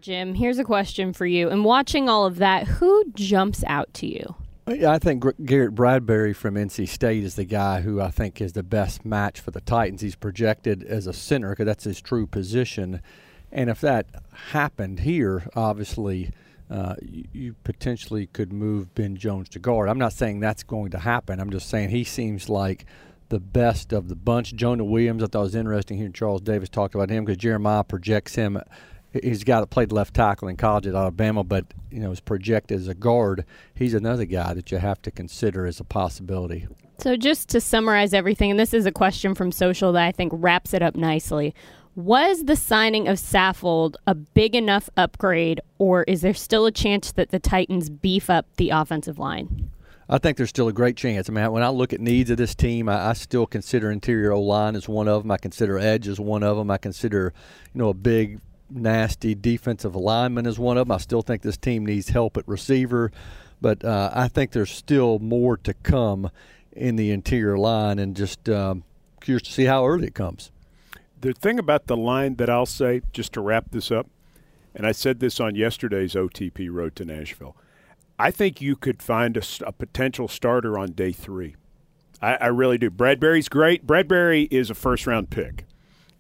Jim, 0.03 0.35
here's 0.35 0.59
a 0.59 0.65
question 0.65 1.13
for 1.13 1.27
you. 1.27 1.49
And 1.49 1.65
watching 1.65 2.09
all 2.09 2.27
of 2.27 2.39
that, 2.39 2.67
who 2.67 3.05
jumps 3.15 3.63
out 3.69 3.95
to 3.95 4.07
you? 4.09 4.35
I 4.67 4.99
think 4.99 5.25
Garrett 5.45 5.77
Bradbury 5.77 6.33
from 6.33 6.57
NC 6.57 6.89
State 6.89 7.23
is 7.23 7.37
the 7.37 7.45
guy 7.45 7.83
who 7.83 8.01
I 8.01 8.11
think 8.11 8.41
is 8.41 8.53
the 8.53 8.65
best 8.65 9.05
match 9.05 9.39
for 9.39 9.53
the 9.53 9.61
Titans. 9.61 10.01
He's 10.01 10.17
projected 10.17 10.83
as 10.83 11.07
a 11.07 11.13
center 11.13 11.51
because 11.51 11.67
that's 11.67 11.85
his 11.85 12.01
true 12.01 12.27
position. 12.27 13.01
And 13.53 13.71
if 13.71 13.81
that 13.83 14.07
happened 14.51 15.01
here, 15.01 15.49
obviously, 15.55 16.33
uh, 16.69 16.97
you, 17.01 17.55
potentially 17.63 18.27
could 18.27 18.53
move 18.53 18.93
Ben 18.97 19.15
Jones 19.15 19.49
to 19.51 19.61
guard. 19.61 19.89
I'm 19.89 19.99
not 19.99 20.15
saying 20.15 20.41
that's 20.41 20.65
going 20.65 20.91
to 20.93 20.99
happen. 20.99 21.39
I'm 21.39 21.51
just 21.51 21.69
saying 21.69 21.91
he 21.91 22.03
seems 22.03 22.49
like 22.49 22.87
the 23.29 23.39
best 23.39 23.93
of 23.93 24.09
the 24.09 24.17
bunch. 24.17 24.53
Jonah 24.57 24.85
Williams, 24.85 25.23
I 25.23 25.27
thought 25.27 25.43
was 25.43 25.55
interesting 25.55 25.97
hearing 25.97 26.13
Charles 26.13 26.41
Davis 26.41 26.69
talk 26.69 26.97
about 26.97 27.09
him 27.09 27.25
because 27.25 27.37
Jeremiah 27.37 27.85
projects 27.85 28.35
him 28.35 28.59
He's 29.13 29.43
a 29.43 29.45
guy 29.45 29.61
that 29.61 29.67
played 29.69 29.93
left 29.93 30.15
tackle 30.15 30.49
in 30.49 30.57
college 30.57 30.87
at 30.87 30.95
Alabama, 30.95 31.45
but 31.45 31.67
you 31.91 32.01
know 32.01 32.11
is 32.11 32.21
projected 32.21 32.81
as 32.81 32.89
a 32.89 32.95
guard. 32.95 33.45
He's 33.75 33.95
another 33.95 34.25
guy 34.25 34.55
that 34.55 34.71
you 34.71 34.79
have 34.79 35.03
to 35.03 35.11
consider 35.11 35.67
as 35.67 35.81
a 35.81 35.85
possibility. 35.85 36.67
So, 36.99 37.17
just 37.17 37.49
to 37.51 37.61
summarize 37.61 38.15
everything, 38.15 38.53
and 38.53 38.61
this 38.61 38.73
is 38.73 38.87
a 38.87 38.93
question 38.93 39.35
from 39.35 39.53
social 39.53 39.93
that 39.93 40.05
I 40.05 40.13
think 40.13 40.33
wraps 40.35 40.73
it 40.73 40.83
up 40.83 40.95
nicely. 40.95 41.55
Was 41.95 42.45
the 42.45 42.57
signing 42.57 43.07
of 43.07 43.19
Saffold 43.19 43.97
a 44.07 44.15
big 44.15 44.55
enough 44.55 44.89
upgrade, 44.97 45.61
or 45.79 46.05
is 46.05 46.23
there 46.23 46.33
still 46.33 46.65
a 46.65 46.73
chance 46.73 47.13
that 47.13 47.31
the 47.31 47.39
Titans 47.39 47.91
beef 47.91 48.31
up 48.31 48.47
the 48.57 48.71
offensive 48.71 49.19
line? 49.19 49.71
I 50.09 50.19
think 50.19 50.37
there's 50.37 50.49
still 50.49 50.69
a 50.69 50.73
great 50.73 50.97
chance. 50.97 51.29
I 51.29 51.33
mean, 51.33 51.51
when 51.53 51.63
I 51.63 51.69
look 51.69 51.93
at 51.93 52.01
needs 52.01 52.31
of 52.31 52.37
this 52.37 52.55
team, 52.55 52.89
I, 52.89 53.11
I 53.11 53.13
still 53.13 53.47
consider 53.47 53.91
interior 53.91 54.33
O 54.33 54.41
line 54.41 54.75
as 54.75 54.89
one 54.89 55.09
of 55.09 55.23
them. 55.23 55.31
I 55.31 55.37
consider 55.37 55.79
edge 55.79 56.09
as 56.09 56.19
one 56.19 56.43
of 56.43 56.57
them. 56.57 56.71
I 56.71 56.79
consider, 56.79 57.33
you 57.75 57.79
know, 57.79 57.89
a 57.89 57.95
big, 57.95 58.41
nasty 58.75 59.35
defensive 59.35 59.95
lineman 59.95 60.47
is 60.47 60.59
one 60.59 60.77
of 60.77 60.89
them. 60.89 60.95
I 60.95 60.99
still 60.99 61.23
think 61.23 61.43
this 61.43 61.57
team 61.57 61.87
needs 61.87 62.09
help 62.09 62.37
at 62.37 62.47
receiver, 62.47 63.11
but 63.61 63.85
uh, 63.85 64.11
I 64.13 64.29
think 64.29 64.53
there's 64.53 64.71
still 64.71 65.19
more 65.19 65.57
to 65.59 65.75
come 65.75 66.31
in 66.73 66.97
the 66.97 67.11
interior 67.11 67.59
line, 67.59 67.99
and 67.99 68.17
just 68.17 68.49
um, 68.49 68.85
curious 69.21 69.43
to 69.43 69.53
see 69.53 69.65
how 69.67 69.87
early 69.87 70.07
it 70.07 70.15
comes. 70.15 70.51
The 71.21 71.33
thing 71.33 71.59
about 71.59 71.87
the 71.87 71.97
line 71.97 72.37
that 72.37 72.51
I'll 72.51 72.67
say, 72.67 73.03
just 73.13 73.33
to 73.35 73.41
wrap 73.41 73.67
this 73.71 73.91
up, 73.91 74.09
and 74.75 74.87
I 74.87 74.93
said 74.93 75.21
this 75.21 75.39
on 75.39 75.55
yesterday's 75.55 76.15
OTP 76.15 76.71
Road 76.71 76.97
to 76.97 77.05
Nashville, 77.05 77.57
I 78.19 78.31
think 78.31 78.61
you 78.61 78.77
could 78.77 79.03
find 79.03 79.37
a, 79.37 79.43
a 79.67 79.73
potential 79.73 80.29
starter 80.29 80.79
on 80.79 80.93
day 80.93 81.13
three. 81.13 81.57
I, 82.21 82.35
I 82.37 82.47
really 82.47 82.79
do. 82.79 82.89
Bradbury's 82.91 83.49
great. 83.49 83.87
Bradbury 83.87 84.45
is 84.51 84.71
a 84.71 84.75
first 84.75 85.07
round 85.07 85.31
pick. 85.31 85.65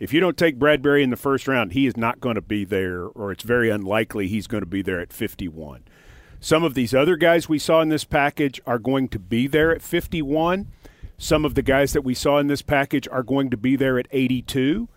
If 0.02 0.12
you 0.12 0.18
don't 0.18 0.36
take 0.36 0.58
Bradbury 0.58 1.04
in 1.04 1.10
the 1.10 1.16
first 1.16 1.46
round, 1.46 1.74
he 1.74 1.86
is 1.86 1.96
not 1.96 2.18
going 2.18 2.34
to 2.34 2.42
be 2.42 2.64
there, 2.64 3.04
or 3.04 3.30
it's 3.30 3.44
very 3.44 3.70
unlikely 3.70 4.26
he's 4.26 4.48
going 4.48 4.62
to 4.62 4.66
be 4.66 4.82
there 4.82 4.98
at 4.98 5.12
51. 5.12 5.84
Some 6.40 6.64
of 6.64 6.74
these 6.74 6.92
other 6.92 7.14
guys 7.14 7.48
we 7.48 7.60
saw 7.60 7.80
in 7.82 7.88
this 7.88 8.02
package 8.02 8.60
are 8.66 8.80
going 8.80 9.06
to 9.10 9.20
be 9.20 9.46
there 9.46 9.70
at 9.72 9.80
51. 9.80 10.66
Some 11.18 11.44
of 11.44 11.54
the 11.54 11.62
guys 11.62 11.92
that 11.92 12.02
we 12.02 12.14
saw 12.14 12.38
in 12.38 12.48
this 12.48 12.62
package 12.62 13.06
are 13.12 13.22
going 13.22 13.48
to 13.50 13.56
be 13.56 13.76
there 13.76 13.96
at 13.96 14.08
82. 14.10 14.88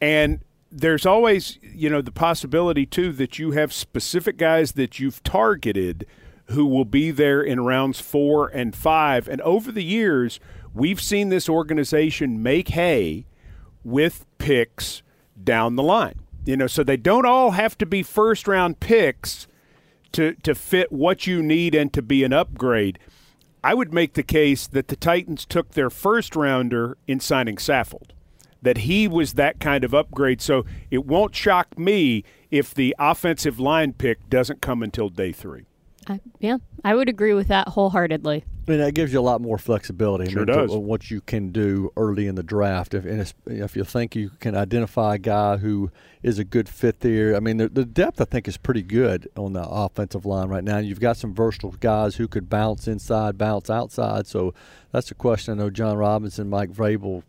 And 0.00 0.40
there's 0.72 1.04
always, 1.04 1.58
you 1.60 1.90
know, 1.90 2.00
the 2.00 2.10
possibility 2.10 2.86
too 2.86 3.12
that 3.12 3.38
you 3.38 3.50
have 3.50 3.70
specific 3.70 4.38
guys 4.38 4.72
that 4.72 4.98
you've 4.98 5.22
targeted 5.22 6.06
who 6.46 6.64
will 6.64 6.86
be 6.86 7.10
there 7.10 7.42
in 7.42 7.66
rounds 7.66 8.00
4 8.00 8.48
and 8.48 8.74
5. 8.74 9.28
And 9.28 9.42
over 9.42 9.70
the 9.70 9.84
years, 9.84 10.40
we've 10.72 11.02
seen 11.02 11.28
this 11.28 11.50
organization 11.50 12.42
make 12.42 12.68
hay 12.68 13.26
with 13.84 14.26
picks 14.38 15.02
down 15.42 15.76
the 15.76 15.82
line. 15.82 16.20
You 16.44 16.56
know, 16.56 16.66
so 16.66 16.82
they 16.82 16.96
don't 16.96 17.26
all 17.26 17.52
have 17.52 17.76
to 17.78 17.86
be 17.86 18.02
first 18.02 18.48
round 18.48 18.80
picks 18.80 19.46
to 20.12 20.34
to 20.42 20.54
fit 20.54 20.90
what 20.90 21.26
you 21.26 21.42
need 21.42 21.74
and 21.74 21.92
to 21.92 22.02
be 22.02 22.24
an 22.24 22.32
upgrade. 22.32 22.98
I 23.62 23.74
would 23.74 23.92
make 23.92 24.14
the 24.14 24.22
case 24.22 24.66
that 24.68 24.88
the 24.88 24.96
Titans 24.96 25.44
took 25.44 25.72
their 25.72 25.90
first 25.90 26.36
rounder 26.36 26.96
in 27.06 27.20
signing 27.20 27.56
Saffold, 27.56 28.10
that 28.62 28.78
he 28.78 29.08
was 29.08 29.34
that 29.34 29.60
kind 29.60 29.84
of 29.84 29.92
upgrade. 29.92 30.40
So 30.40 30.64
it 30.90 31.04
won't 31.04 31.34
shock 31.34 31.78
me 31.78 32.24
if 32.50 32.72
the 32.72 32.94
offensive 32.98 33.60
line 33.60 33.92
pick 33.92 34.30
doesn't 34.30 34.62
come 34.62 34.82
until 34.82 35.08
day 35.08 35.32
three. 35.32 35.67
I, 36.08 36.20
yeah, 36.40 36.58
I 36.84 36.94
would 36.94 37.08
agree 37.08 37.34
with 37.34 37.48
that 37.48 37.68
wholeheartedly. 37.68 38.44
I 38.66 38.70
mean, 38.70 38.80
that 38.80 38.92
gives 38.92 39.12
you 39.12 39.20
a 39.20 39.22
lot 39.22 39.40
more 39.40 39.58
flexibility. 39.58 40.30
Sure 40.30 40.42
I 40.42 40.44
mean, 40.44 40.56
does. 40.56 40.70
To, 40.72 40.78
what 40.78 41.10
you 41.10 41.20
can 41.20 41.52
do 41.52 41.92
early 41.96 42.26
in 42.26 42.34
the 42.34 42.42
draft. 42.42 42.94
If 42.94 43.04
and 43.04 43.32
if 43.46 43.76
you 43.76 43.84
think 43.84 44.16
you 44.16 44.30
can 44.40 44.56
identify 44.56 45.16
a 45.16 45.18
guy 45.18 45.58
who 45.58 45.90
is 46.22 46.38
a 46.38 46.44
good 46.44 46.68
fit 46.68 47.00
there, 47.00 47.36
I 47.36 47.40
mean, 47.40 47.58
the, 47.58 47.68
the 47.68 47.84
depth 47.84 48.20
I 48.20 48.24
think 48.24 48.48
is 48.48 48.56
pretty 48.56 48.82
good 48.82 49.28
on 49.36 49.52
the 49.52 49.62
offensive 49.62 50.24
line 50.24 50.48
right 50.48 50.64
now. 50.64 50.78
You've 50.78 51.00
got 51.00 51.16
some 51.16 51.34
versatile 51.34 51.72
guys 51.72 52.16
who 52.16 52.26
could 52.26 52.48
bounce 52.48 52.88
inside, 52.88 53.36
bounce 53.36 53.68
outside. 53.68 54.26
So 54.26 54.54
that's 54.92 55.10
a 55.10 55.14
question 55.14 55.54
I 55.54 55.62
know 55.62 55.70
Jon 55.70 55.96
Robinson, 55.96 56.48
Mike 56.48 56.70
Vrabel 56.70 57.22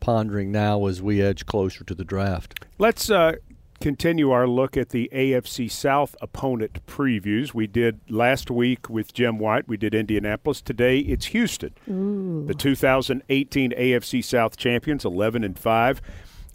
pondering 0.00 0.52
now 0.52 0.86
as 0.86 1.00
we 1.00 1.22
edge 1.22 1.46
closer 1.46 1.82
to 1.84 1.94
the 1.94 2.04
draft. 2.04 2.62
Let's 2.78 3.10
uh, 3.10 3.36
continue 3.84 4.30
our 4.30 4.48
look 4.48 4.78
at 4.78 4.88
the 4.88 5.10
AFC 5.12 5.70
South 5.70 6.16
opponent 6.22 6.86
previews. 6.86 7.52
We 7.52 7.66
did 7.66 8.00
last 8.08 8.50
week 8.50 8.88
with 8.88 9.12
Jim 9.12 9.38
Wyatt. 9.38 9.68
We 9.68 9.76
did 9.76 9.94
Indianapolis. 9.94 10.62
Today 10.62 11.00
it's 11.00 11.26
Houston, 11.26 11.74
Ooh. 11.90 12.46
the 12.46 12.54
2018 12.54 13.72
AFC 13.72 14.24
South 14.24 14.56
champions, 14.56 15.04
11 15.04 15.44
and 15.44 15.58
five. 15.58 16.00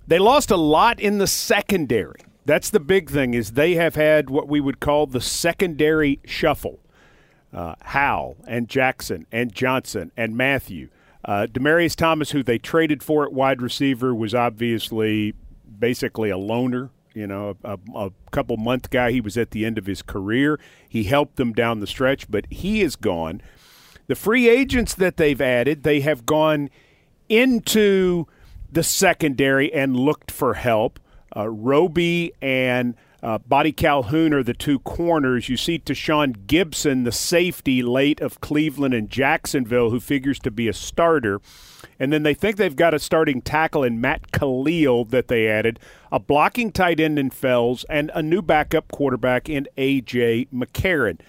They 0.07 0.17
lost 0.17 0.49
a 0.49 0.57
lot 0.57 0.99
in 0.99 1.19
the 1.19 1.27
secondary. 1.27 2.19
That's 2.45 2.71
the 2.71 2.80
big 2.80 3.11
thing 3.11 3.36
is 3.36 3.51
they 3.51 3.75
have 3.75 3.93
had 3.93 4.32
what 4.32 4.47
we 4.47 4.59
would 4.59 4.80
call 4.80 5.05
the 5.05 5.21
secondary 5.21 6.19
shuffle. 6.25 6.80
Uh, 7.53 7.75
Howell 7.82 8.38
and 8.47 8.67
Jackson 8.67 9.27
and 9.32 9.53
Johnson 9.53 10.11
and 10.17 10.36
Mathieu. 10.36 10.89
Uh, 11.23 11.45
Demaryius 11.45 11.95
Thomas, 11.95 12.32
who 12.32 12.41
they 12.41 12.57
traded 12.57 13.03
for 13.03 13.23
at 13.23 13.32
wide 13.32 13.61
receiver, 13.61 14.15
was 14.15 14.34
obviously 14.34 15.36
basically 15.77 16.32
a 16.32 16.38
loner 16.38 16.89
you 17.14 17.28
know, 17.28 17.57
a, 17.64 17.78
a, 17.95 18.12
couple 18.32 18.57
month 18.57 18.89
guy. 18.89 19.12
He 19.12 19.22
was 19.22 19.38
at 19.38 19.51
the 19.51 19.66
end 19.66 19.78
of 19.78 19.86
his 19.86 20.01
career. 20.01 20.60
He 20.88 21.03
helped 21.03 21.36
them 21.36 21.53
down 21.53 21.80
the 21.80 21.88
stretch, 21.88 22.30
but 22.30 22.45
he 22.49 22.82
is 22.82 22.95
gone. 22.95 23.41
The 24.07 24.16
free 24.16 24.49
agents 24.49 24.93
that 24.95 25.18
they've 25.18 25.39
added, 25.41 25.84
they 25.84 26.01
have 26.01 26.26
gone 26.26 26.70
into 27.28 28.28
the 28.72 28.84
secondary 28.84 29.74
and 29.74 29.95
looked 29.95 30.32
for 30.32 30.55
help. 30.55 30.99
Uh, 31.36 31.47
Roby 31.47 32.34
and 32.41 32.95
uh, 33.22 33.38
Boddy-Calhoun 33.39 34.34
are 34.34 34.43
the 34.43 34.53
two 34.53 34.80
corners. 34.80 35.49
You 35.49 35.57
see 35.57 35.80
Tashaun 35.80 36.45
Gipson, 36.45 37.03
the 37.03 37.11
safety 37.11 37.82
late 37.84 38.22
of 38.22 38.39
Cleveland 38.39 38.93
and 38.93 39.09
Jacksonville, 39.09 39.89
who 39.89 39.99
figures 39.99 40.39
to 40.39 40.51
be 40.51 40.67
a 40.67 40.74
starter. 40.74 41.41
And 41.99 42.13
then 42.13 42.24
they 42.24 42.34
think 42.34 42.55
they've 42.55 42.76
got 42.76 42.93
a 42.93 42.99
starting 42.99 43.41
tackle 43.41 43.84
in 43.84 43.99
Matt 43.99 44.32
Kalil 44.32 45.05
that 45.05 45.28
they 45.28 45.47
added, 45.47 45.80
a 46.11 46.20
blocking 46.20 46.72
tight 46.72 46.99
end 46.99 47.20
in 47.20 47.30
Fells, 47.30 47.86
and 47.89 48.09
a 48.13 48.24
new 48.24 48.41
backup 48.41 48.89
quarterback 48.91 49.49
in 49.49 49.67
A.J. 49.78 50.47
McCarron. 50.53 51.20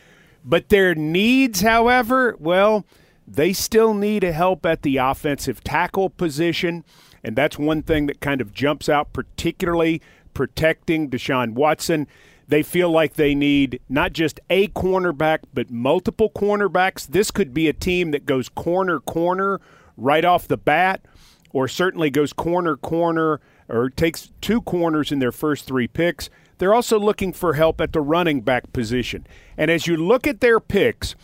But 0.44 0.68
their 0.68 0.94
needs, 0.94 1.60
however, 1.62 2.36
well, 2.38 2.86
they 3.26 3.52
still 3.52 3.94
need 3.94 4.22
help 4.22 4.64
at 4.64 4.82
the 4.82 4.96
offensive 4.96 5.62
tackle 5.62 6.10
position. 6.10 6.84
And 7.22 7.36
that's 7.36 7.58
one 7.58 7.82
thing 7.82 8.06
that 8.06 8.20
kind 8.20 8.40
of 8.40 8.54
jumps 8.54 8.88
out, 8.88 9.12
particularly 9.12 10.00
protecting 10.34 11.10
Deshaun 11.10 11.52
Watson. 11.52 12.06
They 12.48 12.62
feel 12.62 12.90
like 12.90 13.14
they 13.14 13.34
need 13.34 13.80
not 13.88 14.12
just 14.12 14.40
a 14.50 14.68
cornerback, 14.68 15.40
but 15.54 15.70
multiple 15.70 16.30
cornerbacks. 16.30 17.06
This 17.06 17.30
could 17.30 17.54
be 17.54 17.68
a 17.68 17.72
team 17.72 18.10
that 18.10 18.26
goes 18.26 18.48
corner, 18.48 18.98
corner 18.98 19.60
right 19.96 20.24
off 20.24 20.48
the 20.48 20.56
bat, 20.56 21.04
or 21.52 21.68
certainly 21.68 22.10
goes 22.10 22.32
corner, 22.32 22.76
corner, 22.76 23.40
or 23.68 23.88
takes 23.88 24.32
two 24.40 24.60
corners 24.62 25.12
in 25.12 25.20
their 25.20 25.32
first 25.32 25.64
three 25.64 25.86
picks. 25.86 26.28
They're 26.58 26.74
also 26.74 26.98
looking 26.98 27.32
for 27.32 27.54
help 27.54 27.80
at 27.80 27.92
the 27.92 28.00
running 28.00 28.40
back 28.40 28.72
position. 28.72 29.26
And 29.56 29.70
as 29.70 29.86
you 29.86 29.96
look 29.96 30.26
at 30.26 30.40
their 30.40 30.60
picks, 30.60 31.14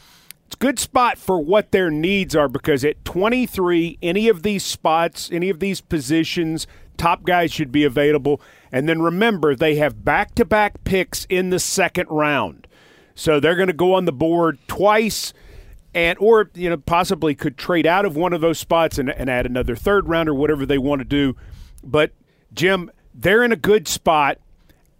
it's 0.47 0.55
a 0.55 0.59
good 0.59 0.79
spot 0.79 1.19
for 1.19 1.41
what 1.41 1.73
their 1.73 1.91
needs 1.91 2.37
are 2.37 2.49
because 2.49 2.85
at 2.85 3.05
23, 3.05 3.99
any 4.01 4.29
of 4.29 4.45
these 4.45 4.65
spots, 4.65 5.29
any 5.33 5.51
of 5.51 5.59
these 5.59 5.81
positions, 5.81 6.67
top 6.97 7.25
guys 7.25 7.53
should 7.53 7.73
be 7.73 7.85
available. 7.85 8.41
And 8.77 8.87
then 8.87 9.01
remember, 9.01 9.57
they 9.57 9.77
have 9.77 10.05
back 10.05 10.35
to 10.35 10.45
back 10.45 10.85
picks 10.85 11.25
in 11.31 11.49
the 11.49 11.59
second 11.59 12.09
round. 12.11 12.67
So 13.15 13.41
they're 13.41 13.57
going 13.57 13.69
to 13.69 13.73
go 13.73 13.95
on 13.95 14.05
the 14.05 14.13
board 14.13 14.59
twice 14.69 15.33
and 15.95 16.19
or 16.19 16.51
you 16.53 16.69
know 16.69 16.77
possibly 16.77 17.35
could 17.35 17.57
trade 17.57 17.87
out 17.87 18.05
of 18.05 18.17
one 18.17 18.35
of 18.35 18.43
those 18.43 18.59
spots 18.59 18.99
and, 18.99 19.09
and 19.09 19.31
add 19.31 19.47
another 19.47 19.75
third 19.75 20.11
round 20.11 20.29
or 20.29 20.35
whatever 20.35 20.67
they 20.67 20.77
want 20.77 20.99
to 20.99 21.07
do. 21.07 21.35
But 21.83 22.13
Jim, 22.53 22.91
they're 23.15 23.43
in 23.43 23.51
a 23.51 23.57
good 23.57 23.89
spot. 23.89 24.41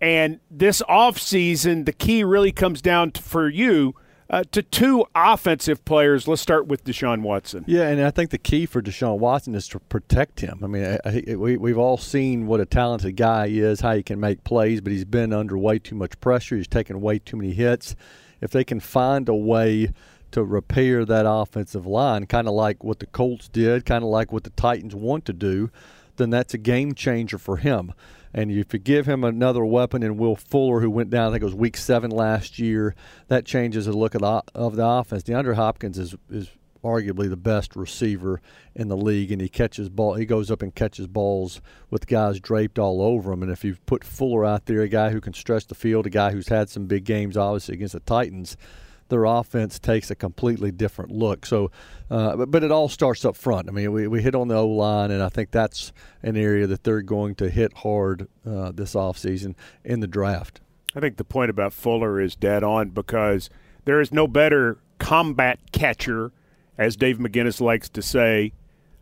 And 0.01 0.41
this 0.51 0.81
offseason, 0.89 1.85
the 1.85 1.93
key 1.93 2.25
really 2.25 2.53
comes 2.53 2.81
down 2.81 3.11
to, 3.11 3.23
for 3.23 3.47
you 3.47 3.95
uh, 4.29 4.45
to 4.53 4.63
two 4.63 5.05
offensive 5.15 5.85
players. 5.85 6.27
Let's 6.27 6.43
start 6.43 6.67
with 6.67 6.85
Deshaun 6.85 7.23
Watson. 7.23 7.65
Yeah, 7.67 7.89
and 7.89 8.03
I 8.03 8.11
think 8.11 8.31
the 8.31 8.39
key 8.39 8.67
for 8.67 8.83
Deshaun 8.83 9.19
Watson 9.19 9.55
is 9.55 9.69
to 9.69 9.79
protect 9.79 10.41
him. 10.41 10.61
I 10.63 10.67
mean, 10.67 10.85
I, 11.05 11.23
I, 11.31 11.37
we, 11.37 11.57
we've 11.57 11.79
all 11.79 11.97
seen 11.97 12.47
what 12.47 12.61
a 12.61 12.67
talented 12.67 13.17
guy 13.17 13.49
he 13.49 13.61
is, 13.61 13.81
how 13.81 13.95
he 13.95 14.03
can 14.03 14.21
make 14.21 14.45
plays, 14.45 14.81
but 14.81 14.93
he's 14.93 15.05
been 15.05 15.33
under 15.33 15.57
way 15.57 15.79
too 15.79 15.95
much 15.95 16.19
pressure. 16.21 16.57
He's 16.57 16.69
taken 16.69 17.01
way 17.01 17.19
too 17.19 17.37
many 17.37 17.53
hits. 17.53 17.95
If 18.41 18.51
they 18.51 18.65
can 18.65 18.81
find 18.81 19.29
a 19.29 19.35
way 19.35 19.93
to 20.33 20.45
repair 20.45 21.05
that 21.05 21.25
offensive 21.27 21.87
line, 21.87 22.27
kind 22.27 22.49
of 22.49 22.55
like 22.55 22.85
what 22.85 22.99
the 22.99 23.07
Colts 23.07 23.49
did, 23.49 23.87
kind 23.87 24.05
of 24.05 24.11
like 24.11 24.33
what 24.33 24.45
the 24.45 24.51
Titans 24.51 24.95
want 24.95 25.25
to 25.27 25.33
do, 25.33 25.71
then 26.17 26.31
that's 26.31 26.55
a 26.55 26.59
game 26.59 26.95
changer 26.95 27.39
for 27.39 27.57
him. 27.59 27.93
And 28.35 28.51
if 28.51 28.73
you 28.73 28.79
give 28.79 29.07
him 29.07 29.25
another 29.25 29.65
weapon 29.65 30.03
in 30.03 30.19
Will 30.19 30.37
Fuller, 30.37 30.81
who 30.81 30.91
went 30.91 31.11
down, 31.11 31.29
I 31.29 31.31
think 31.33 31.43
it 31.43 31.47
was 31.47 31.55
week 31.55 31.77
seven 31.77 32.11
last 32.11 32.59
year, 32.59 32.95
that 33.29 33.47
changes 33.47 33.87
the 33.87 33.93
look 33.93 34.15
of 34.15 34.21
the, 34.21 34.43
of 34.55 34.77
the 34.77 34.87
offense. 34.87 35.23
DeAndre 35.23 35.55
Hopkins 35.55 35.99
is, 35.99 36.15
is 36.29 36.51
arguably 36.85 37.29
the 37.29 37.37
best 37.37 37.75
receiver 37.75 38.41
in 38.75 38.89
the 38.89 38.97
league, 38.97 39.33
and 39.33 39.41
he 39.41 39.49
catches 39.49 39.89
ball. 39.89 40.15
He 40.15 40.27
goes 40.27 40.51
up 40.51 40.63
and 40.63 40.75
catches 40.75 41.07
balls 41.07 41.61
with 41.91 42.07
guys 42.07 42.39
draped 42.39 42.79
all 42.79 43.01
over 43.01 43.33
him. 43.33 43.43
And 43.43 43.51
if 43.51 43.65
you 43.65 43.77
put 43.87 44.05
Fuller 44.05 44.45
out 44.45 44.67
there, 44.67 44.83
a 44.83 44.89
guy 44.89 45.11
who 45.11 45.21
can 45.21 45.33
stretch 45.33 45.67
the 45.67 45.75
field, 45.75 46.07
a 46.07 46.11
guy 46.11 46.33
who's 46.33 46.49
had 46.49 46.69
some 46.69 46.87
big 46.87 47.05
games, 47.05 47.37
obviously 47.37 47.75
against 47.75 47.95
the 47.95 48.01
Titans, 48.01 48.57
their 49.09 49.25
offense 49.25 49.79
takes 49.79 50.11
a 50.11 50.15
completely 50.15 50.71
different 50.71 51.13
look. 51.13 51.47
So, 51.47 51.71
uh, 52.11 52.37
but, 52.37 52.51
but 52.51 52.65
it 52.65 52.73
all 52.73 52.89
starts 52.89 53.25
up 53.25 53.37
front. 53.37 53.69
I 53.69 53.73
mean, 53.73 53.93
we, 53.93 54.07
we 54.07 54.23
hit 54.23 54.35
on 54.35 54.49
the 54.49 54.57
O 54.57 54.67
line, 54.67 55.11
and 55.11 55.23
I 55.23 55.29
think 55.29 55.51
that's 55.51 55.93
an 56.23 56.37
area 56.37 56.67
that 56.67 56.85
they're 56.85 57.03
going 57.03 57.35
to 57.37 57.49
hit 57.51 57.73
hard 57.79 58.29
uh, 58.45 58.73
this 58.73 58.95
offseason 58.95 59.55
in 59.85 60.01
the 60.01 60.07
draft. 60.07 60.61
I 60.95 61.01
think 61.01 61.19
the 61.19 61.25
point 61.25 61.51
about 61.51 61.73
Fuller 61.73 62.21
is 62.21 62.35
dead 62.35 62.65
on 62.65 62.91
because 62.91 63.51
there 63.85 64.01
is 64.01 64.13
no 64.13 64.27
better 64.27 64.79
combat 64.99 65.59
catcher, 65.71 66.33
as 66.79 66.97
Dave 66.97 67.19
McGinnis 67.19 67.61
likes 67.61 67.89
to 67.91 68.03
say, 68.03 68.53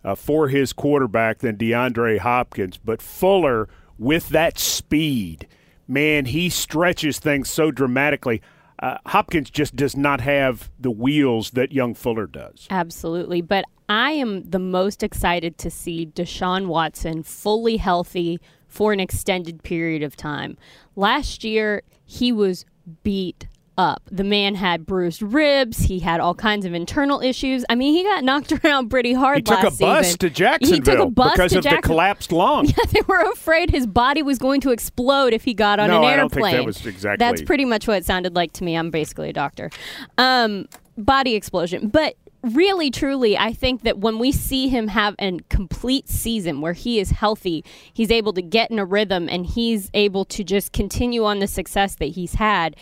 uh, 0.05 0.15
for 0.15 0.49
his 0.49 0.73
quarterback 0.73 1.39
than 1.39 1.57
DeAndre 1.57 2.19
Hopkins. 2.19 2.79
But 2.79 3.01
Fuller, 3.01 3.69
with 3.99 4.29
that 4.31 4.59
speed, 4.59 5.47
man, 5.87 6.27
he 6.27 6.51
stretches 6.51 7.19
things 7.19 7.49
so 7.49 7.71
dramatically. 7.71 8.43
Uh, 8.79 8.99
Hopkins 9.07 9.51
just 9.51 9.77
does 9.77 9.97
not 9.97 10.21
have 10.21 10.71
the 10.79 10.91
wheels 10.91 11.51
that 11.51 11.73
young 11.73 11.95
Fuller 11.95 12.27
does. 12.27 12.67
Absolutely. 12.71 13.41
But 13.41 13.65
I 13.89 14.13
am 14.13 14.49
the 14.51 14.59
most 14.59 15.03
excited 15.03 15.59
to 15.59 15.71
see 15.71 16.07
Deshaun 16.07 16.67
Watson 16.67 17.23
fully 17.23 17.77
healthy 17.77 18.41
for 18.67 18.93
an 18.93 19.01
extended 19.01 19.63
period 19.63 20.03
of 20.03 20.17
time. 20.17 20.57
Last 20.97 21.45
year, 21.45 21.83
he 22.05 22.33
was 22.33 22.65
beat 23.03 23.47
up. 23.77 24.03
The 24.11 24.25
man 24.25 24.55
had 24.55 24.87
bruised 24.87 25.23
ribs. 25.23 25.79
He 25.79 25.99
had 26.01 26.21
all 26.21 26.35
kinds 26.35 26.65
of 26.67 26.75
internal 26.75 27.21
issues. 27.21 27.65
I 27.69 27.75
mean, 27.75 27.95
he 27.95 28.03
got 28.03 28.25
knocked 28.25 28.53
around 28.65 28.89
pretty 28.89 29.13
hard. 29.13 29.39
He 29.39 29.43
took 29.43 29.61
a 29.65 29.71
bus 29.71 30.07
season. 30.07 30.19
to 30.19 30.31
Jacksonville 30.31 30.77
He 30.77 30.81
took 30.99 30.99
a 31.09 31.11
bus 31.11 31.33
because 31.33 31.53
to 31.53 31.59
of 31.59 31.65
Jackson- 31.65 31.81
the 31.83 31.87
collapsed 31.89 32.33
lung. 32.33 32.67
Yeah, 32.77 32.85
they 32.93 33.01
were 33.07 33.21
afraid 33.33 33.71
his 33.71 33.87
body 33.87 34.23
was 34.23 34.39
going 34.39 34.61
to 34.63 34.71
explode 34.71 35.33
if 35.33 35.45
he 35.45 35.55
got 35.55 35.79
on 35.81 35.89
No, 35.89 35.99
an 35.99 36.05
I 36.05 36.13
airplane. 36.15 36.19
don't 36.19 36.33
think 36.33 36.57
that 36.57 36.65
was 36.65 36.87
exactly- 36.87 37.25
That's 37.25 37.43
pretty 37.43 37.65
much 37.65 37.87
what 37.89 37.99
it 37.99 38.05
sounded 38.05 38.35
like 38.35 38.53
to 38.55 38.65
me. 38.65 38.77
I'm 38.77 38.91
basically 38.91 39.31
a 39.31 39.33
doctor. 39.33 39.71
Um, 40.19 40.67
body 40.97 41.35
explosion, 41.35 41.89
but 41.89 42.15
really 42.43 42.91
truly 42.91 43.39
i 43.39 43.55
think 43.55 43.85
that 43.85 43.97
when 44.01 44.19
we 44.19 44.31
see 44.31 44.69
him 44.69 44.89
have 44.89 45.15
a 45.19 45.39
complete 45.49 46.07
season 46.11 46.61
where 46.61 46.75
he 46.75 47.01
is 47.01 47.09
healthy 47.09 47.65
he's 47.95 48.11
able 48.11 48.35
to 48.35 48.43
get 48.43 48.71
in 48.71 48.79
a 48.79 48.85
rhythm 48.85 49.31
and 49.31 49.47
he's 49.47 49.91
able 49.95 50.27
to 50.27 50.45
just 50.45 50.71
continue 50.75 51.25
on 51.25 51.39
the 51.39 51.47
success 51.47 51.95
that 51.95 52.05
he's 52.11 52.35
had 52.35 52.77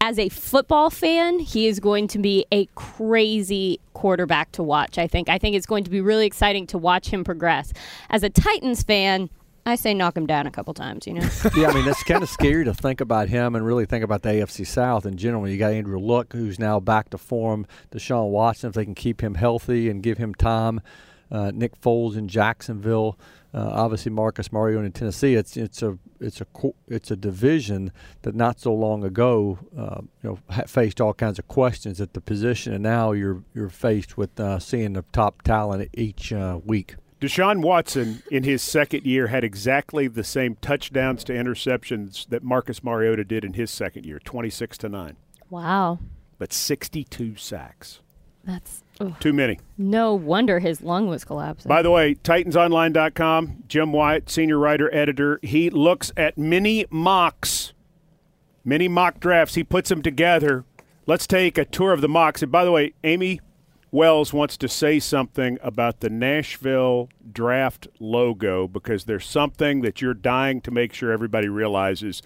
as 0.00 0.18
a 0.18 0.28
football 0.28 0.90
fan, 0.90 1.38
he 1.38 1.66
is 1.66 1.80
going 1.80 2.08
to 2.08 2.18
be 2.18 2.46
a 2.52 2.66
crazy 2.74 3.80
quarterback 3.94 4.52
to 4.52 4.62
watch. 4.62 4.98
I 4.98 5.06
think. 5.06 5.28
I 5.28 5.38
think 5.38 5.56
it's 5.56 5.66
going 5.66 5.84
to 5.84 5.90
be 5.90 6.00
really 6.00 6.26
exciting 6.26 6.66
to 6.68 6.78
watch 6.78 7.08
him 7.08 7.24
progress. 7.24 7.72
As 8.10 8.22
a 8.22 8.30
Titans 8.30 8.82
fan, 8.82 9.28
I 9.66 9.74
say 9.74 9.92
knock 9.94 10.16
him 10.16 10.26
down 10.26 10.46
a 10.46 10.50
couple 10.50 10.72
times. 10.72 11.06
You 11.06 11.14
know. 11.14 11.28
yeah, 11.56 11.68
I 11.68 11.74
mean 11.74 11.86
it's 11.86 12.02
kind 12.04 12.22
of 12.22 12.28
scary 12.28 12.64
to 12.64 12.74
think 12.74 13.00
about 13.00 13.28
him 13.28 13.54
and 13.54 13.64
really 13.66 13.86
think 13.86 14.04
about 14.04 14.22
the 14.22 14.30
AFC 14.30 14.66
South 14.66 15.04
in 15.04 15.16
general. 15.16 15.48
You 15.48 15.58
got 15.58 15.72
Andrew 15.72 15.98
Luck, 15.98 16.32
who's 16.32 16.58
now 16.58 16.80
back 16.80 17.10
to 17.10 17.18
form. 17.18 17.66
Deshaun 17.90 18.30
Watson, 18.30 18.68
if 18.68 18.74
they 18.74 18.84
can 18.84 18.94
keep 18.94 19.22
him 19.22 19.34
healthy 19.34 19.90
and 19.90 20.02
give 20.02 20.18
him 20.18 20.34
time. 20.34 20.80
Uh, 21.30 21.50
Nick 21.52 21.78
Foles 21.80 22.16
in 22.16 22.28
Jacksonville. 22.28 23.18
Uh, 23.54 23.70
obviously, 23.72 24.12
Marcus 24.12 24.52
Mariota 24.52 24.84
in 24.84 24.92
Tennessee. 24.92 25.34
It's 25.34 25.56
it's 25.56 25.82
a 25.82 25.98
it's 26.20 26.40
a 26.40 26.46
it's 26.86 27.10
a 27.10 27.16
division 27.16 27.92
that 28.22 28.34
not 28.34 28.60
so 28.60 28.74
long 28.74 29.04
ago, 29.04 29.58
uh, 29.76 30.00
you 30.22 30.38
know, 30.48 30.64
faced 30.66 31.00
all 31.00 31.14
kinds 31.14 31.38
of 31.38 31.48
questions 31.48 32.00
at 32.00 32.12
the 32.12 32.20
position, 32.20 32.74
and 32.74 32.82
now 32.82 33.12
you're 33.12 33.42
you're 33.54 33.70
faced 33.70 34.18
with 34.18 34.38
uh, 34.38 34.58
seeing 34.58 34.92
the 34.92 35.04
top 35.12 35.42
talent 35.42 35.88
each 35.94 36.32
uh, 36.32 36.60
week. 36.64 36.96
Deshaun 37.20 37.62
Watson, 37.62 38.22
in 38.30 38.44
his 38.44 38.62
second 38.62 39.04
year, 39.04 39.26
had 39.26 39.42
exactly 39.42 40.06
the 40.06 40.22
same 40.22 40.56
touchdowns 40.60 41.24
to 41.24 41.32
interceptions 41.32 42.28
that 42.28 42.44
Marcus 42.44 42.84
Mariota 42.84 43.24
did 43.24 43.44
in 43.44 43.54
his 43.54 43.72
second 43.72 44.06
year, 44.06 44.20
26 44.20 44.78
to 44.78 44.88
9, 44.88 45.16
wow, 45.50 45.98
but 46.38 46.52
62 46.52 47.34
sacks. 47.34 48.00
that's 48.44 48.84
ugh. 49.00 49.14
Too 49.20 49.32
many. 49.32 49.58
no 49.76 50.14
wonder 50.14 50.58
his 50.58 50.82
lung 50.82 51.08
was 51.08 51.24
collapsing. 51.24 51.68
By 51.68 51.82
the 51.82 51.90
way, 51.90 52.14
TitansOnline.com, 52.14 53.64
Jim 53.68 53.92
Wyatt, 53.92 54.30
senior 54.30 54.58
writer, 54.58 54.92
editor, 54.94 55.38
he 55.42 55.70
looks 55.70 56.12
at 56.16 56.36
mini 56.38 56.86
mocks, 56.90 57.72
mini 58.64 58.88
mock 58.88 59.20
drafts. 59.20 59.54
He 59.54 59.64
puts 59.64 59.88
them 59.88 60.02
together. 60.02 60.64
Let's 61.06 61.26
take 61.26 61.56
a 61.58 61.64
tour 61.64 61.92
of 61.92 62.00
the 62.00 62.08
mocks. 62.08 62.42
And 62.42 62.52
by 62.52 62.64
the 62.64 62.72
way, 62.72 62.92
Amy 63.04 63.40
Wells 63.90 64.32
wants 64.34 64.56
to 64.58 64.68
say 64.68 64.98
something 64.98 65.58
about 65.62 66.00
the 66.00 66.10
Nashville 66.10 67.08
draft 67.32 67.88
logo 67.98 68.68
because 68.68 69.04
there's 69.04 69.24
something 69.26 69.80
that 69.80 70.02
you're 70.02 70.12
dying 70.14 70.60
to 70.62 70.70
make 70.70 70.92
sure 70.92 71.10
everybody 71.10 71.48
realizes. 71.48 72.20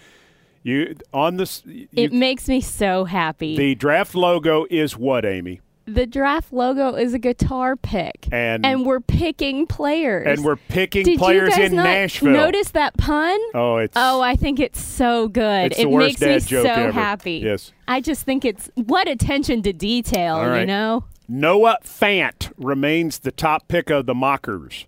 You 0.65 0.97
on 1.13 1.37
this, 1.37 1.63
you, 1.65 1.89
it 1.93 2.13
makes 2.13 2.49
me 2.49 2.61
so 2.61 3.05
happy. 3.05 3.57
the 3.57 3.75
draft 3.75 4.15
logo 4.15 4.67
is 4.71 4.97
what, 4.97 5.25
Amy? 5.25 5.61
The 5.95 6.07
draft 6.07 6.53
logo 6.53 6.95
is 6.95 7.15
a 7.15 7.19
guitar 7.19 7.77
pick, 7.77 8.27
And- 8.33 8.65
and 8.65 8.87
we're 8.87 9.01
picking 9.01 9.67
players. 9.67 10.27
And 10.27 10.45
we're 10.45 10.57
picking 10.57 11.05
Did 11.05 11.19
players 11.19 11.57
in 11.59 11.75
Nashville. 11.77 12.33
Notice 12.33 12.71
that 12.71 12.97
pun? 12.97 13.39
Oh, 13.55 13.77
it's 13.77 13.97
Oh, 13.97 14.21
I 14.21 14.37
think 14.37 14.59
it's 14.61 14.81
so 14.83 15.29
good. 15.29 15.73
It's 15.73 15.81
it 15.81 15.91
makes 15.91 16.21
me 16.21 16.39
so 16.41 16.63
ever. 16.63 16.93
happy. 16.93 17.43
Yes. 17.45 17.73
I 17.87 18.01
just 18.01 18.25
think 18.25 18.45
it's 18.45 18.71
what 18.75 19.09
attention 19.09 19.63
to 19.63 19.73
detail, 19.73 20.39
right. 20.39 20.61
you 20.61 20.67
know? 20.67 21.05
Noah 21.29 21.79
Fant 21.85 22.53
remains 22.57 23.21
the 23.21 23.33
top 23.33 23.69
pick 23.69 23.91
of 23.91 24.07
the 24.07 24.15
mockers. 24.15 24.87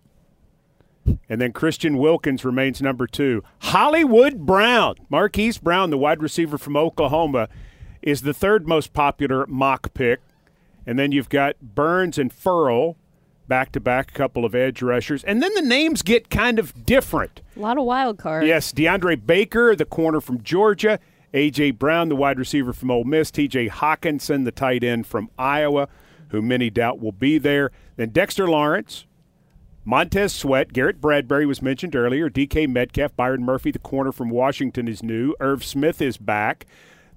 And 1.28 1.40
then 1.40 1.52
Christian 1.52 1.98
Wilkins 1.98 2.44
remains 2.44 2.80
number 2.80 3.06
two. 3.06 3.42
Hollywood 3.58 4.46
Brown, 4.46 4.94
Marquise 5.10 5.58
Brown, 5.58 5.90
the 5.90 5.98
wide 5.98 6.22
receiver 6.22 6.56
from 6.56 6.76
Oklahoma, 6.76 7.48
is 8.02 8.22
the 8.22 8.32
third 8.34 8.66
most 8.66 8.92
popular 8.94 9.46
mock 9.46 9.92
pick. 9.94 10.20
And 10.86 10.98
then 10.98 11.12
you've 11.12 11.28
got 11.28 11.60
Burns 11.60 12.18
and 12.18 12.32
Ferrell 12.32 12.96
back 13.48 13.72
to 13.72 13.80
back, 13.80 14.10
a 14.10 14.14
couple 14.14 14.44
of 14.44 14.54
edge 14.54 14.82
rushers. 14.82 15.22
And 15.24 15.42
then 15.42 15.52
the 15.54 15.62
names 15.62 16.02
get 16.02 16.30
kind 16.30 16.58
of 16.58 16.86
different. 16.86 17.42
A 17.56 17.60
lot 17.60 17.78
of 17.78 17.84
wild 17.84 18.18
cards. 18.18 18.46
Yes, 18.46 18.72
DeAndre 18.72 19.24
Baker, 19.24 19.76
the 19.76 19.84
corner 19.84 20.20
from 20.20 20.42
Georgia. 20.42 20.98
A.J. 21.32 21.72
Brown, 21.72 22.08
the 22.08 22.16
wide 22.16 22.38
receiver 22.38 22.72
from 22.72 22.90
Ole 22.90 23.04
Miss. 23.04 23.30
T.J. 23.30 23.68
Hockenson, 23.68 24.44
the 24.44 24.52
tight 24.52 24.84
end 24.84 25.06
from 25.06 25.28
Iowa, 25.36 25.88
who 26.28 26.40
many 26.40 26.70
doubt 26.70 27.00
will 27.00 27.12
be 27.12 27.38
there. 27.38 27.72
Then 27.96 28.10
Dexter 28.10 28.48
Lawrence, 28.48 29.04
Montez 29.84 30.32
Sweat, 30.32 30.72
Garrett 30.72 31.00
Bradbury 31.00 31.44
was 31.44 31.60
mentioned 31.60 31.96
earlier. 31.96 32.28
D.K. 32.28 32.68
Metcalf, 32.68 33.16
Byron 33.16 33.42
Murphy, 33.42 33.72
the 33.72 33.80
corner 33.80 34.12
from 34.12 34.30
Washington, 34.30 34.86
is 34.86 35.02
new. 35.02 35.34
Irv 35.40 35.64
Smith 35.64 36.00
is 36.00 36.16
back. 36.16 36.66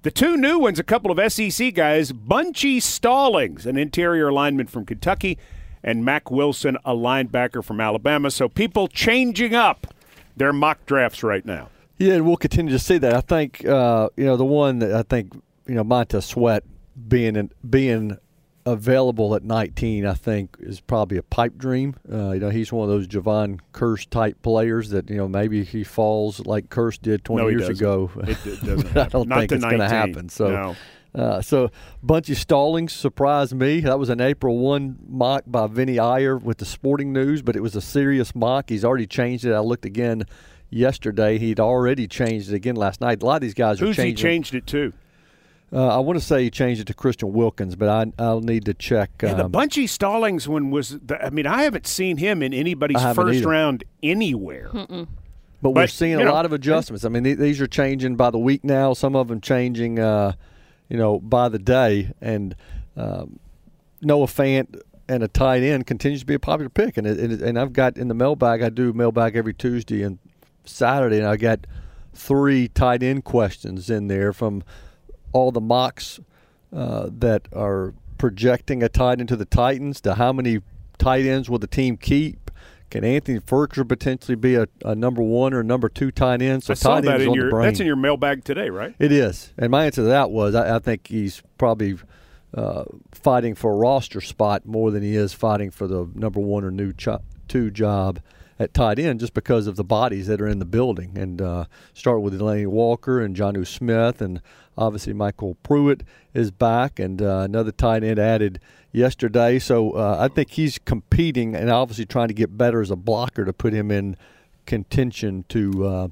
The 0.02 0.10
two 0.12 0.36
new 0.36 0.60
ones, 0.60 0.78
a 0.78 0.84
couple 0.84 1.10
of 1.10 1.32
SEC 1.32 1.74
guys, 1.74 2.12
Bunchy 2.12 2.78
Stallings, 2.78 3.66
an 3.66 3.76
interior 3.76 4.30
lineman 4.30 4.68
from 4.68 4.86
Kentucky, 4.86 5.38
and 5.82 6.04
Mack 6.04 6.30
Wilson, 6.30 6.76
a 6.84 6.92
linebacker 6.92 7.64
from 7.64 7.80
Alabama. 7.80 8.30
So 8.30 8.48
people 8.48 8.86
changing 8.86 9.56
up 9.56 9.88
their 10.36 10.52
mock 10.52 10.86
drafts 10.86 11.24
right 11.24 11.44
now. 11.44 11.68
Yeah, 11.96 12.14
and 12.14 12.26
we'll 12.26 12.36
continue 12.36 12.70
to 12.72 12.78
see 12.78 12.98
that. 12.98 13.12
I 13.12 13.20
think 13.20 13.66
uh, 13.66 14.08
you 14.16 14.24
know 14.24 14.36
the 14.36 14.44
one 14.44 14.78
that 14.78 14.92
I 14.92 15.02
think 15.02 15.34
you 15.66 15.74
know 15.74 15.82
Montez 15.82 16.26
Sweat 16.26 16.62
being 17.08 17.34
in, 17.34 17.50
being 17.68 18.18
available 18.72 19.34
at 19.34 19.42
19, 19.42 20.06
I 20.06 20.14
think 20.14 20.56
is 20.60 20.80
probably 20.80 21.16
a 21.18 21.22
pipe 21.22 21.56
dream. 21.56 21.94
Uh, 22.10 22.32
you 22.32 22.40
know, 22.40 22.50
he's 22.50 22.72
one 22.72 22.88
of 22.88 22.90
those 22.90 23.06
Jevon 23.08 23.60
Kearse 23.72 24.08
type 24.08 24.40
players 24.42 24.90
that 24.90 25.08
you 25.10 25.16
know 25.16 25.28
maybe 25.28 25.64
he 25.64 25.84
falls 25.84 26.40
like 26.46 26.68
Kearse 26.68 27.00
did 27.00 27.24
20 27.24 27.42
No, 27.42 27.48
years 27.48 27.60
doesn't. 27.68 27.76
ago. 27.76 28.10
It- 28.24 28.46
it 28.46 28.64
doesn't 28.64 28.96
I 28.96 29.08
don't 29.08 29.28
Not 29.28 29.40
think 29.40 29.52
it's 29.52 29.64
going 29.64 29.78
to 29.78 29.88
happen. 29.88 30.28
So. 30.28 30.48
No. 30.50 30.76
Uh, 31.14 31.40
so, 31.40 31.70
Bunchy 32.02 32.34
Stallings 32.34 32.92
surprised 32.92 33.54
me. 33.54 33.80
That 33.80 33.98
was 33.98 34.10
an 34.10 34.20
April 34.20 34.58
1 34.58 34.98
mock 35.08 35.42
by 35.46 35.66
Vinny 35.66 35.98
Iyer 35.98 36.36
with 36.36 36.58
the 36.58 36.66
Sporting 36.66 37.14
News, 37.14 37.40
but 37.40 37.56
it 37.56 37.60
was 37.60 37.74
a 37.74 37.80
serious 37.80 38.34
mock. 38.34 38.68
He's 38.68 38.84
already 38.84 39.06
changed 39.06 39.46
it. 39.46 39.52
I 39.54 39.60
looked 39.60 39.86
again 39.86 40.24
yesterday. 40.70 41.38
He'd 41.38 41.60
already 41.60 42.06
changed 42.06 42.50
it 42.52 42.54
again 42.54 42.76
last 42.76 43.00
night. 43.00 43.22
A 43.22 43.26
lot 43.26 43.36
of 43.36 43.40
these 43.40 43.54
guys 43.54 43.80
are 43.80 43.86
changing. 43.86 44.04
Who's 44.04 44.20
he 44.20 44.22
changed 44.22 44.54
it 44.54 44.66
to? 44.68 44.92
Uh, 45.70 45.96
I 45.96 45.98
want 45.98 46.18
to 46.18 46.24
say 46.24 46.44
he 46.44 46.50
changed 46.50 46.80
it 46.80 46.86
to 46.86 46.94
Christian 46.94 47.32
Wilkins, 47.32 47.76
but 47.76 47.88
I, 47.90 48.10
I'll 48.22 48.40
need 48.40 48.64
to 48.64 48.74
check. 48.74 49.10
Yeah, 49.22 49.34
the 49.34 49.44
um, 49.44 49.52
Bunchy 49.52 49.86
Stallings 49.86 50.48
one 50.48 50.70
was. 50.70 50.98
The, 51.00 51.22
I 51.22 51.30
mean, 51.30 51.46
I 51.46 51.64
haven't 51.64 51.86
seen 51.86 52.16
him 52.16 52.42
in 52.42 52.54
anybody's 52.54 53.02
first 53.14 53.38
either. 53.38 53.48
round 53.48 53.84
anywhere. 54.02 54.70
But 55.60 55.70
we're 55.70 55.82
But, 55.82 55.90
seeing 55.90 56.14
a 56.20 56.24
know, 56.24 56.32
lot 56.32 56.46
of 56.46 56.52
adjustments. 56.52 57.04
I 57.04 57.08
mean, 57.08 57.24
th- 57.24 57.36
these 57.38 57.60
are 57.60 57.66
changing 57.66 58.16
by 58.16 58.30
the 58.30 58.38
week 58.38 58.64
now. 58.64 58.94
Some 58.94 59.16
of 59.16 59.28
them 59.28 59.40
changing, 59.40 59.98
uh, 59.98 60.32
you 60.88 60.96
know, 60.96 61.18
by 61.18 61.48
the 61.48 61.58
day. 61.58 62.12
And 62.20 62.54
um, 62.96 63.38
Noah 64.00 64.26
Fant 64.26 64.80
and 65.08 65.22
a 65.22 65.28
tight 65.28 65.62
end 65.62 65.86
continues 65.86 66.20
to 66.20 66.26
be 66.26 66.34
a 66.34 66.38
popular 66.38 66.70
pick. 66.70 66.96
And 66.96 67.06
it, 67.06 67.18
it, 67.18 67.42
and 67.42 67.58
I've 67.58 67.72
got 67.72 67.98
in 67.98 68.08
the 68.08 68.14
mailbag. 68.14 68.62
I 68.62 68.68
do 68.68 68.92
mailbag 68.92 69.34
every 69.36 69.52
Tuesday 69.52 70.02
and 70.02 70.18
Saturday, 70.64 71.18
and 71.18 71.26
I 71.26 71.36
got 71.36 71.66
three 72.14 72.68
tight 72.68 73.02
end 73.02 73.24
questions 73.24 73.90
in 73.90 74.06
there 74.08 74.32
from 74.32 74.62
all 75.32 75.52
the 75.52 75.60
mocks 75.60 76.20
uh, 76.72 77.08
that 77.18 77.48
are 77.52 77.94
projecting 78.18 78.82
a 78.82 78.88
tight 78.88 79.20
end 79.20 79.28
to 79.28 79.36
the 79.36 79.44
Titans 79.44 80.00
to 80.02 80.14
how 80.14 80.32
many 80.32 80.60
tight 80.98 81.24
ends 81.24 81.48
will 81.48 81.58
the 81.58 81.66
team 81.66 81.96
keep? 81.96 82.50
Can 82.90 83.04
Anthony 83.04 83.38
Firkser 83.38 83.86
potentially 83.86 84.34
be 84.34 84.54
a, 84.54 84.66
a 84.82 84.94
number 84.94 85.22
one 85.22 85.52
or 85.52 85.62
number 85.62 85.88
two 85.90 86.10
tight 86.10 86.40
end? 86.40 86.62
So 86.64 86.72
I 86.72 86.74
saw 86.74 86.94
tight 86.94 87.04
that 87.04 87.20
in 87.20 87.34
your 87.34 87.62
that's 87.62 87.80
in 87.80 87.86
your 87.86 87.96
mailbag 87.96 88.44
today, 88.44 88.70
right? 88.70 88.94
It 88.98 89.12
is, 89.12 89.52
and 89.58 89.70
my 89.70 89.84
answer 89.86 90.02
to 90.02 90.08
that 90.08 90.30
was 90.30 90.54
I, 90.54 90.76
I 90.76 90.78
think 90.78 91.06
he's 91.06 91.42
probably 91.58 91.98
uh, 92.54 92.84
fighting 93.12 93.54
for 93.54 93.72
a 93.72 93.76
roster 93.76 94.22
spot 94.22 94.64
more 94.64 94.90
than 94.90 95.02
he 95.02 95.16
is 95.16 95.34
fighting 95.34 95.70
for 95.70 95.86
the 95.86 96.08
number 96.14 96.40
one 96.40 96.64
or 96.64 96.70
new 96.70 96.94
cho- 96.94 97.20
two 97.46 97.70
job 97.70 98.20
at 98.58 98.74
tight 98.74 98.98
end, 98.98 99.20
just 99.20 99.34
because 99.34 99.66
of 99.66 99.76
the 99.76 99.84
bodies 99.84 100.26
that 100.26 100.40
are 100.40 100.48
in 100.48 100.58
the 100.58 100.64
building. 100.64 101.16
And 101.16 101.40
uh, 101.40 101.64
start 101.94 102.22
with 102.22 102.38
Delanie 102.38 102.66
Walker 102.66 103.20
and 103.20 103.36
Jonnu 103.36 103.66
Smith, 103.66 104.20
and 104.20 104.40
obviously 104.76 105.12
MyCole 105.12 105.56
Pruitt 105.62 106.02
is 106.34 106.50
back, 106.50 106.98
and 106.98 107.22
uh, 107.22 107.40
another 107.40 107.72
tight 107.72 108.02
end 108.02 108.18
added 108.18 108.60
yesterday. 108.92 109.58
So 109.58 109.92
uh, 109.92 110.16
I 110.18 110.28
think 110.28 110.50
he's 110.50 110.78
competing 110.78 111.54
and 111.54 111.70
obviously 111.70 112.06
trying 112.06 112.28
to 112.28 112.34
get 112.34 112.56
better 112.56 112.80
as 112.80 112.90
a 112.90 112.96
blocker 112.96 113.44
to 113.44 113.52
put 113.52 113.72
him 113.72 113.90
in 113.90 114.16
contention 114.66 115.44
to 115.48 115.86
uh, 115.86 116.08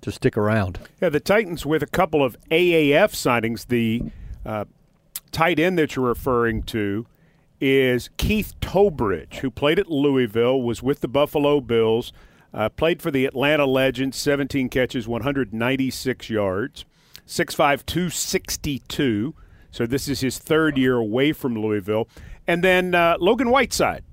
to 0.00 0.12
stick 0.12 0.36
around. 0.36 0.78
Yeah, 1.00 1.10
the 1.10 1.20
Titans 1.20 1.66
with 1.66 1.82
a 1.82 1.86
couple 1.86 2.24
of 2.24 2.36
AAF 2.50 3.12
signings. 3.12 3.66
The 3.66 4.02
uh, 4.44 4.64
tight 5.32 5.58
end 5.58 5.78
that 5.78 5.96
you're 5.96 6.06
referring 6.06 6.62
to 6.64 7.06
is 7.60 8.10
Keith 8.16 8.54
Towbridge, 8.60 9.38
who 9.38 9.50
played 9.50 9.78
at 9.78 9.90
Louisville, 9.90 10.60
was 10.60 10.82
with 10.82 11.00
the 11.00 11.08
Buffalo 11.08 11.60
Bills, 11.60 12.12
uh, 12.52 12.68
played 12.68 13.02
for 13.02 13.10
the 13.10 13.26
Atlanta 13.26 13.66
Legends, 13.66 14.16
17 14.16 14.68
catches, 14.68 15.06
196 15.06 16.30
yards, 16.30 16.84
6'5", 17.26 17.86
262. 17.86 19.34
So 19.70 19.86
this 19.86 20.08
is 20.08 20.20
his 20.20 20.38
third 20.38 20.76
year 20.76 20.96
away 20.96 21.32
from 21.32 21.54
Louisville. 21.54 22.08
And 22.46 22.64
then 22.64 22.94
uh, 22.94 23.16
Logan 23.20 23.50
Woodside, 23.50 24.04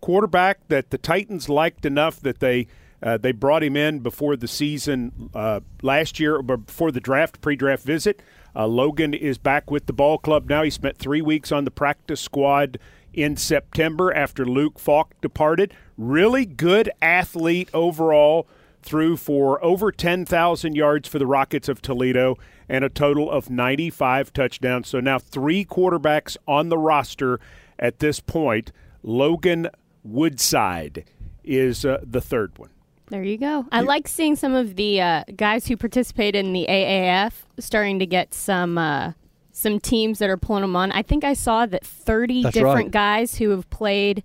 quarterback 0.00 0.66
that 0.68 0.90
the 0.90 0.98
Titans 0.98 1.48
liked 1.48 1.86
enough 1.86 2.20
that 2.20 2.40
they 2.40 2.66
uh, 3.02 3.18
they 3.18 3.32
brought 3.32 3.62
him 3.62 3.76
in 3.76 3.98
before 3.98 4.34
the 4.34 4.48
season 4.48 5.28
uh, 5.34 5.60
last 5.82 6.18
year, 6.18 6.40
before 6.40 6.90
the 6.90 7.00
draft 7.00 7.42
pre-draft 7.42 7.84
visit. 7.84 8.22
Uh, 8.56 8.66
Logan 8.66 9.12
is 9.12 9.36
back 9.36 9.70
with 9.70 9.84
the 9.84 9.92
ball 9.92 10.16
club 10.16 10.48
now. 10.48 10.62
He 10.62 10.70
spent 10.70 10.96
three 10.96 11.20
weeks 11.20 11.52
on 11.52 11.64
the 11.64 11.70
practice 11.70 12.20
squad 12.22 12.78
in 13.14 13.36
September 13.36 14.12
after 14.12 14.44
Luke 14.44 14.78
Falk 14.78 15.14
departed. 15.20 15.72
Really 15.96 16.44
good 16.44 16.90
athlete 17.00 17.70
overall. 17.72 18.46
Threw 18.82 19.16
for 19.16 19.64
over 19.64 19.90
10,000 19.90 20.76
yards 20.76 21.08
for 21.08 21.18
the 21.18 21.26
Rockets 21.26 21.68
of 21.68 21.80
Toledo 21.80 22.36
and 22.68 22.84
a 22.84 22.90
total 22.90 23.30
of 23.30 23.48
95 23.48 24.32
touchdowns. 24.32 24.88
So 24.88 25.00
now 25.00 25.18
three 25.18 25.64
quarterbacks 25.64 26.36
on 26.46 26.68
the 26.68 26.78
roster 26.78 27.40
at 27.78 28.00
this 28.00 28.20
point. 28.20 28.72
Logan 29.02 29.68
Woodside 30.02 31.04
is 31.42 31.84
uh, 31.84 32.00
the 32.02 32.20
third 32.20 32.58
one. 32.58 32.70
There 33.08 33.22
you 33.22 33.36
go. 33.36 33.66
I 33.70 33.82
like 33.82 34.08
seeing 34.08 34.34
some 34.34 34.54
of 34.54 34.76
the 34.76 35.00
uh, 35.00 35.24
guys 35.36 35.66
who 35.66 35.76
participate 35.76 36.34
in 36.34 36.52
the 36.52 36.66
AAF 36.68 37.32
starting 37.58 37.98
to 37.98 38.06
get 38.06 38.32
some 38.32 38.78
uh, 38.78 39.12
some 39.56 39.78
teams 39.78 40.18
that 40.18 40.28
are 40.28 40.36
pulling 40.36 40.62
them 40.62 40.74
on. 40.74 40.90
I 40.92 41.02
think 41.02 41.22
I 41.22 41.32
saw 41.32 41.64
that 41.64 41.86
30 41.86 42.42
That's 42.42 42.54
different 42.54 42.76
right. 42.76 42.90
guys 42.90 43.36
who 43.36 43.50
have 43.50 43.70
played 43.70 44.24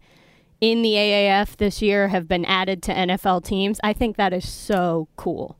in 0.60 0.82
the 0.82 0.94
AAF 0.94 1.56
this 1.58 1.82
year 1.82 2.08
have 2.08 2.28
been 2.28 2.44
added 2.46 2.82
to 2.84 2.94
NFL 2.94 3.46
teams. 3.46 3.80
I 3.84 3.94
think 3.94 4.18
that 4.18 4.34
is 4.34 4.50
so 4.50 5.08
cool. 5.16 5.56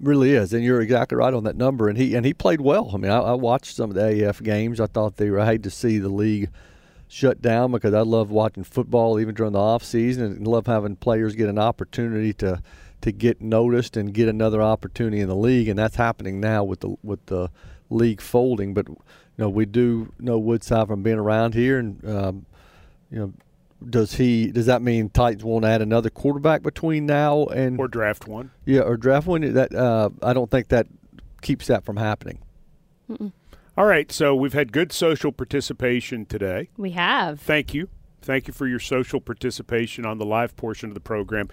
Really 0.00 0.30
is, 0.30 0.52
and 0.52 0.62
you're 0.62 0.80
exactly 0.80 1.16
right 1.16 1.34
on 1.34 1.42
that 1.44 1.56
number. 1.56 1.88
And 1.88 1.98
he 1.98 2.14
and 2.14 2.24
he 2.24 2.32
played 2.32 2.60
well. 2.60 2.92
I 2.94 2.98
mean, 2.98 3.10
I, 3.10 3.18
I 3.18 3.32
watched 3.32 3.74
some 3.74 3.90
of 3.90 3.96
the 3.96 4.02
AAF 4.02 4.40
games. 4.44 4.80
I 4.80 4.86
thought 4.86 5.16
they 5.16 5.28
were. 5.28 5.40
I 5.40 5.46
hate 5.46 5.64
to 5.64 5.70
see 5.70 5.98
the 5.98 6.08
league 6.08 6.50
shut 7.08 7.42
down 7.42 7.72
because 7.72 7.92
I 7.92 8.02
love 8.02 8.30
watching 8.30 8.62
football 8.62 9.18
even 9.18 9.34
during 9.34 9.52
the 9.52 9.58
off 9.58 9.82
season, 9.82 10.26
and 10.26 10.46
love 10.46 10.68
having 10.68 10.94
players 10.94 11.34
get 11.34 11.48
an 11.48 11.58
opportunity 11.58 12.32
to 12.34 12.62
to 13.00 13.10
get 13.10 13.40
noticed 13.40 13.96
and 13.96 14.14
get 14.14 14.28
another 14.28 14.62
opportunity 14.62 15.18
in 15.18 15.28
the 15.28 15.34
league. 15.34 15.66
And 15.66 15.76
that's 15.76 15.96
happening 15.96 16.38
now 16.38 16.62
with 16.62 16.78
the 16.78 16.94
with 17.02 17.26
the 17.26 17.50
league 17.90 18.20
folding. 18.20 18.74
But 18.74 18.88
you 18.88 18.96
know, 19.36 19.48
we 19.48 19.66
do 19.66 20.12
know 20.18 20.38
Woodside 20.38 20.86
from 20.88 21.02
being 21.02 21.18
around 21.18 21.54
here, 21.54 21.78
and 21.78 22.04
um, 22.08 22.46
you 23.10 23.18
know. 23.18 23.32
Does 23.88 24.14
he? 24.14 24.50
Does 24.50 24.66
that 24.66 24.82
mean 24.82 25.08
Titans 25.08 25.44
won't 25.44 25.64
add 25.64 25.80
another 25.80 26.10
quarterback 26.10 26.62
between 26.64 27.06
now 27.06 27.44
and 27.44 27.78
Or 27.78 27.86
draft 27.86 28.26
one. 28.26 28.50
yeah, 28.64 28.80
or 28.80 28.96
draft 28.96 29.28
one. 29.28 29.42
That 29.54 29.72
uh, 29.72 30.08
I 30.20 30.32
don't 30.32 30.50
think 30.50 30.66
that 30.70 30.88
keeps 31.42 31.68
that 31.68 31.84
from 31.84 31.96
happening. 31.96 32.40
All 33.76 33.86
right, 33.86 34.10
so 34.10 34.34
we've 34.34 34.52
had 34.52 34.72
good 34.72 34.90
social 34.92 35.30
participation 35.30 36.26
today. 36.26 36.70
We 36.76 36.90
have. 36.90 37.38
Thank 37.40 37.72
you. 37.72 37.88
Thank 38.20 38.48
you 38.48 38.52
for 38.52 38.66
your 38.66 38.80
social 38.80 39.20
participation 39.20 40.04
on 40.04 40.18
the 40.18 40.26
live 40.26 40.56
portion 40.56 40.90
of 40.90 40.94
the 40.94 41.00
program. 41.00 41.48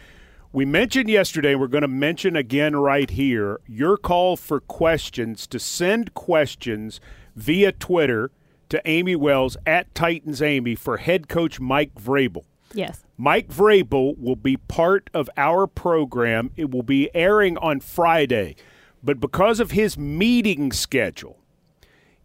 We 0.55 0.63
mentioned 0.63 1.09
yesterday, 1.09 1.53
we're 1.55 1.67
going 1.67 1.81
to 1.81 1.89
mention 1.89 2.37
again 2.37 2.77
right 2.77 3.09
here, 3.09 3.59
your 3.67 3.97
call 3.97 4.37
for 4.37 4.61
questions 4.61 5.47
to 5.47 5.59
send 5.59 6.13
questions 6.13 7.01
via 7.35 7.73
Twitter 7.73 8.31
to 8.69 8.81
Amy 8.85 9.17
Wells 9.17 9.57
at 9.65 9.93
Titans 9.93 10.41
Amy 10.41 10.75
for 10.75 10.95
head 10.95 11.27
coach 11.27 11.59
Mike 11.59 11.93
Vrabel. 11.95 12.45
Yes. 12.73 13.03
Mike 13.17 13.49
Vrabel 13.49 14.17
will 14.17 14.37
be 14.37 14.55
part 14.55 15.09
of 15.13 15.29
our 15.35 15.67
program. 15.67 16.51
It 16.55 16.71
will 16.71 16.83
be 16.83 17.13
airing 17.13 17.57
on 17.57 17.81
Friday. 17.81 18.55
But 19.03 19.19
because 19.19 19.59
of 19.59 19.71
his 19.71 19.97
meeting 19.97 20.71
schedule, 20.71 21.37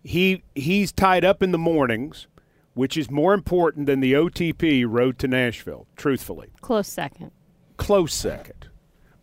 he 0.04 0.44
he's 0.54 0.92
tied 0.92 1.24
up 1.24 1.42
in 1.42 1.50
the 1.50 1.58
mornings, 1.58 2.28
which 2.74 2.96
is 2.96 3.10
more 3.10 3.34
important 3.34 3.86
than 3.86 3.98
the 3.98 4.12
OTP 4.12 4.84
road 4.88 5.18
to 5.18 5.26
Nashville, 5.26 5.88
truthfully. 5.96 6.50
Close 6.60 6.86
second. 6.86 7.32
Close 7.80 8.12
second. 8.12 8.68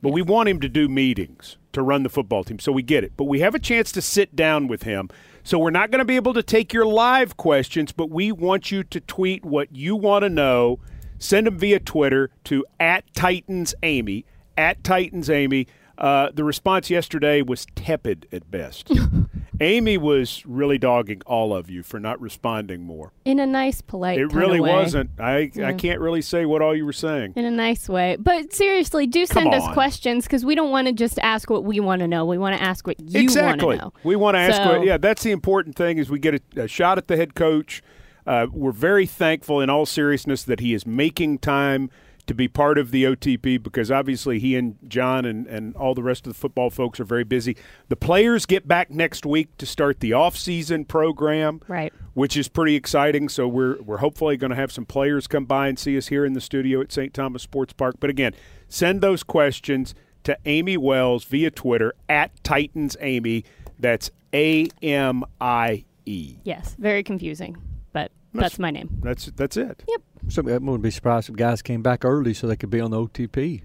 But 0.01 0.09
we 0.09 0.23
want 0.23 0.49
him 0.49 0.59
to 0.61 0.67
do 0.67 0.87
meetings 0.87 1.57
to 1.73 1.83
run 1.83 2.01
the 2.01 2.09
football 2.09 2.43
team, 2.43 2.57
so 2.57 2.71
we 2.71 2.81
get 2.81 3.03
it. 3.03 3.13
But 3.15 3.25
we 3.25 3.39
have 3.41 3.53
a 3.53 3.59
chance 3.59 3.91
to 3.91 4.01
sit 4.01 4.35
down 4.35 4.67
with 4.67 4.81
him. 4.81 5.09
So 5.43 5.59
we're 5.59 5.69
not 5.69 5.91
going 5.91 5.99
to 5.99 6.05
be 6.05 6.15
able 6.15 6.33
to 6.33 6.41
take 6.41 6.73
your 6.73 6.85
live 6.85 7.37
questions, 7.37 7.91
but 7.91 8.09
we 8.09 8.31
want 8.31 8.71
you 8.71 8.83
to 8.83 8.99
tweet 8.99 9.45
what 9.45 9.75
you 9.75 9.95
want 9.95 10.23
to 10.23 10.29
know. 10.29 10.79
Send 11.19 11.45
them 11.45 11.59
via 11.59 11.79
Twitter 11.79 12.31
to 12.45 12.65
at 12.79 13.05
Titans 13.13 13.75
Amy, 13.83 14.25
at 14.57 14.83
Titans 14.83 15.29
Amy. 15.29 15.67
Uh, 15.97 16.29
the 16.33 16.43
response 16.43 16.89
yesterday 16.89 17.43
was 17.43 17.67
tepid 17.75 18.27
at 18.31 18.49
best. 18.49 18.91
Amy 19.59 19.97
was 19.97 20.45
really 20.45 20.77
dogging 20.77 21.21
all 21.25 21.55
of 21.55 21.69
you 21.69 21.83
for 21.83 21.99
not 21.99 22.19
responding 22.21 22.83
more. 22.83 23.11
In 23.25 23.39
a 23.39 23.45
nice, 23.45 23.81
polite 23.81 24.17
way. 24.17 24.23
It 24.23 24.33
really 24.33 24.59
wasn't. 24.59 25.11
I 25.19 25.51
I 25.63 25.73
can't 25.73 25.99
really 25.99 26.21
say 26.21 26.45
what 26.45 26.61
all 26.61 26.75
you 26.75 26.85
were 26.85 26.93
saying. 26.93 27.33
In 27.35 27.45
a 27.45 27.51
nice 27.51 27.89
way. 27.89 28.17
But 28.19 28.53
seriously, 28.53 29.07
do 29.07 29.25
send 29.25 29.53
us 29.53 29.67
questions 29.73 30.25
because 30.25 30.45
we 30.45 30.55
don't 30.55 30.71
want 30.71 30.87
to 30.87 30.93
just 30.93 31.19
ask 31.19 31.49
what 31.49 31.63
we 31.63 31.79
want 31.79 32.01
to 32.01 32.07
know. 32.07 32.25
We 32.25 32.37
want 32.37 32.55
to 32.55 32.61
ask 32.61 32.85
what 32.85 32.99
you 32.99 33.21
exactly. 33.21 33.65
want 33.65 33.79
to 33.79 33.85
know. 33.85 33.93
We 34.03 34.15
want 34.15 34.35
to 34.35 34.39
ask. 34.39 34.57
So- 34.57 34.79
what, 34.79 34.85
yeah, 34.85 34.97
that's 34.97 35.23
the 35.23 35.31
important 35.31 35.75
thing. 35.75 35.97
Is 35.97 36.09
we 36.09 36.19
get 36.19 36.35
a, 36.35 36.63
a 36.63 36.67
shot 36.67 36.97
at 36.97 37.07
the 37.07 37.17
head 37.17 37.35
coach. 37.35 37.81
Uh, 38.25 38.45
we're 38.51 38.73
very 38.73 39.05
thankful, 39.05 39.61
in 39.61 39.69
all 39.69 39.85
seriousness, 39.85 40.43
that 40.43 40.59
he 40.59 40.73
is 40.73 40.85
making 40.85 41.39
time 41.39 41.89
to 42.27 42.33
be 42.35 42.47
part 42.47 42.77
of 42.77 42.91
the 42.91 43.03
OTP 43.05 43.61
because 43.63 43.89
obviously 43.89 44.37
he 44.39 44.55
and 44.55 44.77
John 44.87 45.25
and, 45.25 45.47
and 45.47 45.75
all 45.75 45.95
the 45.95 46.03
rest 46.03 46.27
of 46.27 46.33
the 46.33 46.37
football 46.39 46.69
folks 46.69 46.99
are 46.99 47.05
very 47.05 47.23
busy. 47.23 47.55
The 47.89 47.95
players 47.95 48.45
get 48.45 48.67
back 48.67 48.91
next 48.91 49.25
week 49.25 49.57
to 49.57 49.65
start 49.65 49.99
the 50.01 50.13
off-season 50.13 50.85
program, 50.85 51.61
Right. 51.67 51.91
which 52.13 52.37
is 52.37 52.47
pretty 52.49 52.75
exciting. 52.75 53.29
So 53.29 53.47
we're 53.47 53.81
we're 53.81 53.97
hopefully 53.97 54.37
going 54.37 54.49
to 54.51 54.55
have 54.57 54.71
some 54.71 54.85
players 54.85 55.25
come 55.27 55.45
by 55.45 55.67
and 55.69 55.79
see 55.79 55.97
us 55.97 56.07
here 56.07 56.25
in 56.25 56.33
the 56.33 56.41
studio 56.41 56.81
at 56.81 56.91
St. 56.91 57.13
Thomas 57.13 57.41
Sports 57.43 57.73
Park. 57.73 57.95
But 57.99 58.09
again, 58.09 58.33
send 58.67 59.01
those 59.01 59.23
questions 59.23 59.95
to 60.23 60.37
Amy 60.45 60.75
Wells 60.77 61.23
via 61.23 61.49
Twitter 61.49 61.93
at 62.09 62.31
Titans 62.43 62.97
Amy. 62.99 63.45
That's 63.79 64.11
A 64.33 64.67
M 64.81 65.23
I 65.39 65.85
E. 66.05 66.37
Yes. 66.43 66.75
Very 66.77 67.03
confusing, 67.03 67.55
but 67.93 68.11
that's 68.33 68.59
my 68.59 68.71
name. 68.71 68.89
That's 69.01 69.27
that's 69.27 69.55
it. 69.55 69.83
Yep. 69.87 70.01
So 70.29 70.41
I 70.41 70.57
wouldn't 70.57 70.81
be 70.81 70.91
surprised 70.91 71.29
if 71.29 71.35
guys 71.35 71.61
came 71.61 71.81
back 71.81 72.03
early 72.03 72.33
so 72.33 72.47
they 72.47 72.55
could 72.55 72.69
be 72.69 72.81
on 72.81 72.91
the 72.91 72.97
OTP. 72.97 73.61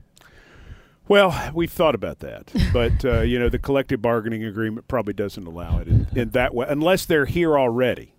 Well, 1.08 1.50
we've 1.52 1.72
thought 1.72 1.94
about 1.94 2.20
that, 2.20 2.52
but 2.72 3.04
uh, 3.04 3.20
you 3.20 3.38
know 3.38 3.48
the 3.48 3.58
collective 3.58 4.00
bargaining 4.00 4.44
agreement 4.44 4.88
probably 4.88 5.12
doesn't 5.12 5.46
allow 5.46 5.78
it 5.78 5.88
in, 5.88 6.06
in 6.14 6.30
that 6.30 6.54
way 6.54 6.66
unless 6.68 7.04
they're 7.06 7.26
here 7.26 7.58
already. 7.58 8.14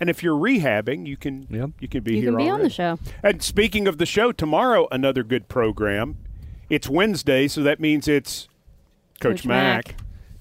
And 0.00 0.08
if 0.08 0.22
you're 0.22 0.38
rehabbing, 0.38 1.06
you 1.06 1.16
can 1.16 1.46
Yep. 1.50 1.70
you 1.80 1.88
can 1.88 2.02
be 2.04 2.12
here. 2.20 2.30
You 2.30 2.30
here 2.30 2.38
can 2.38 2.46
be 2.46 2.50
on 2.50 2.62
the 2.62 2.70
show. 2.70 2.98
And 3.22 3.42
speaking 3.42 3.88
of 3.88 3.98
the 3.98 4.06
show, 4.06 4.30
tomorrow 4.32 4.86
another 4.92 5.24
good 5.24 5.48
program. 5.48 6.18
It's 6.70 6.88
Wednesday, 6.88 7.48
so 7.48 7.62
that 7.62 7.80
means 7.80 8.06
it's 8.06 8.46
Coach, 9.20 9.38
Coach 9.38 9.46
Mack. 9.46 9.86
Mack. 9.88 9.96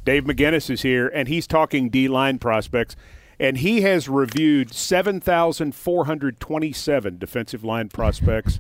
Dave 0.06 0.24
McGinnis 0.26 0.70
is 0.70 0.84
here, 0.84 1.08
and 1.08 1.28
he's 1.28 1.48
talking 1.48 1.90
D 1.90 2.08
line 2.08 2.38
prospects. 2.38 2.96
And 3.40 3.58
he 3.58 3.82
has 3.82 4.10
reviewed 4.10 4.74
7,427 4.74 7.18
defensive 7.18 7.64
line 7.64 7.90
prospects 7.90 8.60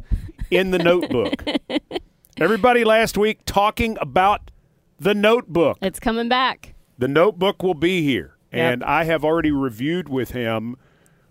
in 0.51 0.69
the 0.71 0.79
notebook. 0.79 1.43
Everybody 2.37 2.83
last 2.83 3.17
week 3.17 3.39
talking 3.45 3.97
about 3.99 4.51
the 4.99 5.15
notebook. 5.15 5.79
It's 5.81 5.99
coming 5.99 6.29
back. 6.29 6.75
The 6.97 7.07
notebook 7.07 7.63
will 7.63 7.73
be 7.73 8.03
here. 8.03 8.35
Yep. 8.53 8.73
And 8.73 8.83
I 8.83 9.05
have 9.05 9.25
already 9.25 9.51
reviewed 9.51 10.09
with 10.09 10.31
him 10.31 10.75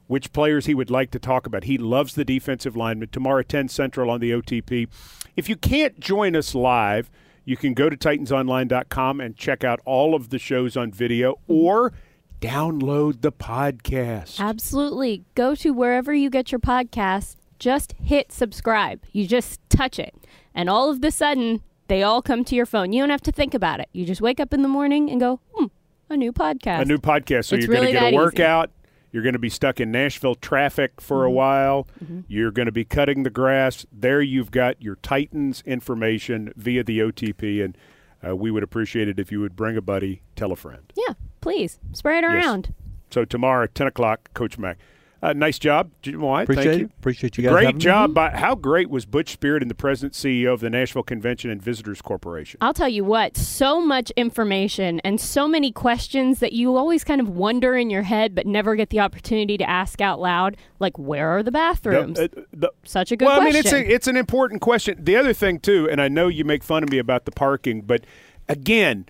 which 0.07 0.32
players 0.32 0.66
he 0.66 0.74
would 0.74 0.90
like 0.90 1.11
to 1.12 1.18
talk 1.18 1.47
about. 1.47 1.64
He 1.64 1.78
loves 1.78 2.14
the 2.14 2.24
defensive 2.24 2.76
lineman. 2.76 3.09
Tomorrow, 3.09 3.42
10 3.42 3.68
Central 3.68 4.11
on 4.11 4.20
the 4.20 4.30
OTP. 4.30 4.88
If 5.36 5.49
you 5.49 5.57
can't 5.57 5.99
join 5.99 6.36
us 6.36 6.55
live, 6.55 7.11
you 7.44 7.57
can 7.57 7.74
go 7.74 7.88
to 7.88 7.97
titansonline.com 7.97 9.20
and 9.20 9.36
check 9.36 9.64
out 9.64 9.80
all 9.84 10.14
of 10.14 10.30
the 10.30 10.38
shows 10.38 10.76
on 10.76 10.92
video 10.92 11.34
mm-hmm. 11.34 11.53
or 11.53 11.92
download 12.41 13.20
the 13.22 13.32
podcast. 13.32 14.39
Absolutely. 14.41 15.24
Go 15.34 15.55
to 15.57 15.70
wherever 15.72 16.12
you 16.14 16.30
get 16.30 16.53
your 16.53 16.59
podcast. 16.59 17.37
Just 17.59 17.95
hit 18.03 18.32
subscribe. 18.32 19.03
You 19.12 19.26
just 19.26 19.61
touch 19.70 19.99
it. 19.99 20.14
And 20.55 20.68
all 20.68 20.91
of 20.91 21.01
the 21.01 21.11
sudden, 21.11 21.62
they 21.89 22.03
all 22.03 22.22
come 22.22 22.45
to 22.45 22.55
your 22.55 22.66
phone. 22.66 22.93
You 22.93 23.03
don't 23.03 23.11
have 23.11 23.22
to 23.22 23.32
think 23.32 23.55
about 23.55 23.80
it. 23.80 23.89
You 23.93 24.05
just 24.05 24.20
wake 24.20 24.41
up 24.41 24.53
in 24.53 24.62
the 24.62 24.68
morning 24.68 25.11
and 25.11 25.20
go, 25.20 25.41
hmm, 25.55 25.66
a 26.11 26.16
new 26.16 26.32
podcast. 26.32 26.80
A 26.82 26.84
new 26.84 26.99
podcast. 26.99 27.47
So 27.47 27.57
It's 27.57 27.66
you're 27.66 27.74
going 27.74 27.87
to 27.87 27.93
get 27.93 28.03
a 28.03 28.09
easy. 28.09 28.16
workout. 28.16 28.70
You're 29.12 29.22
going 29.22 29.32
to 29.34 29.39
be 29.39 29.49
stuck 29.49 29.80
in 29.80 29.91
Nashville 29.91 30.34
traffic 30.34 31.01
for 31.01 31.24
a 31.24 31.30
while. 31.30 31.87
Mm-hmm. 32.05 32.20
You're 32.28 32.51
going 32.51 32.66
to 32.66 32.72
be 32.72 32.84
cutting 32.84 33.22
the 33.22 33.30
grass. 33.30 33.87
There 33.91 34.20
you've 34.20 34.51
got 34.51 34.82
your 34.82 34.97
Titans 34.97 35.62
information 35.64 36.53
via 36.57 36.84
the 36.84 36.99
OTP. 36.99 37.64
And 37.64 37.78
uh, 38.26 38.37
we 38.37 38.51
would 38.51 38.62
appreciate 38.62 39.09
it 39.09 39.18
if 39.18 39.32
you 39.32 39.41
would 39.41 39.57
bring 39.57 39.76
a 39.76 39.80
buddy, 39.80 40.22
tell 40.34 40.53
a 40.53 40.57
friend. 40.57 40.93
Yeah, 40.97 41.14
please 41.47 41.78
spread 41.92 42.24
it 42.24 42.26
Yes. 42.32 42.44
around. 42.44 42.74
So 43.12 43.24
tomorrow, 43.24 43.68
10 43.68 43.86
o'clock, 43.86 44.34
Coach 44.34 44.59
Mack. 44.59 44.78
Uh, 45.22 45.32
nice 45.32 45.61
job, 45.61 45.90
Jim 46.03 46.20
Wyatt. 46.20 46.44
Appreciate 46.44 46.64
Thank 46.64 46.74
it. 46.74 46.80
you. 46.80 46.90
Appreciate 46.99 47.38
you 47.38 47.44
guys. 47.44 47.51
having 47.53 47.64
Great 47.66 47.74
me. 47.76 47.80
job. 47.80 48.12
By, 48.14 48.30
how 48.30 48.57
great 48.57 48.90
was 48.90 49.07
Butch 49.07 49.38
Spyridon 49.38 49.68
the 49.68 49.74
president 49.74 50.12
CEO 50.14 50.53
of 50.53 50.59
the 50.61 50.68
Nashville 50.68 51.05
Convention 51.05 51.49
and 51.51 51.62
Visitors 51.62 52.03
Corporation? 52.03 52.59
I'll 52.61 52.74
tell 52.74 52.88
you 52.88 53.05
what, 53.05 53.36
so 53.36 53.80
much 53.80 54.11
information 54.16 55.01
and 55.05 55.20
so 55.20 55.47
many 55.47 55.70
questions 55.70 56.40
that 56.40 56.53
you 56.53 56.76
always 56.76 57.05
kind 57.05 57.20
of 57.20 57.28
wonder 57.28 57.76
in 57.76 57.90
your 57.90 58.03
head 58.03 58.34
but 58.34 58.44
never 58.44 58.74
get 58.74 58.90
the 58.90 58.99
opportunity 58.99 59.57
to 59.57 59.68
ask 59.70 60.01
out 60.01 60.18
loud. 60.20 60.57
Like, 60.80 60.99
where 60.99 61.28
are 61.28 61.42
the 61.44 61.53
bathrooms? 61.53 62.18
The- 62.18 62.24
uh, 62.24 62.42
the- 62.53 62.72
Such 62.84 63.12
a 63.12 63.16
good 63.16 63.26
well, 63.26 63.36
question. 63.40 63.55
I 63.55 63.55
mean, 63.55 63.64
it's 63.64 63.72
a, 63.72 63.94
it's 63.94 64.07
an 64.09 64.16
important 64.16 64.61
question. 64.62 64.99
The 65.01 65.14
other 65.16 65.32
thing 65.32 65.61
too, 65.61 65.88
and 65.88 66.03
I 66.03 66.09
know 66.09 66.26
you 66.26 66.44
make 66.44 66.64
fun 66.64 66.82
of 66.82 66.90
me 66.90 66.99
about 66.99 67.24
the 67.24 67.32
parking, 67.32 67.82
but 67.82 68.05
again, 68.49 69.07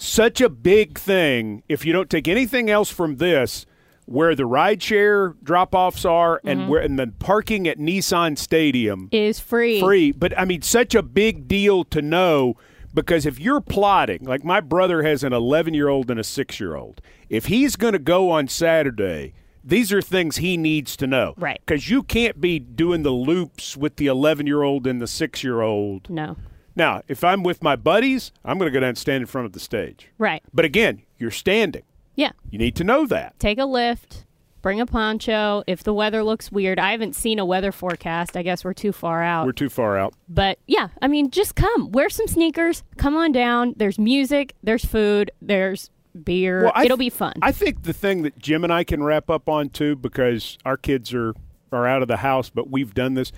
such 0.00 0.40
a 0.40 0.48
big 0.48 0.98
thing. 0.98 1.62
If 1.68 1.84
you 1.84 1.92
don't 1.92 2.08
take 2.10 2.26
anything 2.28 2.70
else 2.70 2.90
from 2.90 3.16
this, 3.16 3.66
where 4.06 4.34
the 4.34 4.42
rideshare 4.42 5.34
drop-offs 5.42 6.04
are, 6.04 6.40
and 6.44 6.60
Mm-hmm. 6.60 6.68
where 6.70 6.80
and 6.82 6.98
then 6.98 7.12
parking 7.20 7.68
at 7.68 7.78
Nissan 7.78 8.36
Stadium 8.36 9.08
is 9.12 9.38
free. 9.38 9.78
free. 9.80 10.10
But 10.12 10.36
I 10.38 10.44
mean, 10.44 10.62
such 10.62 10.94
a 10.94 11.02
big 11.02 11.46
deal 11.46 11.84
to 11.84 12.02
know 12.02 12.54
because 12.92 13.24
if 13.24 13.38
you're 13.38 13.60
plotting, 13.60 14.24
like 14.24 14.42
my 14.44 14.60
brother 14.60 15.02
has 15.04 15.22
an 15.22 15.32
11 15.32 15.74
year 15.74 15.88
old 15.88 16.10
and 16.10 16.18
a 16.18 16.24
six 16.24 16.58
year 16.58 16.74
old, 16.74 17.00
if 17.28 17.46
he's 17.46 17.76
going 17.76 17.92
to 17.92 18.00
go 18.00 18.30
on 18.32 18.48
Saturday, 18.48 19.32
these 19.62 19.92
are 19.92 20.02
things 20.02 20.38
he 20.38 20.56
needs 20.56 20.96
to 20.96 21.06
know. 21.06 21.34
Right. 21.36 21.60
Because 21.64 21.88
you 21.88 22.02
can't 22.02 22.40
be 22.40 22.58
doing 22.58 23.04
the 23.04 23.10
loops 23.12 23.76
with 23.76 23.94
the 23.96 24.06
11 24.08 24.46
year 24.48 24.62
old 24.62 24.88
and 24.88 25.00
the 25.00 25.06
six 25.06 25.44
year 25.44 25.60
old. 25.60 26.10
No. 26.10 26.36
Now, 26.76 27.02
if 27.08 27.24
I'm 27.24 27.42
with 27.42 27.62
my 27.62 27.76
buddies, 27.76 28.32
I'm 28.44 28.58
going 28.58 28.70
to 28.70 28.72
go 28.72 28.80
down 28.80 28.90
and 28.90 28.98
stand 28.98 29.22
in 29.22 29.26
front 29.26 29.46
of 29.46 29.52
the 29.52 29.60
stage. 29.60 30.08
Right. 30.18 30.42
But 30.52 30.64
again, 30.64 31.02
you're 31.18 31.30
standing. 31.30 31.82
Yeah. 32.14 32.32
You 32.50 32.58
need 32.58 32.76
to 32.76 32.84
know 32.84 33.06
that. 33.06 33.38
Take 33.38 33.58
a 33.58 33.64
lift. 33.64 34.24
Bring 34.62 34.80
a 34.80 34.86
poncho. 34.86 35.62
If 35.66 35.84
the 35.84 35.94
weather 35.94 36.22
looks 36.22 36.52
weird, 36.52 36.78
I 36.78 36.90
haven't 36.92 37.16
seen 37.16 37.38
a 37.38 37.46
weather 37.46 37.72
forecast. 37.72 38.36
I 38.36 38.42
guess 38.42 38.62
we're 38.62 38.74
too 38.74 38.92
far 38.92 39.22
out. 39.22 39.46
We're 39.46 39.52
too 39.52 39.70
far 39.70 39.96
out. 39.96 40.12
But 40.28 40.58
yeah, 40.66 40.88
I 41.00 41.08
mean, 41.08 41.30
just 41.30 41.54
come. 41.54 41.90
Wear 41.92 42.10
some 42.10 42.26
sneakers. 42.26 42.82
Come 42.98 43.16
on 43.16 43.32
down. 43.32 43.72
There's 43.78 43.98
music. 43.98 44.54
There's 44.62 44.84
food. 44.84 45.30
There's 45.40 45.88
beer. 46.24 46.64
Well, 46.64 46.72
It'll 46.84 46.98
th- 46.98 47.06
be 47.06 47.10
fun. 47.10 47.34
I 47.40 47.52
think 47.52 47.84
the 47.84 47.94
thing 47.94 48.22
that 48.22 48.38
Jim 48.38 48.62
and 48.62 48.72
I 48.72 48.84
can 48.84 49.02
wrap 49.02 49.30
up 49.30 49.48
on 49.48 49.70
too, 49.70 49.96
because 49.96 50.58
our 50.66 50.76
kids 50.76 51.14
are 51.14 51.34
are 51.72 51.86
out 51.86 52.02
of 52.02 52.08
the 52.08 52.18
house, 52.18 52.50
but 52.50 52.68
we've 52.68 52.92
done 52.92 53.14
this, 53.14 53.32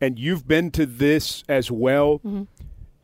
and 0.00 0.18
you've 0.18 0.46
been 0.46 0.70
to 0.72 0.86
this 0.86 1.42
as 1.48 1.70
well. 1.70 2.18
Mm-hmm. 2.18 2.42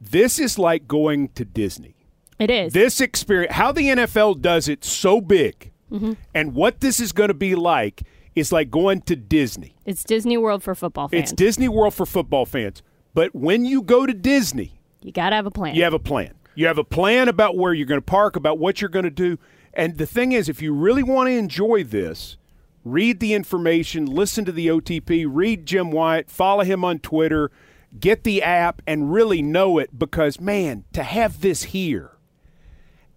This 0.00 0.38
is 0.38 0.58
like 0.58 0.88
going 0.88 1.28
to 1.30 1.44
Disney. 1.44 1.94
it 2.38 2.50
is. 2.50 2.72
This 2.72 3.00
experience, 3.00 3.54
how 3.54 3.70
the 3.72 3.82
NFL 3.82 4.40
does 4.40 4.68
it 4.68 4.84
so 4.84 5.20
big, 5.20 5.70
Mm-hmm. 5.90 6.12
and 6.36 6.54
what 6.54 6.78
this 6.80 7.00
is 7.00 7.10
going 7.10 7.28
to 7.28 7.34
be 7.34 7.56
like 7.56 8.04
is 8.36 8.52
like 8.52 8.70
going 8.70 9.00
to 9.02 9.16
Disney. 9.16 9.74
it's 9.84 10.04
Disney 10.04 10.38
World 10.38 10.62
for 10.62 10.76
football 10.76 11.08
fans. 11.08 11.22
It's 11.24 11.32
Disney 11.32 11.68
World 11.68 11.94
for 11.94 12.06
football 12.06 12.46
fans. 12.46 12.80
But 13.12 13.34
when 13.34 13.64
you 13.64 13.82
go 13.82 14.06
to 14.06 14.14
Disney, 14.14 14.80
you 15.02 15.10
gotta 15.10 15.34
have 15.34 15.46
a 15.46 15.50
plan. 15.50 15.74
you 15.74 15.82
have 15.82 15.94
a 15.94 15.98
plan. 15.98 16.34
You 16.54 16.68
have 16.68 16.78
a 16.78 16.84
plan 16.84 17.28
about 17.28 17.56
where 17.56 17.74
you're 17.74 17.86
going 17.88 18.00
to 18.00 18.04
park, 18.06 18.36
about 18.36 18.58
what 18.58 18.80
you're 18.80 18.88
going 18.88 19.04
to 19.04 19.10
do. 19.10 19.36
And 19.74 19.98
the 19.98 20.06
thing 20.06 20.30
is, 20.30 20.48
if 20.48 20.62
you 20.62 20.72
really 20.72 21.02
want 21.02 21.26
to 21.28 21.32
enjoy 21.32 21.82
this, 21.82 22.36
read 22.84 23.18
the 23.18 23.34
information, 23.34 24.06
listen 24.06 24.44
to 24.44 24.52
the 24.52 24.68
OTP, 24.68 25.26
read 25.28 25.66
Jim 25.66 25.90
Wyatt, 25.90 26.30
follow 26.30 26.62
him 26.62 26.84
on 26.84 27.00
Twitter, 27.00 27.50
get 27.98 28.24
the 28.24 28.42
app, 28.42 28.82
and 28.86 29.12
really 29.12 29.42
know 29.42 29.78
it 29.78 29.98
because, 29.98 30.40
man, 30.40 30.84
to 30.92 31.02
have 31.02 31.40
this 31.40 31.64
here, 31.64 32.12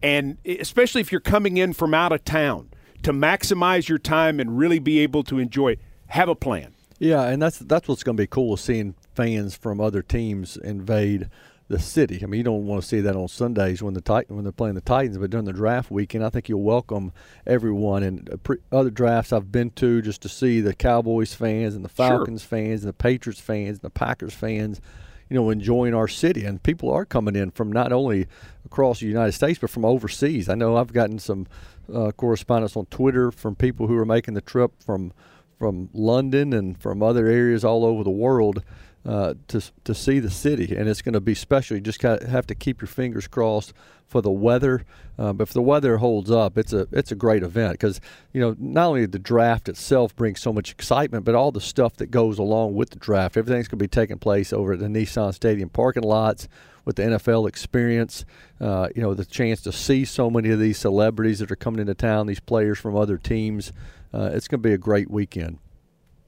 and 0.02 0.38
especially 0.46 1.02
if 1.02 1.12
you're 1.12 1.22
coming 1.22 1.58
in 1.58 1.74
from 1.74 1.94
out 1.94 2.12
of 2.12 2.26
town, 2.26 2.70
to 3.04 3.14
maximize 3.14 3.88
your 3.88 4.00
time 4.00 4.40
and 4.40 4.58
really 4.58 4.80
be 4.80 5.00
able 5.00 5.24
to 5.24 5.40
enjoy 5.40 5.74
it, 5.74 5.80
have 6.08 6.30
a 6.30 6.36
plan. 6.36 6.74
Yeah, 7.00 7.24
and 7.28 7.42
that's 7.42 7.60
that's 7.60 7.88
what's 7.88 8.04
going 8.04 8.16
to 8.16 8.24
be 8.24 8.28
cool 8.28 8.56
seeing 8.56 8.96
fans 9.14 9.56
from 9.56 9.82
other 9.82 10.02
teams 10.02 10.58
invade 10.58 11.30
the 11.70 11.80
city. 11.80 12.20
I 12.22 12.26
mean, 12.26 12.40
you 12.40 12.44
don't 12.44 12.66
want 12.66 12.82
to 12.82 12.88
see 12.88 13.02
that 13.02 13.16
on 13.16 13.28
Sundays 13.28 13.82
when 13.82 13.94
the 13.94 14.02
Tit- 14.02 14.30
when 14.30 14.44
they're 14.44 14.52
playing 14.52 14.76
the 14.76 14.82
Titans, 14.82 15.18
but 15.18 15.30
during 15.30 15.46
the 15.46 15.54
draft 15.54 15.90
weekend, 15.90 16.24
I 16.26 16.30
think 16.30 16.50
you'll 16.50 16.62
welcome 16.62 17.12
everyone. 17.48 18.04
And 18.04 18.30
uh, 18.32 18.38
pre- 18.38 18.58
other 18.72 18.90
drafts 18.90 19.32
I've 19.32 19.52
been 19.52 19.70
to 19.72 20.02
just 20.02 20.22
to 20.24 20.30
see 20.30 20.62
the 20.62 20.74
Cowboys 20.74 21.34
fans 21.34 21.76
and 21.76 21.84
the 21.86 21.90
Sure. 21.90 22.10
Falcons 22.10 22.44
fans 22.44 22.84
and 22.84 22.90
the 22.90 22.94
Patriots 22.94 23.40
fans 23.40 23.78
and 23.78 23.82
the 23.82 23.90
Packers 23.90 24.34
fans. 24.34 24.82
You 25.30 25.36
know, 25.40 25.50
enjoying 25.50 25.96
our 25.96 26.08
city, 26.10 26.44
and 26.46 26.62
people 26.62 26.92
are 26.92 27.06
coming 27.06 27.36
in 27.36 27.50
from 27.52 27.72
not 27.72 27.92
only 27.92 28.28
across 28.66 29.00
the 29.00 29.08
United 29.08 29.32
States 29.32 29.58
but 29.58 29.70
from 29.70 29.86
overseas. 29.86 30.48
I 30.48 30.54
know 30.54 30.76
I've 30.78 30.94
gotten 30.94 31.18
some 31.18 31.48
uh, 31.92 32.12
correspondence 32.12 32.76
on 32.78 32.86
Twitter 32.88 33.32
from 33.32 33.56
people 33.56 33.88
who 33.88 33.98
are 33.98 34.06
making 34.06 34.36
the 34.36 34.42
trip 34.42 34.74
from 34.86 35.12
from 35.58 35.90
London 35.94 36.52
and 36.52 36.78
from 36.80 37.02
other 37.02 37.26
areas 37.28 37.64
all 37.64 37.86
over 37.86 38.04
the 38.04 38.12
world 38.12 38.64
uh, 39.06 39.34
to 39.50 39.62
to 39.84 39.94
see 39.94 40.20
the 40.20 40.30
city, 40.30 40.76
and 40.76 40.88
it's 40.88 41.02
going 41.02 41.14
to 41.14 41.20
be 41.20 41.36
special. 41.36 41.76
You 41.76 41.82
just 41.82 42.00
got 42.00 42.24
have 42.24 42.48
to 42.48 42.56
keep 42.56 42.82
your 42.82 42.88
fingers 42.88 43.28
crossed 43.28 43.74
for 44.08 44.22
the 44.22 44.32
weather. 44.32 44.86
Uh, 45.18 45.34
but 45.34 45.44
if 45.44 45.54
the 45.54 45.62
weather 45.62 45.98
holds 45.98 46.32
up, 46.32 46.58
it's 46.58 46.72
a 46.72 46.88
it's 46.92 47.12
a 47.12 47.16
great 47.16 47.44
event 47.44 47.74
because 47.74 48.00
you 48.32 48.40
know 48.40 48.56
not 48.58 48.88
only 48.88 49.06
the 49.06 49.20
draft 49.20 49.68
itself 49.68 50.16
brings 50.16 50.42
so 50.42 50.54
much 50.54 50.72
excitement, 50.72 51.26
but 51.26 51.36
all 51.36 51.52
the 51.52 51.62
stuff 51.62 51.98
that 51.98 52.12
goes 52.12 52.40
along 52.40 52.76
with 52.76 52.92
the 52.92 53.00
draft. 53.00 53.36
Everything's 53.36 53.68
going 53.68 53.80
to 53.80 53.84
be 53.84 53.88
taking 53.88 54.18
place 54.18 54.54
over 54.54 54.74
at 54.74 54.80
the 54.80 54.88
Nissan 54.88 55.34
Stadium 55.34 55.70
parking 55.70 56.04
lots 56.04 56.48
with 56.86 56.96
the 56.96 57.04
NFL 57.04 57.48
experience. 57.48 58.24
Uh, 58.62 58.88
you 58.96 59.02
know 59.02 59.14
the 59.14 59.26
chance 59.26 59.62
to 59.62 59.72
see 59.72 60.06
so 60.06 60.30
many 60.30 60.50
of 60.50 60.60
these 60.60 60.78
celebrities 60.78 61.40
that 61.40 61.52
are 61.52 61.58
coming 61.58 61.82
into 61.82 61.94
town, 61.94 62.28
these 62.28 62.40
players 62.40 62.80
from 62.80 62.96
other 62.96 63.18
teams. 63.18 63.74
Uh, 64.14 64.30
it's 64.32 64.48
going 64.48 64.62
to 64.62 64.68
be 64.68 64.74
a 64.74 64.78
great 64.78 65.10
weekend. 65.10 65.58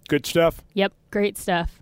Good 0.08 0.26
stuff. 0.26 0.62
Yep. 0.74 0.94
Great 1.12 1.38
stuff. 1.38 1.82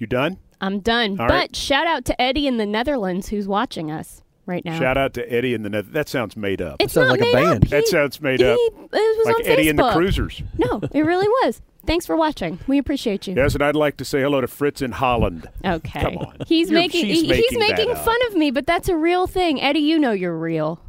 You 0.00 0.06
done? 0.06 0.38
I'm 0.62 0.80
done. 0.80 1.12
All 1.20 1.28
but 1.28 1.30
right. 1.34 1.56
shout 1.56 1.86
out 1.86 2.04
to 2.06 2.20
Eddie 2.20 2.46
in 2.46 2.56
the 2.56 2.66
Netherlands 2.66 3.28
who's 3.28 3.46
watching 3.46 3.90
us 3.90 4.22
right 4.46 4.64
now. 4.64 4.78
Shout 4.78 4.96
out 4.96 5.12
to 5.14 5.32
Eddie 5.32 5.52
in 5.54 5.62
the 5.62 5.68
Nether- 5.70 5.90
That 5.92 6.08
sounds 6.08 6.36
made 6.36 6.60
up. 6.62 6.76
It's 6.80 6.94
Sounds 6.94 7.08
not 7.10 7.20
like 7.20 7.28
a 7.28 7.32
band. 7.32 7.64
Up. 7.64 7.70
that 7.70 7.86
sounds 7.86 8.20
made 8.20 8.40
he, 8.40 8.46
up. 8.46 8.58
It 8.58 8.90
was 8.92 9.26
Like 9.26 9.36
on 9.36 9.46
Eddie 9.46 9.68
and 9.68 9.78
the 9.78 9.90
Cruisers. 9.92 10.42
No, 10.58 10.80
it 10.92 11.02
really 11.04 11.28
was. 11.28 11.60
Thanks 11.86 12.04
for 12.06 12.16
watching. 12.16 12.58
We 12.66 12.78
appreciate 12.78 13.26
you. 13.26 13.34
Yes, 13.34 13.54
and 13.54 13.62
I'd 13.62 13.76
like 13.76 13.96
to 13.98 14.04
say 14.04 14.20
hello 14.22 14.40
to 14.40 14.46
Fritz 14.46 14.82
in 14.82 14.92
Holland. 14.92 15.48
Okay. 15.64 16.00
Come 16.00 16.16
on. 16.18 16.36
He's 16.46 16.70
You're- 16.70 16.80
making 16.82 17.06
he- 17.06 17.26
making 17.26 17.44
he's 17.50 17.58
making 17.58 17.88
that 17.88 17.96
up. 17.98 18.04
fun 18.04 18.18
of 18.28 18.34
me, 18.34 18.50
but 18.50 18.66
that's 18.66 18.88
a 18.88 18.96
real 18.96 19.26
thing. 19.26 19.60
Eddie, 19.60 19.80
you 19.80 19.98
know 19.98 20.12
you're 20.12 20.36
real. 20.36 20.80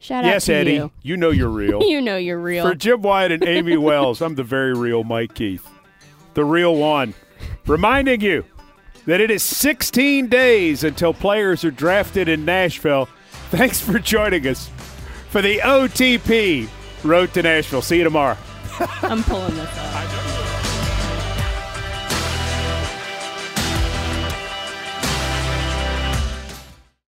Shout 0.00 0.24
out 0.24 0.28
yes, 0.28 0.46
to 0.46 0.54
Eddie, 0.54 0.90
you. 1.02 1.16
know 1.16 1.30
you're 1.30 1.48
real. 1.48 1.82
You 1.88 2.00
know 2.00 2.16
you're 2.16 2.38
real. 2.40 2.68
For 2.68 2.74
Jim 2.74 3.00
Wyatt 3.02 3.32
and 3.32 3.44
Amy 3.44 3.76
Wells, 3.78 4.20
I'm 4.20 4.34
the 4.34 4.42
very 4.44 4.74
real 4.74 5.02
Mike 5.02 5.34
Keith, 5.34 5.66
the 6.34 6.44
real 6.44 6.76
one, 6.76 7.14
reminding 7.66 8.20
you 8.20 8.44
that 9.06 9.20
it 9.20 9.30
is 9.30 9.42
16 9.42 10.28
days 10.28 10.84
until 10.84 11.12
players 11.12 11.64
are 11.64 11.70
drafted 11.70 12.28
in 12.28 12.44
Nashville. 12.44 13.06
Thanks 13.50 13.80
for 13.80 13.98
joining 13.98 14.46
us 14.46 14.70
for 15.30 15.42
the 15.42 15.58
OTP 15.58 16.68
Road 17.02 17.32
to 17.34 17.42
Nashville. 17.42 17.82
See 17.82 17.98
you 17.98 18.04
tomorrow. 18.04 18.36
I'm 19.02 19.22
pulling 19.22 19.54
this 19.54 19.78
up. 19.78 20.33